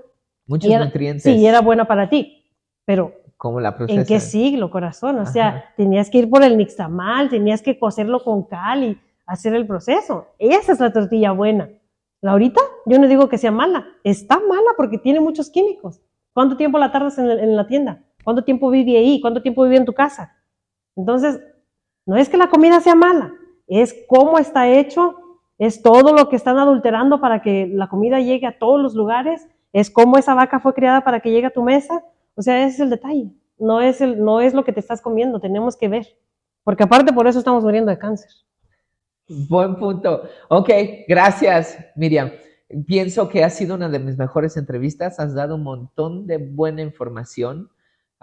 Muchos 0.47 0.69
era- 0.71 0.85
nutrientes. 0.85 1.23
Sí, 1.23 1.45
era 1.45 1.61
buena 1.61 1.85
para 1.85 2.09
ti. 2.09 2.43
Pero, 2.85 3.13
como 3.37 3.59
la 3.61 3.77
procesan. 3.77 4.01
¿en 4.01 4.05
qué 4.07 4.19
siglo, 4.19 4.69
corazón? 4.71 5.19
O 5.19 5.25
sea, 5.25 5.47
Ajá. 5.49 5.65
tenías 5.77 6.09
que 6.09 6.17
ir 6.17 6.29
por 6.29 6.43
el 6.43 6.57
nixtamal, 6.57 7.29
tenías 7.29 7.61
que 7.61 7.77
cocerlo 7.77 8.23
con 8.23 8.43
cal 8.43 8.83
y 8.83 8.99
hacer 9.25 9.53
el 9.53 9.67
proceso. 9.67 10.27
Esa 10.39 10.73
es 10.73 10.79
la 10.79 10.91
tortilla 10.91 11.31
buena. 11.31 11.69
La 12.21 12.31
ahorita, 12.31 12.61
yo 12.85 12.99
no 12.99 13.07
digo 13.07 13.29
que 13.29 13.37
sea 13.37 13.51
mala. 13.51 13.85
Está 14.03 14.39
mala 14.39 14.71
porque 14.75 14.97
tiene 14.97 15.19
muchos 15.19 15.49
químicos. 15.49 16.01
¿Cuánto 16.33 16.57
tiempo 16.57 16.77
la 16.79 16.91
tardas 16.91 17.17
en, 17.19 17.29
el- 17.29 17.39
en 17.39 17.55
la 17.55 17.67
tienda? 17.67 18.01
¿Cuánto 18.23 18.43
tiempo 18.43 18.69
vive 18.69 18.97
ahí? 18.97 19.19
¿Cuánto 19.21 19.41
tiempo 19.41 19.63
vive 19.63 19.77
en 19.77 19.85
tu 19.85 19.93
casa? 19.93 20.35
Entonces, 20.95 21.41
no 22.05 22.17
es 22.17 22.29
que 22.29 22.37
la 22.37 22.49
comida 22.49 22.79
sea 22.81 22.95
mala, 22.95 23.33
es 23.67 23.95
cómo 24.07 24.37
está 24.37 24.69
hecho, 24.69 25.15
es 25.57 25.81
todo 25.81 26.13
lo 26.13 26.29
que 26.29 26.35
están 26.35 26.57
adulterando 26.57 27.21
para 27.21 27.41
que 27.41 27.67
la 27.67 27.87
comida 27.87 28.19
llegue 28.19 28.45
a 28.45 28.57
todos 28.57 28.81
los 28.81 28.93
lugares, 28.95 29.47
es 29.71 29.89
cómo 29.89 30.17
esa 30.17 30.35
vaca 30.35 30.59
fue 30.59 30.73
criada 30.73 31.01
para 31.03 31.19
que 31.19 31.31
llegue 31.31 31.47
a 31.47 31.53
tu 31.53 31.63
mesa. 31.63 32.03
O 32.35 32.41
sea, 32.41 32.63
ese 32.63 32.75
es 32.75 32.79
el 32.79 32.89
detalle. 32.89 33.31
No 33.57 33.81
es, 33.81 34.01
el, 34.01 34.23
no 34.23 34.41
es 34.41 34.53
lo 34.53 34.63
que 34.63 34.73
te 34.73 34.79
estás 34.79 35.01
comiendo, 35.01 35.39
tenemos 35.39 35.77
que 35.77 35.87
ver. 35.87 36.07
Porque 36.63 36.83
aparte 36.83 37.13
por 37.13 37.27
eso 37.27 37.39
estamos 37.39 37.63
muriendo 37.63 37.91
de 37.91 37.97
cáncer. 37.97 38.29
Buen 39.27 39.75
punto. 39.77 40.23
Ok, 40.49 40.69
gracias, 41.07 41.77
Miriam. 41.95 42.31
pienso 42.85 43.29
que 43.29 43.43
ha 43.43 43.49
sido 43.49 43.75
una 43.75 43.89
de 43.89 43.99
mis 43.99 44.17
mejores 44.17 44.57
entrevistas. 44.57 45.19
Has 45.19 45.33
dado 45.33 45.55
un 45.55 45.63
montón 45.63 46.27
de 46.27 46.37
buena 46.37 46.81
información. 46.81 47.69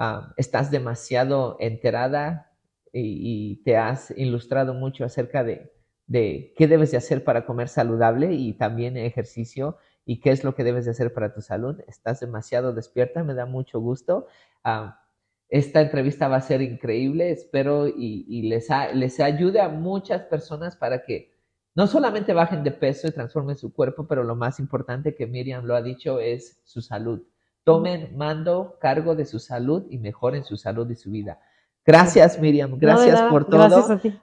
Ah, 0.02 0.32
estás 0.38 0.70
demasiado 0.70 1.58
enterada 1.60 2.50
y, 2.90 3.62
te 3.64 3.76
has 3.76 4.10
ilustrado 4.16 4.72
mucho 4.72 5.04
acerca 5.04 5.44
de, 5.44 5.74
qué 6.10 6.66
debes 6.66 6.90
de 6.90 6.96
hacer 6.96 7.22
para 7.22 7.44
comer 7.44 7.68
saludable 7.68 8.32
y 8.32 8.54
también 8.54 8.96
ejercicio 8.96 9.76
y 10.06 10.20
qué 10.20 10.30
es 10.30 10.42
lo 10.42 10.54
que 10.54 10.64
debes 10.64 10.86
de 10.86 10.92
hacer 10.92 11.12
para 11.12 11.34
tu 11.34 11.42
salud. 11.42 11.82
Estás 11.86 12.20
demasiado 12.20 12.72
despierta, 12.72 13.22
me 13.24 13.34
da 13.34 13.44
mucho 13.44 13.78
gusto. 13.78 14.26
Ah, 14.64 15.04
esta 15.50 15.82
entrevista 15.82 16.28
va 16.28 16.36
a 16.36 16.40
ser 16.40 16.62
increíble, 16.62 17.30
espero 17.30 17.86
y, 17.86 18.48
les, 18.48 18.68
les 18.94 19.20
ayude 19.20 19.60
a 19.60 19.68
muchas 19.68 20.22
personas 20.22 20.76
para 20.76 21.02
que 21.02 21.34
no 21.74 21.86
solamente 21.86 22.32
bajen 22.32 22.64
de 22.64 22.70
peso 22.70 23.06
y 23.06 23.12
transformen 23.12 23.58
su 23.58 23.74
cuerpo, 23.74 24.06
pero 24.08 24.24
lo 24.24 24.34
más 24.34 24.60
importante 24.60 25.14
que 25.14 25.26
Miriam 25.26 25.66
lo 25.66 25.76
ha 25.76 25.82
dicho 25.82 26.20
es 26.20 26.62
su 26.64 26.80
salud. 26.80 27.20
Tomen 27.64 28.16
mando, 28.16 28.78
cargo 28.80 29.14
de 29.14 29.26
su 29.26 29.38
salud 29.38 29.86
y 29.90 29.98
mejoren 29.98 30.44
su 30.44 30.56
salud 30.56 30.90
y 30.90 30.96
su 30.96 31.10
vida. 31.10 31.40
Gracias, 31.84 32.38
Miriam. 32.38 32.78
Gracias 32.78 33.20
por 33.22 33.46
todo. 33.46 33.68
Gracias 33.68 33.90
a 33.90 33.98
ti. 33.98 34.18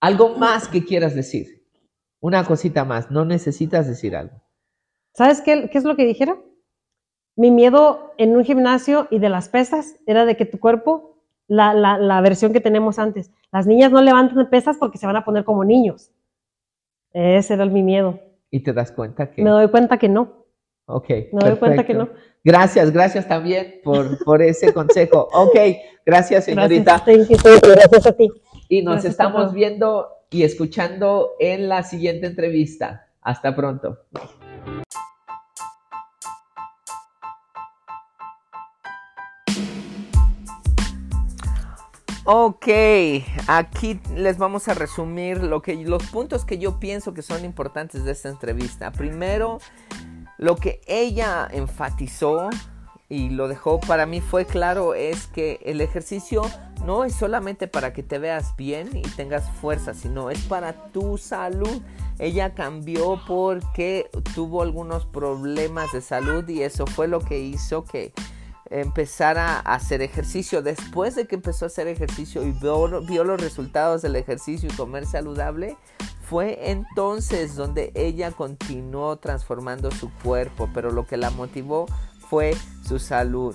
algo 0.00 0.36
más 0.36 0.68
que 0.68 0.84
quieras 0.84 1.14
decir. 1.14 1.66
Una 2.20 2.44
cosita 2.44 2.84
más. 2.84 3.10
No 3.10 3.24
necesitas 3.24 3.86
decir 3.86 4.16
algo. 4.16 4.40
¿Sabes 5.12 5.40
qué, 5.42 5.68
qué 5.70 5.78
es 5.78 5.84
lo 5.84 5.96
que 5.96 6.06
dijeron? 6.06 6.42
Mi 7.36 7.50
miedo 7.50 8.12
en 8.16 8.36
un 8.36 8.44
gimnasio 8.44 9.08
y 9.10 9.18
de 9.18 9.28
las 9.28 9.48
pesas 9.48 9.96
era 10.06 10.24
de 10.24 10.36
que 10.36 10.46
tu 10.46 10.58
cuerpo, 10.58 11.22
la, 11.46 11.74
la, 11.74 11.98
la 11.98 12.20
versión 12.20 12.52
que 12.52 12.60
tenemos 12.60 12.98
antes, 12.98 13.30
las 13.52 13.66
niñas 13.66 13.92
no 13.92 14.00
levantan 14.02 14.48
pesas 14.50 14.76
porque 14.78 14.98
se 14.98 15.06
van 15.06 15.16
a 15.16 15.24
poner 15.24 15.44
como 15.44 15.64
niños. 15.64 16.12
Ese 17.12 17.54
era 17.54 17.66
mi 17.66 17.82
miedo. 17.82 18.20
¿Y 18.50 18.60
te 18.60 18.72
das 18.72 18.92
cuenta 18.92 19.30
que? 19.30 19.42
Me 19.42 19.50
doy 19.50 19.68
cuenta 19.68 19.98
que 19.98 20.08
no. 20.08 20.43
Ok. 20.86 21.08
Me 21.32 21.48
doy 21.48 21.56
cuenta 21.56 21.84
que 21.84 21.94
no. 21.94 22.10
Gracias, 22.42 22.92
gracias 22.92 23.26
también 23.26 23.80
por, 23.82 24.22
por 24.24 24.42
ese 24.42 24.72
consejo. 24.72 25.28
Ok, 25.34 25.56
gracias 26.04 26.44
señorita. 26.44 27.02
Gracias, 27.06 28.06
a 28.06 28.12
ti. 28.12 28.30
Y 28.68 28.82
nos 28.82 29.04
estamos 29.04 29.54
viendo 29.54 30.08
y 30.30 30.42
escuchando 30.42 31.32
en 31.38 31.68
la 31.68 31.82
siguiente 31.82 32.26
entrevista. 32.26 33.06
Hasta 33.22 33.56
pronto. 33.56 33.98
Ok, 42.26 42.68
aquí 43.48 44.00
les 44.16 44.38
vamos 44.38 44.68
a 44.68 44.74
resumir 44.74 45.42
lo 45.42 45.60
que, 45.60 45.76
los 45.76 46.02
puntos 46.04 46.46
que 46.46 46.56
yo 46.56 46.80
pienso 46.80 47.12
que 47.12 47.20
son 47.20 47.44
importantes 47.44 48.04
de 48.04 48.12
esta 48.12 48.30
entrevista. 48.30 48.90
Primero, 48.92 49.58
lo 50.38 50.56
que 50.56 50.80
ella 50.86 51.48
enfatizó 51.50 52.50
y 53.08 53.28
lo 53.28 53.48
dejó 53.48 53.80
para 53.80 54.06
mí 54.06 54.20
fue 54.20 54.46
claro 54.46 54.94
es 54.94 55.26
que 55.26 55.60
el 55.64 55.80
ejercicio 55.80 56.42
no 56.84 57.04
es 57.04 57.14
solamente 57.14 57.68
para 57.68 57.92
que 57.92 58.02
te 58.02 58.18
veas 58.18 58.56
bien 58.56 58.96
y 58.96 59.02
tengas 59.02 59.48
fuerza, 59.60 59.94
sino 59.94 60.30
es 60.30 60.40
para 60.40 60.90
tu 60.92 61.18
salud. 61.18 61.80
Ella 62.18 62.54
cambió 62.54 63.20
porque 63.26 64.10
tuvo 64.34 64.62
algunos 64.62 65.06
problemas 65.06 65.92
de 65.92 66.00
salud 66.00 66.48
y 66.48 66.62
eso 66.62 66.86
fue 66.86 67.08
lo 67.08 67.20
que 67.20 67.40
hizo 67.40 67.84
que 67.84 68.12
empezar 68.70 69.38
a 69.38 69.60
hacer 69.60 70.02
ejercicio. 70.02 70.62
Después 70.62 71.14
de 71.14 71.26
que 71.26 71.36
empezó 71.36 71.66
a 71.66 71.68
hacer 71.68 71.88
ejercicio 71.88 72.42
y 72.42 72.52
vio, 72.52 73.24
los 73.24 73.40
resultados 73.40 74.02
del 74.02 74.16
ejercicio 74.16 74.68
y 74.70 74.76
comer 74.76 75.06
saludable, 75.06 75.76
fue 76.28 76.70
entonces 76.70 77.54
donde 77.54 77.92
ella 77.94 78.30
continuó 78.32 79.16
transformando 79.16 79.90
su 79.90 80.10
cuerpo, 80.22 80.68
pero 80.72 80.90
lo 80.90 81.06
que 81.06 81.16
la 81.16 81.30
motivó 81.30 81.86
fue 82.28 82.56
su 82.86 82.98
salud. 82.98 83.54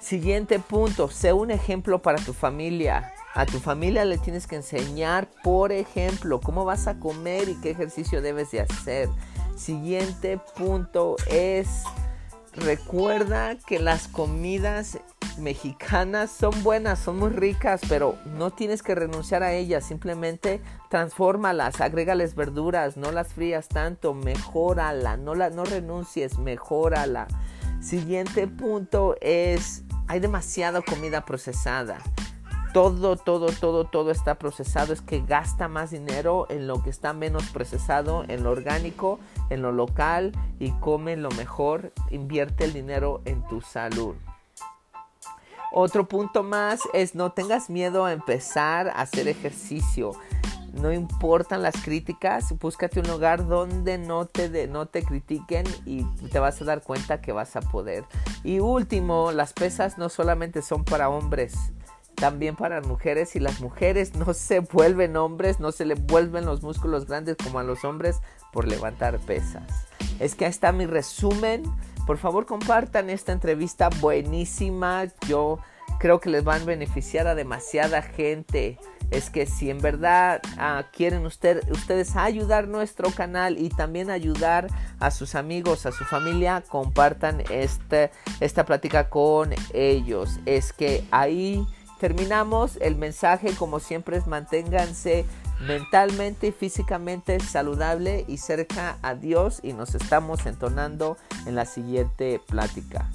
Siguiente 0.00 0.58
punto, 0.58 1.08
sé 1.08 1.32
un 1.32 1.50
ejemplo 1.50 2.00
para 2.00 2.18
tu 2.18 2.32
familia. 2.32 3.12
A 3.34 3.46
tu 3.46 3.58
familia 3.58 4.04
le 4.04 4.18
tienes 4.18 4.46
que 4.46 4.56
enseñar, 4.56 5.28
por 5.42 5.72
ejemplo, 5.72 6.40
cómo 6.40 6.64
vas 6.64 6.86
a 6.86 6.98
comer 6.98 7.48
y 7.48 7.60
qué 7.60 7.70
ejercicio 7.70 8.22
debes 8.22 8.50
de 8.52 8.60
hacer. 8.60 9.08
Siguiente 9.56 10.40
punto 10.56 11.16
es 11.30 11.82
Recuerda 12.60 13.56
que 13.56 13.78
las 13.78 14.08
comidas 14.08 14.98
mexicanas 15.38 16.30
son 16.30 16.62
buenas, 16.62 16.98
son 16.98 17.18
muy 17.18 17.30
ricas, 17.30 17.80
pero 17.88 18.16
no 18.36 18.50
tienes 18.50 18.82
que 18.82 18.94
renunciar 18.94 19.42
a 19.42 19.52
ellas, 19.52 19.84
simplemente 19.84 20.60
transfórmalas, 20.90 21.80
agrégales 21.80 22.34
verduras, 22.34 22.96
no 22.96 23.12
las 23.12 23.32
frías 23.32 23.68
tanto, 23.68 24.12
mejórala, 24.14 25.16
no, 25.16 25.34
la, 25.34 25.50
no 25.50 25.64
renuncies, 25.64 26.38
mejórala. 26.38 27.28
Siguiente 27.80 28.48
punto 28.48 29.14
es, 29.20 29.84
hay 30.08 30.18
demasiada 30.18 30.82
comida 30.82 31.24
procesada 31.24 31.98
todo, 32.72 33.16
todo, 33.16 33.46
todo, 33.46 33.84
todo 33.84 34.10
está 34.10 34.36
procesado. 34.36 34.92
Es 34.92 35.00
que 35.00 35.20
gasta 35.20 35.68
más 35.68 35.90
dinero 35.90 36.46
en 36.50 36.66
lo 36.66 36.82
que 36.82 36.90
está 36.90 37.12
menos 37.12 37.44
procesado, 37.50 38.24
en 38.28 38.44
lo 38.44 38.50
orgánico, 38.50 39.18
en 39.50 39.62
lo 39.62 39.72
local 39.72 40.32
y 40.58 40.72
come 40.72 41.16
lo 41.16 41.30
mejor. 41.30 41.92
Invierte 42.10 42.64
el 42.64 42.72
dinero 42.72 43.20
en 43.24 43.46
tu 43.48 43.60
salud. 43.60 44.14
Otro 45.70 46.08
punto 46.08 46.42
más 46.42 46.80
es 46.94 47.14
no 47.14 47.32
tengas 47.32 47.68
miedo 47.68 48.06
a 48.06 48.12
empezar 48.12 48.88
a 48.88 49.02
hacer 49.02 49.28
ejercicio. 49.28 50.12
No 50.72 50.92
importan 50.92 51.62
las 51.62 51.82
críticas, 51.82 52.54
búscate 52.58 53.00
un 53.00 53.08
lugar 53.08 53.46
donde 53.46 53.98
no 53.98 54.26
te, 54.26 54.68
no 54.68 54.86
te 54.86 55.02
critiquen 55.02 55.66
y 55.84 56.04
te 56.30 56.38
vas 56.38 56.60
a 56.62 56.64
dar 56.64 56.82
cuenta 56.82 57.20
que 57.20 57.32
vas 57.32 57.56
a 57.56 57.60
poder. 57.60 58.04
Y 58.44 58.60
último, 58.60 59.32
las 59.32 59.52
pesas 59.52 59.98
no 59.98 60.08
solamente 60.08 60.62
son 60.62 60.84
para 60.84 61.08
hombres, 61.08 61.72
también 62.18 62.56
para 62.56 62.80
mujeres 62.80 63.36
y 63.36 63.40
las 63.40 63.60
mujeres 63.60 64.14
no 64.14 64.34
se 64.34 64.60
vuelven 64.60 65.16
hombres, 65.16 65.60
no 65.60 65.72
se 65.72 65.84
le 65.84 65.94
vuelven 65.94 66.44
los 66.44 66.62
músculos 66.62 67.06
grandes 67.06 67.36
como 67.36 67.58
a 67.58 67.62
los 67.62 67.84
hombres 67.84 68.20
por 68.52 68.66
levantar 68.66 69.18
pesas. 69.20 69.86
Es 70.18 70.34
que 70.34 70.44
ahí 70.44 70.50
está 70.50 70.72
mi 70.72 70.86
resumen. 70.86 71.62
Por 72.06 72.18
favor 72.18 72.46
compartan 72.46 73.10
esta 73.10 73.32
entrevista 73.32 73.88
buenísima. 74.00 75.04
Yo 75.28 75.58
creo 75.98 76.20
que 76.20 76.30
les 76.30 76.44
van 76.44 76.62
a 76.62 76.64
beneficiar 76.64 77.26
a 77.26 77.34
demasiada 77.34 78.02
gente. 78.02 78.78
Es 79.10 79.30
que 79.30 79.46
si 79.46 79.70
en 79.70 79.78
verdad 79.78 80.40
ah, 80.58 80.84
quieren 80.92 81.24
ustedes 81.24 82.16
ayudar 82.16 82.68
nuestro 82.68 83.10
canal 83.10 83.58
y 83.58 83.70
también 83.70 84.10
ayudar 84.10 84.68
a 85.00 85.10
sus 85.10 85.34
amigos, 85.34 85.86
a 85.86 85.92
su 85.92 86.04
familia, 86.04 86.62
compartan 86.68 87.42
este, 87.50 88.10
esta 88.40 88.64
plática 88.64 89.08
con 89.08 89.54
ellos. 89.72 90.40
Es 90.44 90.72
que 90.72 91.04
ahí 91.10 91.66
terminamos 91.98 92.78
el 92.80 92.96
mensaje 92.96 93.54
como 93.54 93.80
siempre 93.80 94.16
es 94.16 94.26
manténganse 94.26 95.24
mentalmente 95.66 96.48
y 96.48 96.52
físicamente 96.52 97.40
saludable 97.40 98.24
y 98.28 98.38
cerca 98.38 98.98
a 99.02 99.14
Dios 99.14 99.60
y 99.62 99.72
nos 99.72 99.94
estamos 99.94 100.46
entonando 100.46 101.16
en 101.46 101.54
la 101.54 101.66
siguiente 101.66 102.40
plática. 102.46 103.08